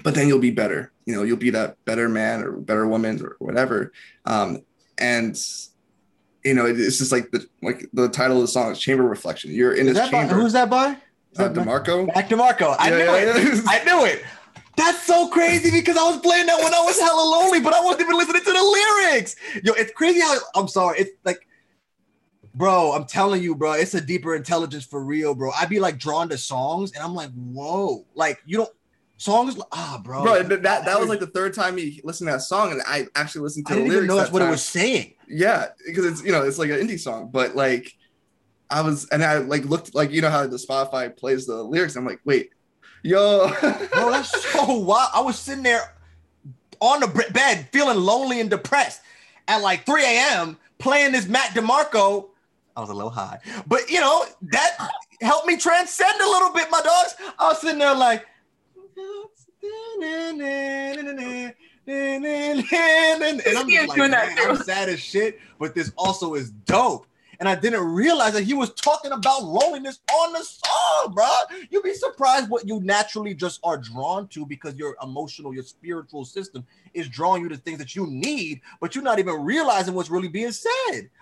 but 0.02 0.14
then 0.14 0.28
you'll 0.28 0.38
be 0.38 0.50
better. 0.50 0.92
You 1.06 1.16
know, 1.16 1.22
you'll 1.22 1.36
be 1.36 1.50
that 1.50 1.82
better 1.84 2.08
man 2.08 2.42
or 2.42 2.52
better 2.52 2.86
woman 2.86 3.22
or 3.22 3.36
whatever. 3.38 3.92
Um, 4.24 4.62
and 4.98 5.36
you 6.44 6.54
know, 6.54 6.66
it's 6.66 6.98
just 6.98 7.12
like 7.12 7.30
the 7.30 7.46
like 7.62 7.88
the 7.92 8.08
title 8.08 8.36
of 8.36 8.42
the 8.42 8.48
song 8.48 8.72
is 8.72 8.80
Chamber 8.80 9.04
Reflection. 9.04 9.52
You're 9.52 9.74
in 9.74 9.88
is 9.88 9.94
this 9.94 10.10
chamber. 10.10 10.34
By, 10.34 10.40
who's 10.40 10.52
that 10.54 10.68
by? 10.68 10.96
Uh, 11.38 11.48
DeMarco? 11.48 12.14
Mac 12.14 12.28
DeMarco. 12.28 12.76
I 12.78 12.90
yeah, 12.90 12.96
knew 12.98 13.04
yeah, 13.04 13.16
it. 13.16 13.54
Yeah. 13.54 13.62
I 13.66 13.84
knew 13.84 14.04
it. 14.04 14.24
That's 14.76 15.02
so 15.02 15.28
crazy 15.28 15.70
because 15.70 15.96
I 15.96 16.02
was 16.10 16.20
playing 16.20 16.46
that 16.46 16.58
when 16.58 16.72
I 16.72 16.80
was 16.80 16.98
hella 16.98 17.22
lonely, 17.22 17.60
but 17.60 17.74
I 17.74 17.80
wasn't 17.80 18.02
even 18.02 18.16
listening 18.16 18.42
to 18.42 18.52
the 18.52 18.62
lyrics. 18.62 19.36
Yo, 19.62 19.72
it's 19.74 19.92
crazy 19.92 20.20
how 20.20 20.38
I'm 20.54 20.66
sorry. 20.66 21.00
It's 21.00 21.10
like, 21.24 21.46
bro, 22.54 22.92
I'm 22.92 23.04
telling 23.04 23.42
you, 23.42 23.54
bro, 23.54 23.72
it's 23.72 23.94
a 23.94 24.00
deeper 24.00 24.34
intelligence 24.34 24.84
for 24.84 25.04
real, 25.04 25.34
bro. 25.34 25.50
I'd 25.52 25.68
be 25.68 25.78
like 25.78 25.98
drawn 25.98 26.28
to 26.30 26.38
songs 26.38 26.92
and 26.92 27.04
I'm 27.04 27.14
like, 27.14 27.30
whoa, 27.32 28.06
like 28.14 28.40
you 28.46 28.58
don't 28.58 28.70
songs 29.18 29.56
ah 29.70 30.00
bro 30.02 30.24
bro 30.24 30.42
that 30.42 30.62
that 30.62 30.98
was 30.98 31.08
like 31.08 31.20
the 31.20 31.28
third 31.28 31.54
time 31.54 31.78
you 31.78 31.92
listened 32.02 32.26
to 32.26 32.32
that 32.32 32.40
song 32.40 32.72
and 32.72 32.82
i 32.88 33.06
actually 33.14 33.40
listened 33.40 33.64
to 33.64 33.72
I 33.72 33.76
the 33.76 33.82
lyrics 33.84 34.08
know 34.08 34.16
that's 34.16 34.32
what 34.32 34.40
time. 34.40 34.48
it 34.48 34.50
was 34.50 34.64
saying 34.64 35.14
yeah 35.28 35.68
because 35.86 36.04
it's 36.06 36.24
you 36.24 36.32
know 36.32 36.42
it's 36.42 36.58
like 36.58 36.70
an 36.70 36.80
indie 36.80 36.98
song 36.98 37.30
but 37.32 37.54
like 37.54 37.94
I 38.72 38.80
was, 38.80 39.06
and 39.10 39.22
I 39.22 39.38
like 39.38 39.64
looked 39.66 39.94
like 39.94 40.10
you 40.10 40.22
know 40.22 40.30
how 40.30 40.46
the 40.46 40.56
Spotify 40.56 41.14
plays 41.14 41.46
the 41.46 41.62
lyrics. 41.62 41.94
I'm 41.94 42.06
like, 42.06 42.20
wait, 42.24 42.50
yo, 43.02 43.48
bro, 43.60 44.10
that's 44.10 44.52
so 44.52 44.78
wild. 44.78 45.10
I 45.14 45.20
was 45.20 45.38
sitting 45.38 45.62
there 45.62 45.94
on 46.80 47.00
the 47.00 47.30
bed 47.32 47.68
feeling 47.70 47.98
lonely 47.98 48.40
and 48.40 48.48
depressed 48.48 49.02
at 49.46 49.58
like 49.58 49.84
3 49.84 50.02
a.m. 50.04 50.56
playing 50.78 51.12
this 51.12 51.28
Matt 51.28 51.50
DeMarco. 51.50 52.30
I 52.74 52.80
was 52.80 52.88
a 52.88 52.94
little 52.94 53.10
high, 53.10 53.38
but 53.66 53.90
you 53.90 54.00
know 54.00 54.24
that 54.50 54.88
helped 55.20 55.46
me 55.46 55.58
transcend 55.58 56.18
a 56.20 56.26
little 56.26 56.52
bit, 56.52 56.70
my 56.70 56.80
dogs. 56.80 57.14
I 57.38 57.48
was 57.48 57.60
sitting 57.60 57.78
there 57.78 57.94
like. 57.94 58.26
and 63.46 63.58
I'm 63.58 63.68
just 63.68 63.88
like, 63.88 63.98
man, 63.98 64.38
I'm 64.38 64.56
sad 64.56 64.88
as 64.88 64.98
shit, 64.98 65.38
but 65.58 65.74
this 65.74 65.92
also 65.96 66.34
is 66.34 66.50
dope 66.50 67.06
and 67.42 67.48
I 67.48 67.56
didn't 67.56 67.80
realize 67.80 68.34
that 68.34 68.44
he 68.44 68.54
was 68.54 68.72
talking 68.74 69.10
about 69.10 69.42
loneliness 69.42 69.98
on 70.14 70.32
the 70.32 70.44
song, 70.44 71.12
bro. 71.12 71.28
You'd 71.70 71.82
be 71.82 71.92
surprised 71.92 72.48
what 72.48 72.68
you 72.68 72.78
naturally 72.82 73.34
just 73.34 73.58
are 73.64 73.76
drawn 73.76 74.28
to 74.28 74.46
because 74.46 74.76
your 74.76 74.94
emotional, 75.02 75.52
your 75.52 75.64
spiritual 75.64 76.24
system 76.24 76.64
is 76.94 77.08
drawing 77.08 77.42
you 77.42 77.48
to 77.48 77.56
things 77.56 77.78
that 77.78 77.96
you 77.96 78.06
need, 78.06 78.60
but 78.80 78.94
you're 78.94 79.02
not 79.02 79.18
even 79.18 79.42
realizing 79.42 79.92
what's 79.92 80.08
really 80.08 80.28
being 80.28 80.52
said. 80.52 80.70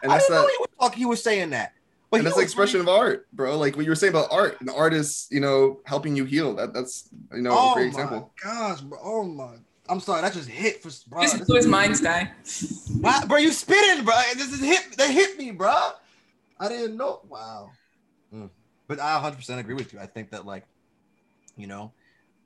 And 0.03 0.12
I 0.12 0.18
didn't 0.18 0.29
that, 0.29 0.43
know 0.43 0.47
he 0.47 0.57
was 0.59 0.68
talking, 0.79 0.99
he 0.99 1.07
was 1.07 1.23
saying 1.23 1.49
that. 1.51 1.73
But 2.11 2.18
and 2.18 2.27
that's 2.27 2.37
the 2.37 2.43
expression 2.43 2.81
really... 2.81 2.93
of 2.93 2.99
art, 2.99 3.27
bro. 3.33 3.57
Like 3.57 3.77
what 3.77 3.87
you 3.87 3.91
were 3.91 3.97
saying 3.97 4.12
about 4.12 4.31
art, 4.31 4.61
and 4.61 4.68
art 4.68 4.93
is, 4.93 5.27
you 5.31 5.41
know, 5.41 5.81
helping 5.87 6.16
you 6.16 6.27
heal. 6.27 6.55
That 6.55 6.75
that's 6.75 7.09
you 7.33 7.41
know 7.41 7.53
oh 7.55 7.73
a 7.73 7.75
great 7.77 7.87
example. 7.87 8.31
Oh 8.45 8.51
my 8.51 8.53
gosh, 8.53 8.81
bro. 8.83 8.99
Oh 9.03 9.25
my 9.25 9.55
I'm 9.91 9.99
sorry, 9.99 10.23
that 10.23 10.33
just 10.33 10.49
hit 10.49 10.83
for 10.83 10.91
bro. 11.09 11.23
Just 11.23 11.47
blew 11.47 11.57
his 11.57 11.66
mind, 11.66 12.01
guy. 12.01 12.31
bro, 13.27 13.39
you 13.39 13.51
spitting, 13.51 14.05
bro. 14.05 14.14
This 14.35 14.53
is 14.53 14.61
hit. 14.61 14.97
That 14.97 15.11
hit 15.11 15.37
me, 15.37 15.51
bro. 15.51 15.91
I 16.61 16.69
didn't 16.69 16.97
know. 16.97 17.23
Wow. 17.29 17.73
Mm. 18.33 18.51
But 18.87 19.01
I 19.01 19.19
100% 19.19 19.59
agree 19.59 19.75
with 19.75 19.93
you. 19.93 19.99
I 19.99 20.07
think 20.07 20.31
that, 20.31 20.47
like, 20.47 20.65
you 21.57 21.67
know, 21.67 21.93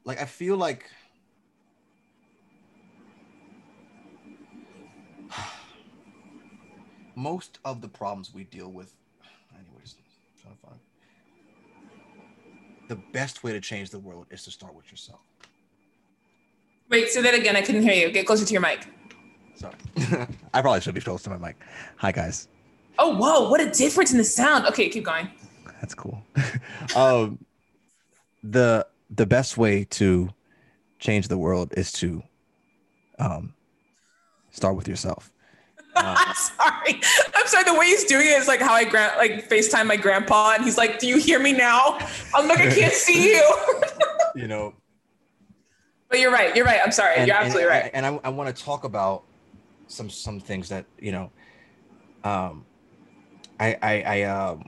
like, 0.05 0.23
I 0.23 0.25
feel 0.25 0.57
like. 0.57 0.89
most 7.17 7.59
of 7.65 7.81
the 7.81 7.89
problems 7.89 8.33
we 8.35 8.45
deal 8.45 8.71
with, 8.71 8.95
anyways, 9.55 9.97
trying 10.41 10.55
to 10.55 10.61
find. 10.61 10.79
The 12.89 12.97
best 13.13 13.43
way 13.43 13.53
to 13.53 13.61
change 13.61 13.91
the 13.91 13.99
world 13.99 14.27
is 14.31 14.45
to 14.45 14.51
start 14.51 14.75
with 14.75 14.91
yourself. 14.91 15.21
Wait, 16.91 17.09
say 17.09 17.23
that 17.23 17.35
again. 17.35 17.57
I 17.57 17.63
couldn't 17.63 17.83
hear 17.83 17.95
you. 17.95 18.13
Get 18.13 18.27
closer 18.27 18.45
to 18.45 18.53
your 18.53 18.61
mic. 18.61 18.87
Sorry. 19.55 19.75
I 20.53 20.61
probably 20.61 20.81
should 20.81 20.95
be 20.95 21.01
close 21.01 21.23
to 21.23 21.31
my 21.31 21.39
mic. 21.39 21.57
Hi, 21.97 22.13
guys. 22.13 22.49
Oh, 22.99 23.17
whoa, 23.17 23.49
what 23.49 23.61
a 23.61 23.71
difference 23.71 24.13
in 24.13 24.19
the 24.19 24.25
sound. 24.25 24.67
Okay, 24.67 24.89
keep 24.89 25.05
going. 25.05 25.29
That's 25.81 25.95
cool. 25.95 26.23
um, 26.97 27.45
the 28.43 28.87
the 29.11 29.27
best 29.27 29.57
way 29.57 29.85
to 29.85 30.31
change 30.99 31.29
the 31.29 31.39
world 31.39 31.73
is 31.77 31.93
to 31.93 32.23
um, 33.19 33.55
start 34.51 34.77
with 34.77 34.89
yourself. 34.89 35.31
Uh, 35.97 36.15
I'm 36.19 36.35
sorry, 36.35 37.01
I'm 37.35 37.47
sorry. 37.47 37.65
The 37.65 37.75
way 37.75 37.87
he's 37.87 38.05
doing 38.05 38.27
it 38.27 38.39
is 38.39 38.49
like 38.49 38.61
how 38.61 38.73
I 38.73 38.85
gra- 38.85 39.15
like 39.17 39.49
Facetime 39.49 39.87
my 39.87 39.97
grandpa, 39.97 40.55
and 40.55 40.65
he's 40.65 40.79
like, 40.79 40.99
"Do 40.99 41.07
you 41.07 41.19
hear 41.19 41.39
me 41.39 41.53
now?" 41.53 41.99
I'm 42.35 42.49
like, 42.49 42.61
"I 42.61 42.71
can't 42.71 42.93
see 42.93 43.35
you." 43.35 43.57
you 44.35 44.49
know. 44.49 44.75
But 46.09 46.21
you're 46.21 46.33
right. 46.33 46.55
You're 46.55 46.67
right. 46.67 46.81
I'm 46.85 46.93
sorry. 46.93 47.17
And, 47.17 47.27
you're 47.27 47.37
absolutely 47.37 47.71
and, 47.73 47.83
right. 47.83 47.91
And 47.93 48.07
I, 48.07 48.21
I 48.25 48.29
want 48.29 48.55
to 48.55 48.63
talk 48.63 48.85
about 48.85 49.25
some 49.87 50.11
some 50.11 50.41
things 50.41 50.69
that 50.69 50.87
you 50.99 51.13
know. 51.13 51.31
Um, 52.25 52.65
I 53.61 53.77
I, 53.83 54.03
I 54.03 54.23
um 54.23 54.65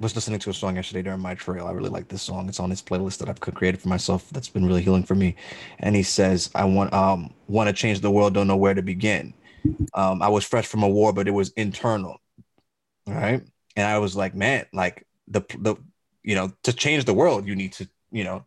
was 0.00 0.14
listening 0.14 0.38
to 0.40 0.50
a 0.50 0.54
song 0.54 0.76
yesterday 0.76 1.02
during 1.02 1.20
my 1.20 1.34
trail. 1.34 1.66
I 1.66 1.72
really 1.72 1.90
like 1.90 2.08
this 2.08 2.22
song. 2.22 2.48
It's 2.48 2.60
on 2.60 2.70
this 2.70 2.82
playlist 2.82 3.18
that 3.18 3.28
I've 3.28 3.40
created 3.40 3.80
for 3.82 3.88
myself. 3.88 4.30
That's 4.30 4.48
been 4.48 4.66
really 4.66 4.82
healing 4.82 5.04
for 5.04 5.14
me. 5.14 5.36
And 5.78 5.94
he 5.94 6.02
says, 6.02 6.50
"I 6.54 6.64
want 6.64 6.92
um 6.92 7.34
want 7.48 7.68
to 7.68 7.72
change 7.74 8.00
the 8.00 8.10
world. 8.10 8.34
Don't 8.34 8.46
know 8.46 8.56
where 8.56 8.74
to 8.74 8.82
begin. 8.82 9.34
Um, 9.94 10.22
I 10.22 10.28
was 10.28 10.44
fresh 10.44 10.66
from 10.66 10.82
a 10.82 10.88
war, 10.88 11.12
but 11.12 11.28
it 11.28 11.32
was 11.32 11.50
internal. 11.50 12.20
Right, 13.06 13.42
and 13.76 13.86
I 13.86 13.98
was 13.98 14.16
like, 14.16 14.34
man, 14.34 14.66
like 14.72 15.06
the 15.28 15.42
the 15.58 15.76
you 16.22 16.34
know 16.34 16.52
to 16.64 16.72
change 16.72 17.04
the 17.04 17.14
world, 17.14 17.46
you 17.46 17.56
need 17.56 17.72
to 17.74 17.88
you 18.10 18.24
know 18.24 18.46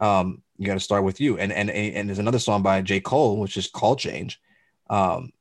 um 0.00 0.42
you 0.58 0.66
got 0.66 0.74
to 0.74 0.80
start 0.80 1.04
with 1.04 1.20
you. 1.20 1.38
And 1.38 1.52
and 1.52 1.70
and 1.70 2.08
there's 2.08 2.18
another 2.18 2.38
song 2.38 2.62
by 2.62 2.82
J 2.82 3.00
Cole, 3.00 3.38
which 3.38 3.56
is 3.56 3.68
called 3.68 3.98
Change. 3.98 4.40
Um, 4.88 5.32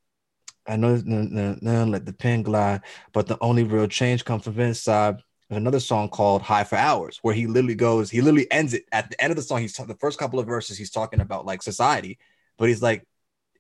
I 0.68 0.78
know 0.78 0.94
let 0.94 2.06
the 2.06 2.16
pen 2.18 2.44
glide, 2.44 2.82
but 3.14 3.28
the 3.28 3.38
only 3.42 3.64
real 3.64 3.88
change 3.88 4.26
comes 4.26 4.44
from 4.44 4.60
inside. 4.60 5.18
Another 5.52 5.80
song 5.80 6.10
called 6.10 6.42
High 6.42 6.64
for 6.64 6.76
Hours, 6.76 7.20
where 7.22 7.36
he 7.36 7.46
literally 7.46 7.76
goes, 7.76 8.10
he 8.10 8.22
literally 8.22 8.52
ends 8.52 8.74
it 8.74 8.86
at 8.92 9.12
the 9.12 9.24
end 9.24 9.32
of 9.32 9.38
the 9.38 9.44
song. 9.44 9.62
He's 9.62 9.76
the 9.76 9.98
first 10.00 10.18
couple 10.18 10.40
of 10.40 10.48
verses, 10.48 10.78
he's 10.78 10.90
talking 10.90 11.22
about 11.22 11.46
like 11.46 11.62
society, 11.62 12.18
but 12.58 12.68
he's 12.68 12.82
like, 12.82 13.06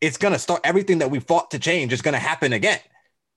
it's 0.01 0.17
gonna 0.17 0.39
start 0.39 0.61
everything 0.63 0.99
that 0.99 1.11
we 1.11 1.19
fought 1.19 1.51
to 1.51 1.59
change 1.59 1.93
is 1.93 2.01
gonna 2.01 2.19
happen 2.19 2.53
again 2.53 2.79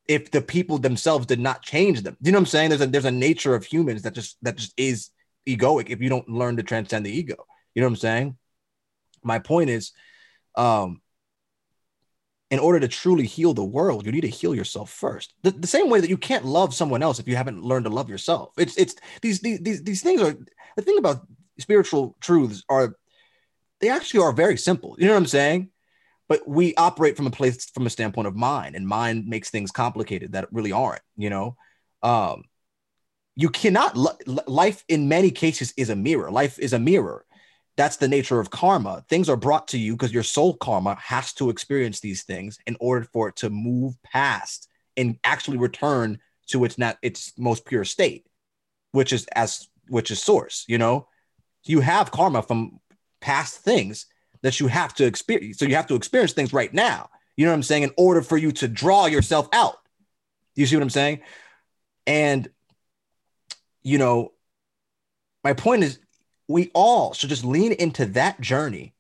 if 0.09 0.31
the 0.31 0.41
people 0.41 0.79
themselves 0.79 1.27
did 1.27 1.39
not 1.39 1.62
change 1.62 2.03
them. 2.03 2.16
You 2.23 2.33
know 2.33 2.39
what 2.39 2.43
I'm 2.43 2.47
saying? 2.47 2.71
There's 2.71 2.81
a 2.81 2.87
there's 2.87 3.05
a 3.05 3.11
nature 3.11 3.55
of 3.55 3.64
humans 3.64 4.03
that 4.03 4.14
just 4.14 4.39
that 4.43 4.57
just 4.57 4.73
is 4.77 5.11
egoic 5.47 5.91
if 5.91 6.01
you 6.01 6.09
don't 6.09 6.29
learn 6.29 6.57
to 6.57 6.62
transcend 6.62 7.05
the 7.05 7.16
ego. 7.16 7.37
You 7.75 7.83
know 7.83 7.89
what 7.89 7.93
I'm 7.93 7.97
saying? 7.97 8.37
My 9.23 9.39
point 9.39 9.69
is, 9.71 9.93
um, 10.57 11.03
in 12.51 12.59
order 12.59 12.80
to 12.80 12.88
truly 12.88 13.26
heal 13.26 13.53
the 13.53 13.64
world, 13.64 14.07
you 14.07 14.12
need 14.12 14.22
to 14.22 14.28
heal 14.28 14.55
yourself 14.55 14.90
first. 14.90 15.34
The, 15.42 15.51
the 15.51 15.66
same 15.66 15.90
way 15.90 16.01
that 16.01 16.09
you 16.09 16.16
can't 16.16 16.46
love 16.46 16.74
someone 16.74 17.03
else 17.03 17.18
if 17.18 17.28
you 17.28 17.36
haven't 17.36 17.62
learned 17.62 17.84
to 17.84 17.90
love 17.90 18.09
yourself. 18.09 18.55
It's 18.57 18.76
it's 18.76 18.96
these 19.20 19.40
these 19.40 19.61
these, 19.61 19.82
these 19.82 20.03
things 20.03 20.22
are 20.22 20.34
the 20.76 20.82
thing 20.82 20.99
about 20.99 21.26
spiritual 21.59 22.16
truths 22.20 22.62
are 22.68 22.96
they 23.80 23.90
actually 23.90 24.20
are 24.20 24.32
very 24.32 24.57
simple. 24.57 24.96
You 24.99 25.07
know 25.07 25.12
what 25.12 25.18
I'm 25.18 25.26
saying? 25.26 25.70
But 26.28 26.46
we 26.49 26.74
operate 26.76 27.16
from 27.16 27.26
a 27.26 27.30
place 27.30 27.70
from 27.70 27.86
a 27.86 27.90
standpoint 27.90 28.28
of 28.28 28.36
mind, 28.36 28.76
and 28.76 28.86
mind 28.86 29.26
makes 29.26 29.51
things 29.51 29.70
complicated 29.70 30.32
that 30.32 30.53
really 30.53 30.72
aren't. 30.72 31.03
You 31.16 31.30
know, 31.30 31.57
um, 32.03 32.44
you 33.36 33.51
cannot. 33.51 33.96
Life 34.49 34.84
in 34.88 35.09
many 35.09 35.30
cases 35.30 35.74
is 35.76 35.90
a 35.90 35.96
mirror. 35.96 36.30
Life 36.30 36.59
is 36.59 36.72
a 36.72 36.78
mirror 36.78 37.24
that's 37.79 37.97
the 37.97 38.09
nature 38.09 38.41
of 38.41 38.51
karma. 38.51 39.05
Things 39.09 39.29
are 39.29 39.37
brought 39.37 39.68
to 39.68 39.79
you 39.79 39.93
because 39.93 40.12
your 40.12 40.24
soul 40.24 40.55
karma 40.55 40.97
has 41.01 41.33
to 41.35 41.49
experience 41.49 42.01
these 42.01 42.24
things 42.24 42.59
in 42.66 42.76
order 42.81 43.07
for 43.12 43.29
it 43.29 43.37
to 43.37 43.51
move 43.51 43.95
past 44.03 44.68
and 44.97 45.16
actually 45.22 45.59
return 45.59 46.18
to 46.49 46.64
its 46.64 46.76
not 46.76 46.99
its 47.03 47.33
most 47.39 47.64
pure 47.64 47.85
state, 47.85 48.26
which 48.91 49.12
is 49.12 49.29
as 49.29 49.68
which 49.87 50.11
is 50.11 50.20
source. 50.20 50.64
You 50.66 50.76
know, 50.76 51.07
you 51.66 51.79
have 51.79 52.11
karma 52.11 52.43
from 52.43 52.81
past 53.20 53.59
things 53.59 54.07
that 54.43 54.59
you 54.59 54.66
have 54.66 54.93
to 54.95 55.07
experience. 55.07 55.59
So 55.59 55.64
you 55.64 55.76
have 55.76 55.87
to 55.87 55.95
experience 55.95 56.33
things 56.33 56.53
right 56.53 56.74
now. 56.74 57.11
You 57.37 57.45
know 57.45 57.53
what 57.53 57.59
I'm 57.59 57.62
saying? 57.62 57.85
In 57.85 57.93
order 57.97 58.22
for 58.22 58.37
you 58.37 58.51
to 58.53 58.66
draw 58.66 59.07
yourself 59.07 59.49
out. 59.53 59.76
You 60.57 60.66
see 60.66 60.74
what 60.74 60.83
I'm 60.83 60.91
saying? 60.91 61.20
And 62.09 62.49
you 63.85 63.99
know, 63.99 64.33
my 65.45 65.53
point 65.53 65.85
is 65.85 66.01
we 66.49 66.70
all 66.74 67.12
should 67.12 67.28
just 67.28 67.44
lean 67.44 67.72
into 67.72 68.07
that 68.07 68.40
journey 68.40 68.94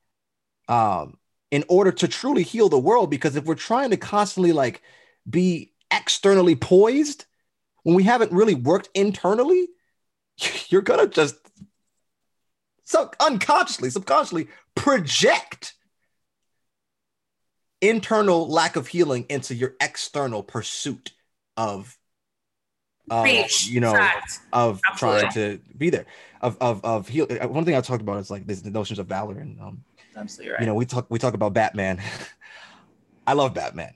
um, 0.68 1.16
in 1.50 1.64
order 1.68 1.90
to 1.90 2.06
truly 2.06 2.42
heal 2.42 2.68
the 2.68 2.78
world. 2.78 3.10
Because 3.10 3.36
if 3.36 3.44
we're 3.44 3.54
trying 3.54 3.90
to 3.90 3.96
constantly 3.96 4.52
like 4.52 4.82
be 5.28 5.72
externally 5.90 6.54
poised 6.54 7.24
when 7.82 7.96
we 7.96 8.04
haven't 8.04 8.32
really 8.32 8.54
worked 8.54 8.90
internally, 8.94 9.68
you're 10.68 10.82
gonna 10.82 11.06
just 11.06 11.36
so 12.84 13.10
unconsciously, 13.20 13.90
subconsciously 13.90 14.48
project 14.74 15.74
internal 17.80 18.48
lack 18.48 18.76
of 18.76 18.88
healing 18.88 19.26
into 19.28 19.54
your 19.54 19.74
external 19.80 20.42
pursuit 20.42 21.12
of 21.56 21.98
uh, 23.10 23.44
you 23.66 23.80
know, 23.80 23.92
Fact. 23.92 24.40
of 24.52 24.80
Absolutely. 24.90 25.20
trying 25.20 25.32
to 25.32 25.60
be 25.76 25.90
there, 25.90 26.06
of 26.40 26.56
of 26.60 26.84
of 26.84 27.08
heal. 27.08 27.26
Uh, 27.30 27.48
one 27.48 27.64
thing 27.64 27.74
I 27.74 27.80
talked 27.80 28.02
about 28.02 28.18
is 28.18 28.30
like 28.30 28.46
this, 28.46 28.60
the 28.60 28.70
notions 28.70 28.98
of 28.98 29.06
valor 29.06 29.38
and 29.38 29.60
um, 29.60 29.84
Absolutely 30.16 30.52
right. 30.52 30.60
You 30.60 30.66
know, 30.66 30.74
we 30.74 30.84
talk 30.84 31.06
we 31.08 31.18
talk 31.18 31.34
about 31.34 31.54
Batman. 31.54 32.02
I 33.26 33.34
love 33.34 33.54
Batman. 33.54 33.94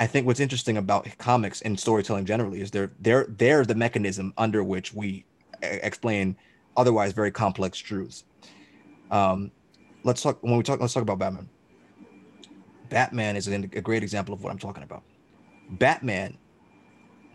I 0.00 0.06
think 0.06 0.26
what's 0.26 0.40
interesting 0.40 0.76
about 0.76 1.06
comics 1.18 1.60
and 1.62 1.78
storytelling 1.78 2.24
generally 2.24 2.60
is 2.60 2.70
they're 2.70 2.92
they're 3.00 3.26
they're 3.28 3.64
the 3.64 3.74
mechanism 3.74 4.32
under 4.36 4.64
which 4.64 4.92
we 4.92 5.24
explain 5.62 6.36
otherwise 6.76 7.12
very 7.12 7.30
complex 7.30 7.78
truths. 7.78 8.24
Um, 9.10 9.50
let's 10.02 10.22
talk 10.22 10.42
when 10.42 10.56
we 10.56 10.62
talk. 10.62 10.80
Let's 10.80 10.94
talk 10.94 11.02
about 11.02 11.18
Batman. 11.18 11.48
Batman 12.88 13.36
is 13.36 13.48
a 13.48 13.58
great 13.58 14.02
example 14.02 14.34
of 14.34 14.42
what 14.42 14.50
I'm 14.50 14.58
talking 14.58 14.82
about. 14.82 15.02
Batman 15.70 16.38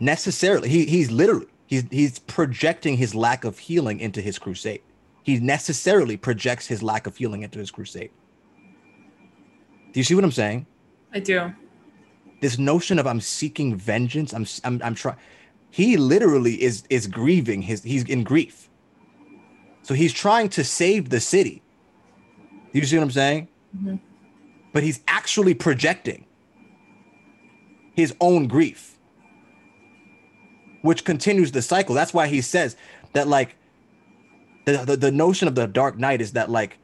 necessarily 0.00 0.68
he 0.68 0.86
he's 0.86 1.10
literally 1.10 1.46
he's 1.66 1.84
he's 1.90 2.18
projecting 2.18 2.96
his 2.96 3.14
lack 3.14 3.44
of 3.44 3.58
healing 3.58 4.00
into 4.00 4.20
his 4.20 4.38
crusade. 4.38 4.82
He 5.22 5.38
necessarily 5.38 6.16
projects 6.16 6.66
his 6.66 6.82
lack 6.82 7.06
of 7.06 7.16
healing 7.16 7.42
into 7.42 7.58
his 7.58 7.70
crusade. 7.70 8.10
Do 9.92 10.00
you 10.00 10.04
see 10.04 10.14
what 10.14 10.24
I'm 10.24 10.32
saying? 10.32 10.66
I 11.12 11.20
do. 11.20 11.52
This 12.40 12.58
notion 12.58 12.98
of 12.98 13.06
I'm 13.06 13.20
seeking 13.20 13.76
vengeance, 13.76 14.32
I'm 14.32 14.46
I'm 14.64 14.80
I'm 14.82 14.94
trying 14.94 15.16
he 15.70 15.96
literally 15.96 16.60
is 16.62 16.84
is 16.90 17.06
grieving 17.06 17.62
his 17.62 17.82
he's 17.82 18.04
in 18.04 18.24
grief. 18.24 18.68
So 19.82 19.94
he's 19.94 20.12
trying 20.12 20.48
to 20.50 20.64
save 20.64 21.10
the 21.10 21.20
city. 21.20 21.62
Do 22.72 22.78
you 22.78 22.84
see 22.84 22.96
what 22.96 23.04
I'm 23.04 23.10
saying? 23.10 23.48
Mm-hmm. 23.76 23.96
But 24.72 24.82
he's 24.82 25.00
actually 25.08 25.54
projecting 25.54 26.26
his 27.94 28.14
own 28.20 28.46
grief 28.46 28.89
which 30.82 31.04
continues 31.04 31.52
the 31.52 31.62
cycle. 31.62 31.94
That's 31.94 32.14
why 32.14 32.26
he 32.26 32.40
says 32.40 32.76
that 33.12 33.28
like 33.28 33.56
the, 34.64 34.78
the, 34.84 34.96
the 34.96 35.10
notion 35.10 35.48
of 35.48 35.54
the 35.54 35.66
dark 35.66 35.98
knight 35.98 36.20
is 36.20 36.32
that 36.32 36.50
like 36.50 36.78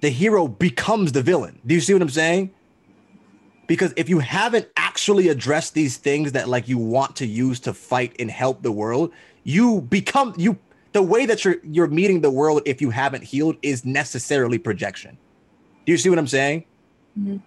the 0.00 0.10
hero 0.10 0.46
becomes 0.48 1.12
the 1.12 1.22
villain. 1.22 1.58
Do 1.66 1.74
you 1.74 1.80
see 1.80 1.92
what 1.92 2.02
I'm 2.02 2.10
saying? 2.10 2.52
Because 3.66 3.94
if 3.96 4.10
you 4.10 4.18
haven't 4.18 4.68
actually 4.76 5.28
addressed 5.28 5.72
these 5.72 5.96
things 5.96 6.32
that 6.32 6.48
like 6.48 6.68
you 6.68 6.76
want 6.76 7.16
to 7.16 7.26
use 7.26 7.60
to 7.60 7.72
fight 7.72 8.14
and 8.18 8.30
help 8.30 8.62
the 8.62 8.72
world, 8.72 9.12
you 9.44 9.80
become 9.80 10.34
you 10.36 10.58
the 10.92 11.02
way 11.02 11.24
that 11.26 11.44
you're 11.44 11.56
you're 11.64 11.86
meeting 11.86 12.20
the 12.20 12.30
world 12.30 12.62
if 12.66 12.82
you 12.82 12.90
haven't 12.90 13.24
healed 13.24 13.56
is 13.62 13.84
necessarily 13.84 14.58
projection. 14.58 15.16
Do 15.86 15.92
you 15.92 15.98
see 15.98 16.10
what 16.10 16.18
I'm 16.18 16.28
saying? 16.28 16.64
Mm-hmm. 17.18 17.38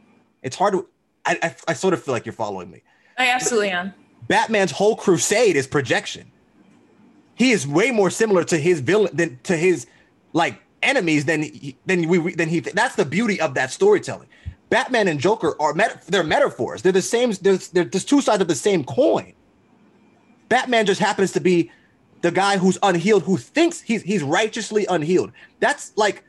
It's 0.41 0.55
hard 0.55 0.73
to 0.73 0.87
I, 1.27 1.37
I, 1.43 1.55
I 1.69 1.73
sort 1.73 1.93
of 1.93 2.01
feel 2.01 2.13
like 2.13 2.25
you're 2.25 2.33
following 2.33 2.71
me. 2.71 2.81
I 3.17 3.29
absolutely 3.29 3.69
am. 3.69 3.93
Batman's 4.27 4.71
whole 4.71 4.95
crusade 4.95 5.55
is 5.55 5.67
projection. 5.67 6.31
He 7.35 7.51
is 7.51 7.67
way 7.67 7.91
more 7.91 8.09
similar 8.09 8.43
to 8.45 8.57
his 8.57 8.79
villain 8.79 9.15
than 9.15 9.39
to 9.43 9.55
his 9.55 9.87
like 10.33 10.59
enemies 10.81 11.25
than 11.25 11.45
than 11.85 12.07
we 12.07 12.33
than 12.33 12.49
he. 12.49 12.59
That's 12.61 12.95
the 12.95 13.05
beauty 13.05 13.39
of 13.39 13.53
that 13.53 13.71
storytelling. 13.71 14.27
Batman 14.69 15.07
and 15.07 15.19
Joker 15.19 15.55
are 15.61 15.73
met, 15.73 16.05
they're 16.07 16.23
metaphors. 16.23 16.81
They're 16.81 16.91
the 16.91 17.01
same. 17.01 17.31
There's 17.41 17.69
there's 17.69 18.05
two 18.05 18.21
sides 18.21 18.41
of 18.41 18.47
the 18.47 18.55
same 18.55 18.83
coin. 18.83 19.33
Batman 20.49 20.85
just 20.85 20.99
happens 20.99 21.31
to 21.33 21.39
be 21.39 21.71
the 22.21 22.31
guy 22.31 22.57
who's 22.57 22.77
unhealed, 22.83 23.23
who 23.23 23.37
thinks 23.37 23.81
he's 23.81 24.01
he's 24.01 24.23
righteously 24.23 24.85
unhealed. 24.89 25.31
That's 25.59 25.93
like 25.95 26.23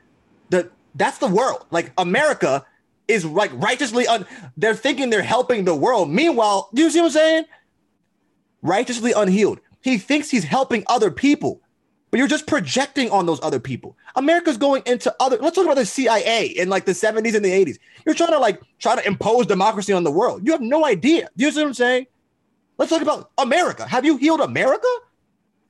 the 0.51 0.71
that's 0.95 1.19
the 1.19 1.27
world. 1.27 1.67
Like 1.71 1.93
America 1.99 2.65
is 3.09 3.25
like 3.25 3.51
righteously 3.55 4.07
un- 4.07 4.27
they're 4.57 4.75
thinking 4.75 5.11
they're 5.11 5.23
helping 5.23 5.65
the 5.65 5.75
world. 5.75 6.11
Meanwhile, 6.11 6.69
you 6.73 6.91
see 6.91 7.01
what 7.01 7.07
I'm 7.07 7.13
saying? 7.13 7.45
Righteously 8.63 9.13
unhealed. 9.13 9.61
He 9.83 9.99
thinks 9.99 10.31
he's 10.31 10.45
helping 10.45 10.85
other 10.87 11.11
people, 11.11 11.63
but 12.11 12.19
you're 12.19 12.29
just 12.29 12.47
projecting 12.47 13.11
on 13.11 13.27
those 13.27 13.43
other 13.43 13.61
people. 13.61 13.97
America's 14.17 14.57
going 14.57 14.83
into 14.85 15.15
other. 15.21 15.39
Let's 15.39 15.57
talk 15.57 15.65
about 15.65 15.77
the 15.77 15.87
CIA 15.87 16.47
in 16.47 16.69
like 16.69 16.85
the 16.85 16.93
70s 16.93 17.35
and 17.35 17.45
the 17.45 17.51
80s. 17.51 17.79
You're 18.05 18.15
trying 18.15 18.33
to 18.33 18.39
like 18.39 18.61
try 18.79 18.95
to 18.97 19.07
impose 19.07 19.47
democracy 19.47 19.93
on 19.93 20.05
the 20.05 20.11
world. 20.11 20.45
You 20.45 20.53
have 20.53 20.61
no 20.61 20.85
idea. 20.85 21.31
Do 21.37 21.45
you 21.45 21.51
see 21.51 21.61
what 21.61 21.69
I'm 21.69 21.75
saying? 21.75 22.07
Let's 22.77 22.91
talk 22.91 23.03
about 23.03 23.31
America. 23.39 23.87
Have 23.87 24.05
you 24.05 24.17
healed 24.17 24.41
America? 24.41 24.89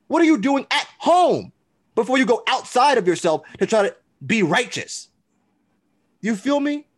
What 0.07 0.21
are 0.21 0.25
you 0.25 0.37
doing 0.37 0.65
at 0.71 0.87
home 0.97 1.51
before 1.95 2.17
you 2.17 2.25
go 2.25 2.43
outside 2.47 2.97
of 2.97 3.07
yourself 3.07 3.43
to 3.59 3.65
try 3.65 3.83
to 3.83 3.95
be 4.25 4.43
righteous? 4.43 5.09
You 6.21 6.35
feel 6.35 6.59
me? 6.59 6.88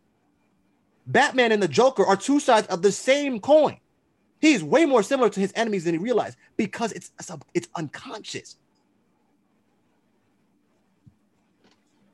Batman 1.12 1.52
and 1.52 1.62
the 1.62 1.68
Joker 1.68 2.04
are 2.04 2.16
two 2.16 2.40
sides 2.40 2.66
of 2.68 2.82
the 2.82 2.90
same 2.90 3.38
coin. 3.38 3.76
He's 4.40 4.64
way 4.64 4.86
more 4.86 5.02
similar 5.02 5.30
to 5.30 5.38
his 5.38 5.52
enemies 5.54 5.84
than 5.84 5.94
he 5.94 5.98
realized 5.98 6.36
because 6.56 6.92
it's 6.92 7.12
it's 7.54 7.68
unconscious. 7.76 8.56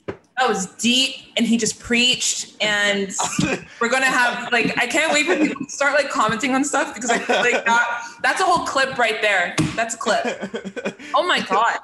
That 0.06 0.48
was 0.48 0.66
deep, 0.76 1.16
and 1.36 1.44
he 1.46 1.56
just 1.56 1.80
preached. 1.80 2.54
And 2.60 3.12
we're 3.80 3.88
gonna 3.88 4.06
have 4.06 4.52
like 4.52 4.76
I 4.76 4.86
can't 4.86 5.12
wait 5.12 5.26
for 5.26 5.36
people 5.36 5.64
to 5.64 5.70
start 5.70 5.94
like 5.94 6.10
commenting 6.10 6.54
on 6.54 6.64
stuff 6.64 6.94
because 6.94 7.10
I 7.10 7.18
feel 7.18 7.36
like 7.36 7.64
that, 7.64 8.02
that's 8.22 8.40
a 8.40 8.44
whole 8.44 8.66
clip 8.66 8.98
right 8.98 9.22
there. 9.22 9.54
That's 9.74 9.94
a 9.94 9.98
clip. 9.98 10.96
Oh 11.14 11.26
my 11.26 11.40
god, 11.40 11.78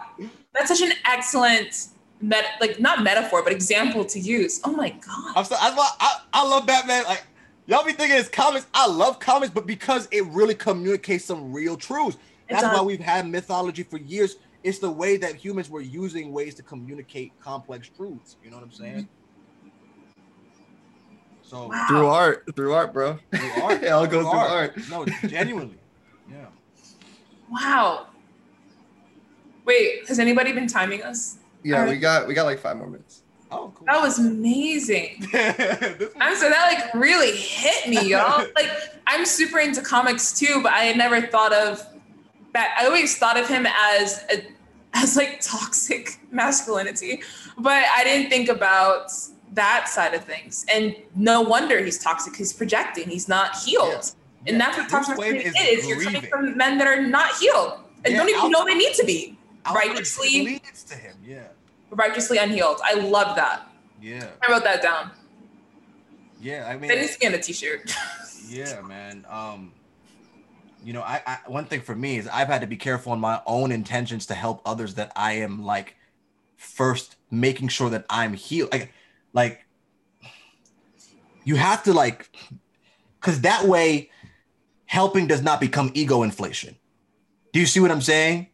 that's 0.53 0.69
such 0.69 0.83
an 0.83 0.93
excellent 1.07 1.89
met 2.21 2.45
like 2.61 2.81
not 2.81 3.03
metaphor 3.03 3.43
but 3.43 3.53
example 3.53 4.05
to 4.05 4.19
use. 4.19 4.61
Oh 4.65 4.73
my 4.73 4.91
god! 4.91 5.33
I'm 5.37 5.45
so, 5.45 5.57
I, 5.59 5.75
I, 6.01 6.21
I 6.33 6.49
love 6.49 6.67
Batman. 6.67 7.05
Like 7.05 7.25
y'all 7.67 7.85
be 7.85 7.93
thinking 7.93 8.19
it's 8.19 8.29
comics. 8.29 8.67
I 8.75 8.87
love 8.87 9.19
comics, 9.19 9.53
but 9.53 9.67
because 9.67 10.09
it 10.11 10.25
really 10.27 10.55
communicates 10.55 11.25
some 11.25 11.53
real 11.53 11.77
truths. 11.77 12.17
That's 12.49 12.63
why 12.63 12.83
we've 12.83 13.01
had 13.01 13.27
mythology 13.27 13.83
for 13.83 13.99
years. 13.99 14.37
It's 14.63 14.79
the 14.79 14.91
way 14.91 15.17
that 15.19 15.35
humans 15.35 15.69
were 15.69 15.81
using 15.81 16.33
ways 16.33 16.55
to 16.57 16.63
communicate 16.63 17.33
complex 17.41 17.89
truths. 17.89 18.37
You 18.43 18.51
know 18.51 18.57
what 18.57 18.65
I'm 18.65 18.73
saying? 18.73 18.95
Mm-hmm. 18.95 19.25
So 21.43 21.69
wow. 21.69 21.87
through 21.89 22.07
art, 22.07 22.57
through 22.57 22.73
art, 22.73 22.93
bro. 22.93 23.19
Through 23.31 23.51
art. 23.63 23.83
it 23.83 23.89
all 23.89 24.07
goes 24.07 24.23
through 24.23 24.39
art. 24.39 24.73
art. 24.77 24.89
No, 24.91 25.07
genuinely. 25.29 25.79
Yeah. 26.27 26.47
Wow. 27.51 28.07
Wait, 29.67 30.09
has 30.09 30.19
anybody 30.19 30.53
been 30.53 30.67
timing 30.67 31.03
us? 31.03 31.37
Yeah, 31.65 31.89
we 31.89 31.97
got 31.97 32.29
we 32.29 32.35
got 32.35 32.45
like 32.45 32.59
five 32.59 32.77
more 32.77 32.87
minutes. 32.87 33.23
Oh, 33.51 33.73
cool. 33.75 33.87
That 33.87 34.01
was 34.01 34.19
amazing. 34.19 35.27
I'm 35.33 36.37
so 36.37 36.49
that 36.49 36.73
like 36.73 36.95
really 36.95 37.37
hit 37.37 37.89
me, 37.89 38.11
y'all. 38.11 38.47
like 38.57 38.71
I'm 39.07 39.25
super 39.25 39.59
into 39.59 39.81
comics 39.81 40.39
too, 40.39 40.61
but 40.63 40.73
I 40.73 40.81
had 40.81 40.97
never 40.97 41.21
thought 41.23 41.53
of 41.53 41.87
that. 42.53 42.77
I 42.79 42.87
always 42.87 43.17
thought 43.17 43.39
of 43.39 43.49
him 43.49 43.67
as 43.67 44.25
a, 44.33 44.45
as 44.93 45.17
like 45.17 45.41
toxic 45.41 46.19
masculinity, 46.31 47.23
but 47.57 47.85
I 47.97 48.05
didn't 48.05 48.31
think 48.31 48.49
about 48.49 49.11
that 49.53 49.89
side 49.89 50.15
of 50.15 50.25
things. 50.25 50.67
And 50.73 50.97
no 51.15 51.41
wonder 51.41 51.83
he's 51.83 51.99
toxic. 51.99 52.35
He's 52.37 52.53
projecting. 52.53 53.09
He's 53.09 53.29
not 53.29 53.57
healed. 53.57 53.91
Yeah. 53.91 54.53
And 54.53 54.61
that's 54.61 54.77
what 54.77 54.89
toxic 54.89 55.19
is, 55.19 55.55
is. 55.59 55.87
You're 55.87 56.03
coming 56.03 56.23
from 56.23 56.57
men 56.57 56.77
that 56.79 56.87
are 56.87 57.01
not 57.01 57.37
healed 57.37 57.79
and 58.05 58.13
yeah, 58.13 58.19
don't 58.19 58.29
even 58.29 58.51
know 58.51 58.65
they 58.65 58.75
need 58.75 58.95
to 58.95 59.05
be. 59.05 59.39
Right, 59.67 59.89
Righteously 59.89 60.45
leads 60.45 60.85
to 60.85 60.95
him. 60.95 61.17
Yeah. 61.25 61.45
Righteously 61.95 62.39
unhealed. 62.39 62.81
I 62.85 62.95
love 62.95 63.37
that. 63.37 63.69
Yeah. 64.01 64.29
I 64.47 64.53
wrote 64.53 64.65
that 64.65 64.83
down. 64.83 65.11
Yeah, 66.41 66.67
I 66.69 66.77
mean 66.77 66.89
that 66.89 66.99
needs 66.99 67.15
to 67.15 67.21
be 67.21 67.27
on 67.27 67.35
a 67.35 67.39
t-shirt. 67.39 67.95
yeah, 68.49 68.81
man. 68.83 69.25
Um 69.29 69.73
you 70.85 70.93
know, 70.93 71.01
I, 71.01 71.23
I 71.27 71.39
one 71.47 71.65
thing 71.65 71.81
for 71.81 71.95
me 71.95 72.19
is 72.19 72.29
I've 72.29 72.49
had 72.49 72.61
to 72.61 72.67
be 72.67 72.77
careful 72.77 73.15
in 73.15 73.21
my 73.21 73.41
own 73.47 73.73
intentions 73.73 74.27
to 74.27 74.35
help 74.35 74.61
others 74.67 74.95
that 74.95 75.13
I 75.17 75.35
am 75.35 75.65
like 75.65 75.97
first 76.57 77.17
making 77.31 77.69
sure 77.69 77.89
that 77.91 78.05
I'm 78.11 78.35
healed. 78.35 78.73
Like 78.73 78.93
like 79.33 79.65
you 81.45 81.57
have 81.57 81.83
to 81.85 81.95
like 81.95 82.31
because 83.21 83.41
that 83.43 83.65
way 83.65 84.11
helping 84.85 85.27
does 85.27 85.43
not 85.43 85.61
become 85.61 85.91
ego 85.95 86.23
inflation. 86.23 86.77
Do 87.53 87.61
you 87.61 87.67
see 87.67 87.81
what 87.81 87.91
I'm 87.91 88.03
saying? 88.03 88.49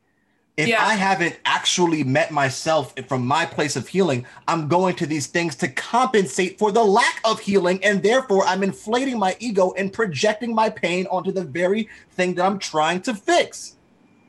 If 0.60 0.68
yeah. 0.68 0.84
I 0.84 0.94
haven't 0.94 1.40
actually 1.46 2.04
met 2.04 2.30
myself 2.30 2.94
from 3.08 3.26
my 3.26 3.46
place 3.46 3.76
of 3.76 3.88
healing, 3.88 4.26
I'm 4.46 4.68
going 4.68 4.94
to 4.96 5.06
these 5.06 5.26
things 5.26 5.56
to 5.56 5.68
compensate 5.68 6.58
for 6.58 6.70
the 6.70 6.84
lack 6.84 7.18
of 7.24 7.40
healing. 7.40 7.82
And 7.82 8.02
therefore, 8.02 8.44
I'm 8.44 8.62
inflating 8.62 9.18
my 9.18 9.36
ego 9.40 9.72
and 9.78 9.90
projecting 9.90 10.54
my 10.54 10.68
pain 10.68 11.06
onto 11.06 11.32
the 11.32 11.44
very 11.44 11.88
thing 12.12 12.34
that 12.34 12.44
I'm 12.44 12.58
trying 12.58 13.00
to 13.02 13.14
fix. 13.14 13.76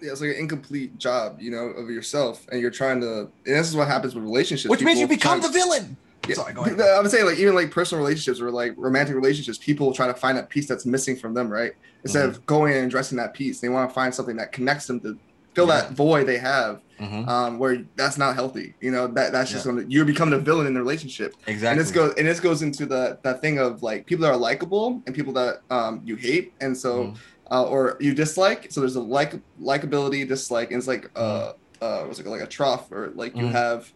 Yeah, 0.02 0.14
it's 0.14 0.22
like 0.22 0.30
an 0.30 0.38
incomplete 0.38 0.98
job, 0.98 1.42
you 1.42 1.52
know, 1.52 1.66
of 1.66 1.90
yourself. 1.90 2.48
And 2.50 2.62
you're 2.62 2.72
trying 2.72 3.02
to, 3.02 3.20
and 3.20 3.30
this 3.44 3.68
is 3.68 3.76
what 3.76 3.90
happens 3.90 4.16
with 4.16 4.24
relationships. 4.24 4.70
Which 4.70 4.84
means 4.84 5.00
you 5.00 5.08
become 5.08 5.42
the 5.42 5.50
villain. 5.50 5.98
Yeah. 6.30 6.36
Sorry, 6.36 6.54
go 6.54 6.64
ahead. 6.64 6.80
I'm 6.98 7.10
saying 7.10 7.26
like 7.26 7.40
even 7.40 7.56
like 7.56 7.72
personal 7.72 8.02
relationships 8.02 8.40
or 8.40 8.52
like 8.52 8.74
romantic 8.78 9.16
relationships, 9.16 9.58
people 9.58 9.94
try 9.94 10.08
to 10.08 10.14
find 10.14 10.38
that 10.38 10.50
piece 10.50 10.66
that's 10.66 10.86
missing 10.86 11.18
from 11.18 11.34
them, 11.34 11.50
right? 11.50 11.74
Instead 12.04 12.30
mm-hmm. 12.30 12.38
of 12.38 12.46
going 12.46 12.74
and 12.74 12.86
addressing 12.86 13.18
that 13.18 13.34
piece, 13.34 13.60
they 13.60 13.68
want 13.68 13.90
to 13.90 13.94
find 13.94 14.14
something 14.14 14.38
that 14.38 14.54
connects 14.54 14.88
them 14.88 15.02
to 15.02 15.18
fill 15.54 15.68
yeah. 15.68 15.82
that 15.82 15.92
void 15.92 16.28
they 16.28 16.38
have. 16.38 16.82
Mm-hmm. 17.00 17.28
Um, 17.28 17.58
where 17.58 17.84
that's 17.96 18.20
not 18.20 18.36
healthy, 18.36 18.76
you 18.80 18.92
know 18.92 19.08
that 19.08 19.32
that's 19.32 19.50
just 19.50 19.66
yeah. 19.66 19.72
gonna 19.72 19.86
you're 19.88 20.06
becoming 20.06 20.36
a 20.36 20.38
villain 20.38 20.68
in 20.68 20.76
the 20.76 20.80
relationship. 20.80 21.34
Exactly. 21.48 21.70
And 21.70 21.80
this 21.80 21.90
goes 21.90 22.14
and 22.16 22.28
this 22.28 22.40
goes 22.40 22.62
into 22.62 22.86
the 22.86 23.18
that 23.24 23.42
thing 23.42 23.58
of 23.58 23.82
like 23.82 24.06
people 24.06 24.22
that 24.22 24.30
are 24.30 24.38
likable 24.38 25.02
and 25.08 25.16
people 25.16 25.34
that 25.34 25.62
um, 25.72 26.02
you 26.06 26.16
hate, 26.16 26.54
and 26.62 26.78
so 26.78 27.06
mm-hmm. 27.06 27.54
uh, 27.54 27.64
or 27.64 27.98
you 28.00 28.14
dislike. 28.14 28.72
So 28.72 28.82
there's 28.82 28.98
a 28.98 29.02
like 29.02 29.34
likability, 29.60 30.28
dislike, 30.28 30.70
and 30.70 30.78
it's 30.78 30.88
like 30.88 31.10
uh, 31.16 31.54
mm-hmm. 31.54 31.84
uh, 31.84 32.06
what's 32.06 32.20
it 32.20 32.28
like 32.28 32.42
a 32.42 32.46
trough 32.46 32.92
or 32.92 33.12
like 33.16 33.36
you 33.36 33.46
mm-hmm. 33.46 33.54
have 33.54 33.92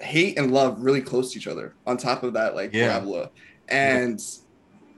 hate 0.00 0.38
and 0.38 0.52
love 0.52 0.82
really 0.82 1.00
close 1.00 1.32
to 1.32 1.38
each 1.38 1.46
other 1.46 1.74
on 1.86 1.96
top 1.96 2.22
of 2.22 2.34
that 2.34 2.54
like 2.54 2.74
yeah. 2.74 2.88
parabola 2.88 3.30
and 3.68 4.20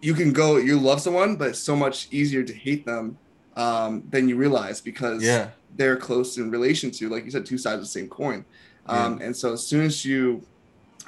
you 0.01 0.15
can 0.15 0.33
go 0.33 0.57
you 0.57 0.79
love 0.79 1.01
someone 1.01 1.37
but 1.37 1.49
it's 1.51 1.59
so 1.59 1.77
much 1.77 2.09
easier 2.11 2.43
to 2.43 2.53
hate 2.53 2.85
them 2.87 3.17
um, 3.57 4.03
than 4.11 4.29
you 4.29 4.37
realize 4.37 4.81
because 4.81 5.23
yeah. 5.23 5.51
They're 5.77 5.97
close 5.97 6.39
in 6.39 6.51
relation 6.51 6.91
to 6.91 7.09
like 7.09 7.25
you 7.25 7.31
said 7.31 7.47
two 7.47 7.59
sides 7.59 7.77
of 7.77 7.81
the 7.81 7.87
same 7.87 8.09
coin 8.09 8.45
um, 8.87 9.19
yeah. 9.19 9.27
and 9.27 9.37
so 9.37 9.53
as 9.53 9.67
soon 9.67 9.85
as 9.85 10.05
you 10.05 10.45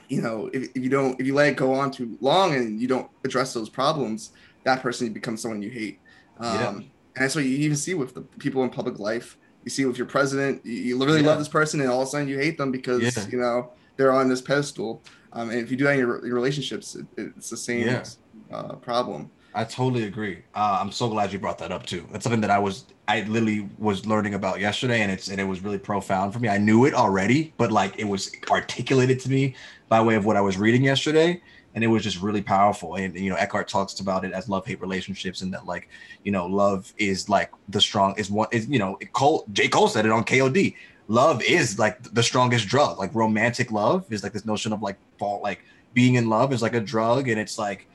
you 0.08 0.22
know 0.22 0.48
if, 0.52 0.64
if 0.74 0.82
you 0.82 0.88
don't 0.88 1.18
if 1.20 1.26
you 1.26 1.34
let 1.34 1.48
it 1.48 1.56
go 1.56 1.74
on 1.74 1.90
too 1.90 2.16
long 2.20 2.54
and 2.54 2.80
you 2.80 2.88
don't 2.88 3.10
address 3.24 3.52
those 3.52 3.68
problems 3.68 4.32
that 4.64 4.82
person 4.82 5.12
becomes 5.12 5.42
someone 5.42 5.62
you 5.62 5.70
hate 5.70 5.98
um, 6.38 6.54
yeah. 6.54 6.68
and 6.68 6.90
that's 7.16 7.34
what 7.34 7.44
you 7.44 7.56
even 7.56 7.76
see 7.76 7.94
with 7.94 8.14
the 8.14 8.20
people 8.38 8.62
in 8.62 8.70
public 8.70 8.98
life 8.98 9.36
you 9.64 9.70
see 9.70 9.84
with 9.84 9.98
your 9.98 10.06
president 10.06 10.64
you, 10.64 10.72
you 10.72 10.98
really 10.98 11.20
yeah. 11.20 11.26
love 11.26 11.38
this 11.38 11.48
person 11.48 11.80
and 11.80 11.90
all 11.90 12.02
of 12.02 12.08
a 12.08 12.10
sudden 12.10 12.28
you 12.28 12.38
hate 12.38 12.56
them 12.58 12.70
because 12.70 13.32
you 13.32 13.38
know 13.38 13.70
they're 13.98 14.12
on 14.12 14.30
this 14.30 14.40
pedestal. 14.40 15.02
Um, 15.34 15.50
and 15.50 15.58
if 15.58 15.70
you 15.70 15.76
do 15.76 15.84
that 15.84 15.92
in 15.92 15.98
your, 15.98 16.24
your 16.24 16.34
relationships, 16.34 16.94
it, 16.94 17.06
it's 17.18 17.50
the 17.50 17.56
same 17.56 18.02
uh, 18.50 18.76
problem. 18.76 19.30
I 19.58 19.64
totally 19.64 20.04
agree. 20.04 20.44
Uh, 20.54 20.78
I'm 20.80 20.92
so 20.92 21.08
glad 21.08 21.32
you 21.32 21.40
brought 21.40 21.58
that 21.58 21.72
up 21.72 21.84
too. 21.84 22.06
That's 22.12 22.22
something 22.22 22.42
that 22.42 22.50
I 22.50 22.60
was 22.60 22.84
I 23.08 23.22
literally 23.22 23.68
was 23.76 24.06
learning 24.06 24.34
about 24.34 24.60
yesterday, 24.60 25.00
and 25.02 25.10
it's 25.10 25.30
and 25.30 25.40
it 25.40 25.44
was 25.44 25.64
really 25.64 25.78
profound 25.78 26.32
for 26.32 26.38
me. 26.38 26.48
I 26.48 26.58
knew 26.58 26.84
it 26.84 26.94
already, 26.94 27.52
but 27.56 27.72
like 27.72 27.98
it 27.98 28.04
was 28.04 28.30
articulated 28.52 29.18
to 29.18 29.28
me 29.28 29.56
by 29.88 30.00
way 30.00 30.14
of 30.14 30.24
what 30.24 30.36
I 30.36 30.40
was 30.42 30.58
reading 30.58 30.84
yesterday, 30.84 31.42
and 31.74 31.82
it 31.82 31.88
was 31.88 32.04
just 32.04 32.22
really 32.22 32.40
powerful. 32.40 32.94
And 32.94 33.18
you 33.18 33.30
know, 33.30 33.34
Eckhart 33.34 33.66
talks 33.66 33.98
about 33.98 34.24
it 34.24 34.30
as 34.30 34.48
love 34.48 34.64
hate 34.64 34.80
relationships, 34.80 35.42
and 35.42 35.52
that 35.52 35.66
like 35.66 35.88
you 36.22 36.30
know, 36.30 36.46
love 36.46 36.94
is 36.96 37.28
like 37.28 37.50
the 37.68 37.80
strong 37.80 38.16
is 38.16 38.30
one 38.30 38.46
is 38.52 38.68
you 38.68 38.78
know, 38.78 38.96
Cole 39.12 39.44
J 39.52 39.66
Cole 39.66 39.88
said 39.88 40.06
it 40.06 40.12
on 40.12 40.22
KOD 40.22 40.76
love 41.08 41.42
is 41.42 41.80
like 41.80 42.00
the 42.14 42.22
strongest 42.22 42.68
drug. 42.68 42.96
Like 42.96 43.12
romantic 43.12 43.72
love 43.72 44.06
is 44.12 44.22
like 44.22 44.34
this 44.34 44.46
notion 44.46 44.72
of 44.72 44.82
like 44.82 44.98
fault, 45.18 45.42
like 45.42 45.64
being 45.94 46.14
in 46.14 46.28
love 46.28 46.52
is 46.52 46.62
like 46.62 46.74
a 46.74 46.80
drug, 46.80 47.28
and 47.28 47.40
it's 47.40 47.58
like 47.58 47.87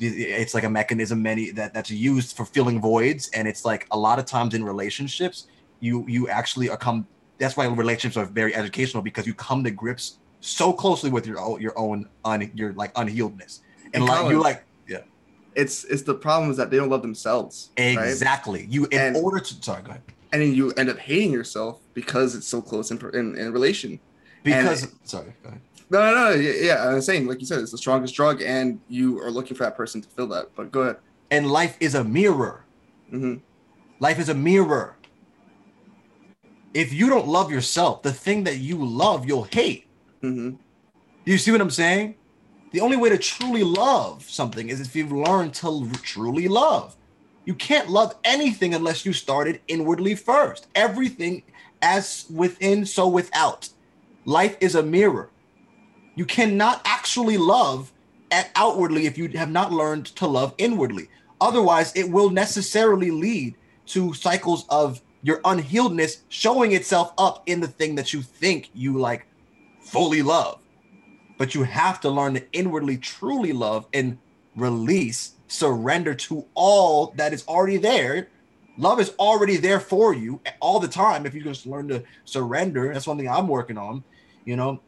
it's 0.00 0.54
like 0.54 0.64
a 0.64 0.70
mechanism 0.70 1.22
many 1.22 1.50
that 1.52 1.74
that's 1.74 1.90
used 1.90 2.36
for 2.36 2.44
filling 2.44 2.80
voids, 2.80 3.30
and 3.34 3.46
it's 3.46 3.64
like 3.64 3.86
a 3.90 3.98
lot 3.98 4.18
of 4.18 4.24
times 4.24 4.54
in 4.54 4.64
relationships, 4.64 5.46
you 5.80 6.04
you 6.08 6.28
actually 6.28 6.68
are 6.68 6.76
come. 6.76 7.06
That's 7.38 7.56
why 7.56 7.66
relationships 7.66 8.16
are 8.16 8.26
very 8.26 8.54
educational 8.54 9.02
because 9.02 9.26
you 9.26 9.34
come 9.34 9.64
to 9.64 9.70
grips 9.70 10.18
so 10.40 10.72
closely 10.72 11.10
with 11.10 11.26
your 11.26 11.38
own 11.40 11.60
your 11.60 11.78
own 11.78 12.08
un, 12.24 12.50
your 12.54 12.72
like 12.74 12.92
unhealedness, 12.94 13.60
and, 13.94 14.04
like 14.04 14.30
you 14.30 14.40
like 14.40 14.64
yeah. 14.88 14.98
It's 15.54 15.84
it's 15.84 16.02
the 16.02 16.14
problem 16.14 16.50
is 16.50 16.56
that 16.56 16.70
they 16.70 16.76
don't 16.76 16.90
love 16.90 17.02
themselves. 17.02 17.70
Exactly. 17.76 18.60
Right? 18.60 18.68
You 18.68 18.86
in 18.86 19.00
and, 19.00 19.16
order 19.16 19.40
to 19.40 19.54
sorry, 19.62 19.82
go 19.82 19.90
ahead 19.90 20.02
and 20.32 20.42
then 20.42 20.54
you 20.54 20.72
end 20.72 20.88
up 20.88 20.98
hating 20.98 21.32
yourself 21.32 21.80
because 21.94 22.34
it's 22.34 22.46
so 22.46 22.62
close 22.62 22.90
in 22.90 22.98
in, 23.14 23.36
in 23.36 23.52
relation. 23.52 23.98
Because 24.42 24.84
and, 24.84 24.92
sorry, 25.04 25.32
go 25.42 25.50
ahead. 25.50 25.60
No, 25.90 25.98
no, 25.98 26.14
no. 26.14 26.30
Yeah, 26.30 26.88
I'm 26.88 27.00
saying, 27.00 27.26
like 27.26 27.40
you 27.40 27.46
said, 27.46 27.58
it's 27.58 27.72
the 27.72 27.78
strongest 27.78 28.14
drug, 28.14 28.42
and 28.42 28.80
you 28.88 29.20
are 29.20 29.30
looking 29.30 29.56
for 29.56 29.64
that 29.64 29.76
person 29.76 30.00
to 30.00 30.08
fill 30.08 30.28
that. 30.28 30.54
But 30.54 30.70
go 30.70 30.82
ahead. 30.82 30.96
And 31.30 31.50
life 31.50 31.76
is 31.80 31.94
a 31.96 32.04
mirror. 32.04 32.64
Mm-hmm. 33.12 33.36
Life 33.98 34.18
is 34.18 34.28
a 34.28 34.34
mirror. 34.34 34.96
If 36.72 36.92
you 36.92 37.08
don't 37.08 37.26
love 37.26 37.50
yourself, 37.50 38.02
the 38.02 38.12
thing 38.12 38.44
that 38.44 38.58
you 38.58 38.84
love, 38.84 39.26
you'll 39.26 39.48
hate. 39.50 39.88
Mm-hmm. 40.22 40.56
You 41.24 41.38
see 41.38 41.50
what 41.50 41.60
I'm 41.60 41.70
saying? 41.70 42.14
The 42.70 42.80
only 42.80 42.96
way 42.96 43.08
to 43.08 43.18
truly 43.18 43.64
love 43.64 44.22
something 44.22 44.68
is 44.68 44.80
if 44.80 44.94
you've 44.94 45.12
learned 45.12 45.54
to 45.54 45.90
truly 46.02 46.46
love. 46.46 46.96
You 47.44 47.54
can't 47.54 47.88
love 47.88 48.14
anything 48.22 48.74
unless 48.74 49.04
you 49.04 49.12
started 49.12 49.60
inwardly 49.66 50.14
first. 50.14 50.68
Everything 50.76 51.42
as 51.82 52.26
within, 52.32 52.86
so 52.86 53.08
without. 53.08 53.68
Life 54.24 54.56
is 54.60 54.76
a 54.76 54.82
mirror. 54.82 55.30
You 56.14 56.24
cannot 56.24 56.82
actually 56.84 57.38
love 57.38 57.92
outwardly 58.54 59.06
if 59.06 59.18
you 59.18 59.28
have 59.30 59.50
not 59.50 59.72
learned 59.72 60.06
to 60.06 60.26
love 60.26 60.54
inwardly. 60.58 61.08
Otherwise, 61.40 61.92
it 61.96 62.10
will 62.10 62.30
necessarily 62.30 63.10
lead 63.10 63.54
to 63.86 64.14
cycles 64.14 64.66
of 64.68 65.00
your 65.22 65.40
unhealedness 65.42 66.22
showing 66.28 66.72
itself 66.72 67.12
up 67.18 67.42
in 67.46 67.60
the 67.60 67.68
thing 67.68 67.94
that 67.94 68.12
you 68.12 68.22
think 68.22 68.70
you 68.74 68.98
like 68.98 69.26
fully 69.80 70.22
love. 70.22 70.60
But 71.38 71.54
you 71.54 71.62
have 71.64 72.00
to 72.00 72.10
learn 72.10 72.34
to 72.34 72.52
inwardly 72.52 72.98
truly 72.98 73.52
love 73.52 73.86
and 73.92 74.18
release 74.56 75.32
surrender 75.48 76.14
to 76.14 76.46
all 76.54 77.12
that 77.16 77.32
is 77.32 77.46
already 77.48 77.78
there. 77.78 78.28
Love 78.76 79.00
is 79.00 79.10
already 79.18 79.56
there 79.56 79.80
for 79.80 80.14
you 80.14 80.40
all 80.60 80.80
the 80.80 80.88
time. 80.88 81.26
If 81.26 81.34
you 81.34 81.42
just 81.42 81.66
learn 81.66 81.88
to 81.88 82.04
surrender, 82.24 82.92
that's 82.92 83.06
one 83.06 83.16
thing 83.16 83.28
I'm 83.28 83.48
working 83.48 83.78
on, 83.78 84.04
you 84.44 84.56
know, 84.56 84.80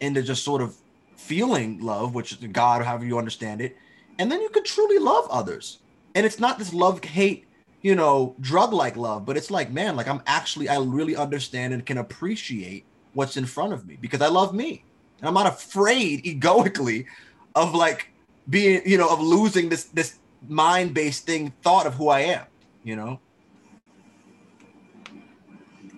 into 0.00 0.22
just 0.22 0.44
sort 0.44 0.62
of 0.62 0.76
feeling 1.16 1.80
love, 1.80 2.14
which 2.14 2.32
is 2.32 2.38
God, 2.38 2.84
however 2.84 3.04
you 3.04 3.18
understand 3.18 3.60
it. 3.60 3.76
And 4.18 4.30
then 4.30 4.40
you 4.40 4.48
can 4.48 4.64
truly 4.64 4.98
love 4.98 5.26
others. 5.30 5.78
And 6.14 6.24
it's 6.24 6.40
not 6.40 6.58
this 6.58 6.72
love 6.72 7.04
hate, 7.04 7.46
you 7.82 7.94
know, 7.94 8.34
drug 8.40 8.72
like 8.72 8.96
love, 8.96 9.26
but 9.26 9.36
it's 9.36 9.50
like, 9.50 9.70
man, 9.70 9.96
like 9.96 10.08
I'm 10.08 10.22
actually, 10.26 10.68
I 10.68 10.78
really 10.78 11.16
understand 11.16 11.74
and 11.74 11.84
can 11.84 11.98
appreciate 11.98 12.84
what's 13.12 13.36
in 13.36 13.46
front 13.46 13.72
of 13.72 13.86
me 13.86 13.98
because 14.00 14.22
I 14.22 14.28
love 14.28 14.54
me. 14.54 14.84
And 15.18 15.28
I'm 15.28 15.34
not 15.34 15.46
afraid 15.46 16.26
egoically 16.26 17.06
of 17.54 17.74
like 17.74 18.10
being, 18.48 18.82
you 18.86 18.98
know, 18.98 19.08
of 19.08 19.20
losing 19.20 19.68
this 19.68 19.84
this 19.84 20.18
mind-based 20.48 21.24
thing 21.24 21.52
thought 21.62 21.86
of 21.86 21.94
who 21.94 22.08
I 22.08 22.20
am, 22.20 22.44
you 22.84 22.96
know. 22.96 23.20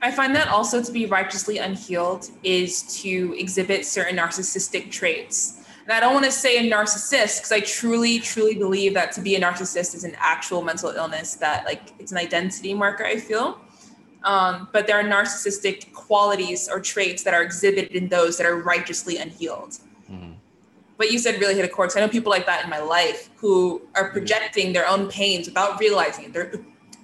I 0.01 0.11
find 0.11 0.35
that 0.37 0.49
also 0.49 0.83
to 0.83 0.93
be 0.93 1.07
righteously 1.07 1.59
unhealed 1.59 2.31
is 2.43 3.01
to 3.03 3.35
exhibit 3.39 3.85
certain 3.85 4.17
narcissistic 4.17 4.91
traits. 4.91 5.61
And 5.85 5.93
I 5.93 6.01
don't 6.01 6.13
want 6.13 6.27
to 6.27 6.31
say 6.31 6.59
a 6.59 6.71
narcissist 6.71 7.39
because 7.39 7.53
I 7.53 7.61
truly, 7.61 8.19
truly 8.21 8.55
believe 8.55 8.95
that 8.95 9.13
to 9.13 9.21
be 9.21 9.35
a 9.35 9.41
narcissist 9.41 9.95
is 9.95 10.05
an 10.05 10.15
actual 10.19 10.63
mental 10.63 10.91
illness 10.91 11.35
that 11.37 11.65
like 11.65 11.95
it's 11.99 12.13
an 12.13 12.19
identity 12.19 12.75
marker, 12.75 13.05
I 13.05 13.17
feel. 13.17 13.59
Um, 14.25 14.69
but 14.73 14.87
there 14.87 14.99
are 14.99 15.05
narcissistic 15.05 15.93
qualities 15.95 16.69
or 16.69 16.81
traits 16.81 17.23
that 17.23 17.35
are 17.35 17.43
exhibited 17.43 17.93
in 17.93 18.09
those 18.09 18.37
that 18.37 18.47
are 18.47 18.57
righteously 18.57 19.17
unhealed 19.17 19.79
But 20.97 21.13
you 21.13 21.19
said 21.19 21.41
really 21.41 21.55
hit 21.55 21.65
a 21.65 21.69
chord. 21.69 21.93
So 21.93 22.01
I 22.01 22.05
know 22.05 22.11
people 22.11 22.31
like 22.31 22.45
that 22.47 22.65
in 22.65 22.71
my 22.71 22.81
life 22.81 23.31
who 23.37 23.81
are 23.95 24.11
projecting 24.11 24.73
their 24.73 24.87
own 24.87 25.09
pains 25.09 25.47
without 25.47 25.79
realizing 25.79 26.27
it. 26.27 26.33
They're 26.33 26.53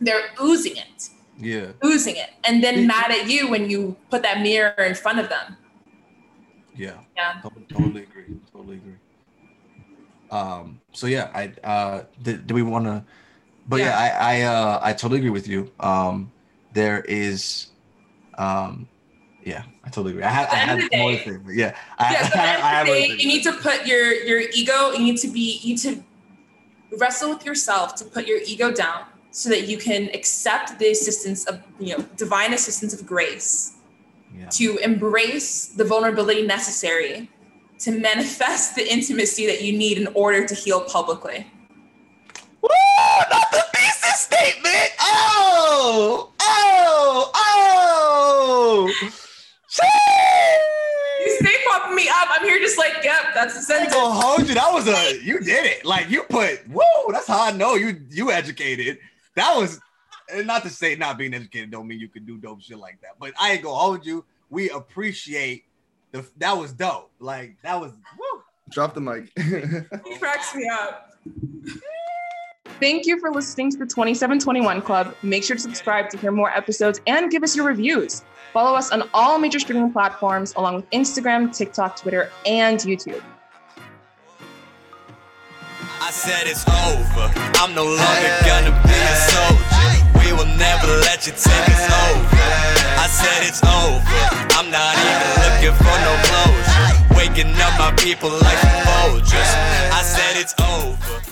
they're 0.01 0.25
oozing 0.43 0.77
it. 0.77 1.09
Yeah. 1.39 1.73
Oozing 1.85 2.17
it. 2.17 2.31
And 2.45 2.63
then 2.63 2.87
mad 2.87 3.11
at 3.11 3.29
you 3.29 3.49
when 3.49 3.69
you 3.69 3.97
put 4.11 4.23
that 4.23 4.41
mirror 4.41 4.75
in 4.79 4.95
front 4.95 5.19
of 5.19 5.29
them. 5.29 5.57
Yeah. 6.75 6.99
Yeah. 7.17 7.41
Totally 7.69 8.03
agree. 8.03 8.37
Totally 8.53 8.77
agree. 8.77 8.95
Um, 10.31 10.81
so 10.93 11.07
yeah, 11.07 11.31
I 11.33 11.53
uh, 11.67 12.05
do 12.23 12.55
we 12.55 12.63
want 12.63 12.87
to? 12.87 13.05
But 13.69 13.81
yeah, 13.81 13.87
yeah 13.87 14.19
I 14.21 14.39
I, 14.39 14.43
uh, 14.43 14.81
I 14.83 14.93
totally 14.93 15.19
agree 15.19 15.31
with 15.31 15.47
you. 15.47 15.71
Um, 15.79 16.33
there 16.73 17.03
is, 17.03 17.69
um, 18.37 18.89
yeah, 19.45 19.63
I 19.85 19.91
totally 19.91 20.11
agree. 20.11 20.25
I 20.25 20.31
have, 20.31 20.49
I 20.49 20.57
have 20.57 20.79
more 20.93 21.39
but 21.45 21.55
yeah, 21.55 21.77
I, 21.99 22.13
yeah. 22.13 22.29
So 22.29 22.39
I, 22.41 22.81
I 22.81 22.85
day, 22.85 23.07
you 23.07 23.29
need 23.29 23.45
to 23.45 23.53
put 23.53 23.87
your 23.87 24.13
your 24.13 24.41
ego. 24.41 24.91
You 24.93 25.05
need 25.05 25.19
to 25.19 25.29
be. 25.29 25.61
You 25.63 25.75
need 25.75 25.83
to 25.83 26.03
wrestle 26.99 27.31
with 27.31 27.45
yourself 27.45 27.95
to 27.97 28.05
put 28.05 28.27
your 28.27 28.41
ego 28.45 28.73
down 28.73 29.05
so 29.35 29.49
that 29.49 29.67
you 29.67 29.77
can 29.77 30.09
accept 30.15 30.79
the 30.79 30.89
assistance 30.91 31.45
of 31.47 31.61
you 31.81 31.99
know 31.99 32.05
divine 32.17 32.55
assistance 32.55 32.95
of 32.95 33.05
grace 33.05 33.75
yeah. 34.33 34.49
to 34.49 34.79
embrace 34.79 35.67
the 35.67 35.85
vulnerability 35.85 36.47
necessary 36.47 37.29
to 37.81 37.91
manifest 37.91 38.77
the 38.77 38.91
intimacy 38.91 39.45
that 39.47 39.61
you 39.61 39.77
need 39.77 39.99
in 39.99 40.07
order 40.15 40.47
to 40.47 40.55
heal 40.55 40.83
publicly. 40.83 41.51
Woo! 42.63 42.69
Not 43.29 43.51
the 43.51 43.65
thesis 43.75 44.21
statement. 44.21 44.91
Oh, 45.01 46.33
oh, 46.41 47.31
oh. 47.35 48.93
You 51.27 51.37
stay 51.41 51.57
popping 51.69 51.97
me 51.97 52.09
up. 52.09 52.29
I'm 52.31 52.45
here 52.45 52.61
just 52.61 52.79
like, 52.79 53.03
yep, 53.03 53.35
that's 53.35 53.55
the 53.55 53.63
sentence. 53.63 53.93
I 53.93 53.97
gonna 53.97 54.21
hold 54.21 54.49
you. 54.49 54.55
That 54.55 54.73
was 54.73 54.87
a 54.87 55.21
you 55.25 55.41
did 55.41 55.67
it. 55.67 55.85
Like 55.85 56.09
you 56.09 56.23
put, 56.23 56.61
whoa, 56.69 57.11
that's 57.11 57.27
how 57.27 57.43
I 57.43 57.51
know 57.51 57.75
you 57.75 58.01
you 58.11 58.31
educated. 58.31 58.99
That 59.37 59.57
was 59.57 59.81
not 60.45 60.63
to 60.63 60.71
say 60.71 60.97
not 60.97 61.19
being 61.19 61.35
educated 61.35 61.71
don't 61.71 61.87
mean 61.87 62.01
you 62.01 62.09
can 62.09 62.25
do 62.25 62.39
dope 62.39 62.63
shit 62.63 62.79
like 62.79 63.01
that. 63.03 63.13
But 63.19 63.33
I 63.41 63.53
ain't 63.53 63.63
gonna 63.63 63.77
hold 63.77 64.07
you. 64.07 64.25
We 64.51 64.71
appreciate 64.71 65.65
the 66.13 66.27
that 66.39 66.57
was 66.57 66.73
dope. 66.73 67.11
Like 67.19 67.57
that 67.63 67.81
was 67.81 67.93
woo. 67.93 68.43
Drop 68.71 68.95
the 68.95 69.01
mic. 69.01 69.31
he 70.07 70.19
cracks 70.19 70.55
me 70.55 70.69
up. 70.69 71.11
Thank 72.81 73.07
you 73.07 73.21
for 73.21 73.31
listening 73.31 73.71
to 73.71 73.79
the 73.79 73.85
2721 73.85 74.83
Club. 74.83 75.15
Make 75.23 75.45
sure 75.45 75.57
to 75.57 75.63
subscribe 75.63 76.11
to 76.11 76.19
hear 76.19 76.33
more 76.33 76.51
episodes 76.51 77.01
and 77.07 77.31
give 77.31 77.43
us 77.43 77.55
your 77.55 77.67
reviews. 77.67 78.25
Follow 78.53 78.77
us 78.77 78.91
on 78.91 79.09
all 79.15 79.39
major 79.39 79.59
streaming 79.59 79.93
platforms, 79.93 80.55
along 80.57 80.77
with 80.77 80.91
Instagram, 80.91 81.57
TikTok, 81.57 81.97
Twitter, 81.97 82.31
and 82.47 82.79
YouTube. 82.81 83.23
I 86.15 86.17
said 86.17 86.47
it's 86.47 86.63
over. 86.87 87.27
I'm 87.59 87.75
no 87.75 87.83
longer 87.83 88.31
gonna 88.47 88.71
be 88.87 88.95
a 88.95 89.17
soldier. 89.35 90.07
We 90.23 90.31
will 90.31 90.47
never 90.55 90.87
let 91.03 91.27
you 91.27 91.33
take 91.35 91.67
us 91.75 91.85
over. 91.91 92.39
I 93.03 93.09
said 93.11 93.43
it's 93.43 93.59
over. 93.67 93.99
I'm 94.55 94.71
not 94.71 94.95
even 94.95 95.31
looking 95.43 95.75
for 95.75 95.97
no 96.07 96.15
closure. 96.23 97.19
Waking 97.19 97.51
up 97.59 97.75
my 97.83 97.91
people 97.99 98.31
like 98.31 98.63
vultures. 98.87 99.51
I 99.91 100.03
said 100.07 100.39
it's 100.39 100.55
over. 100.63 101.25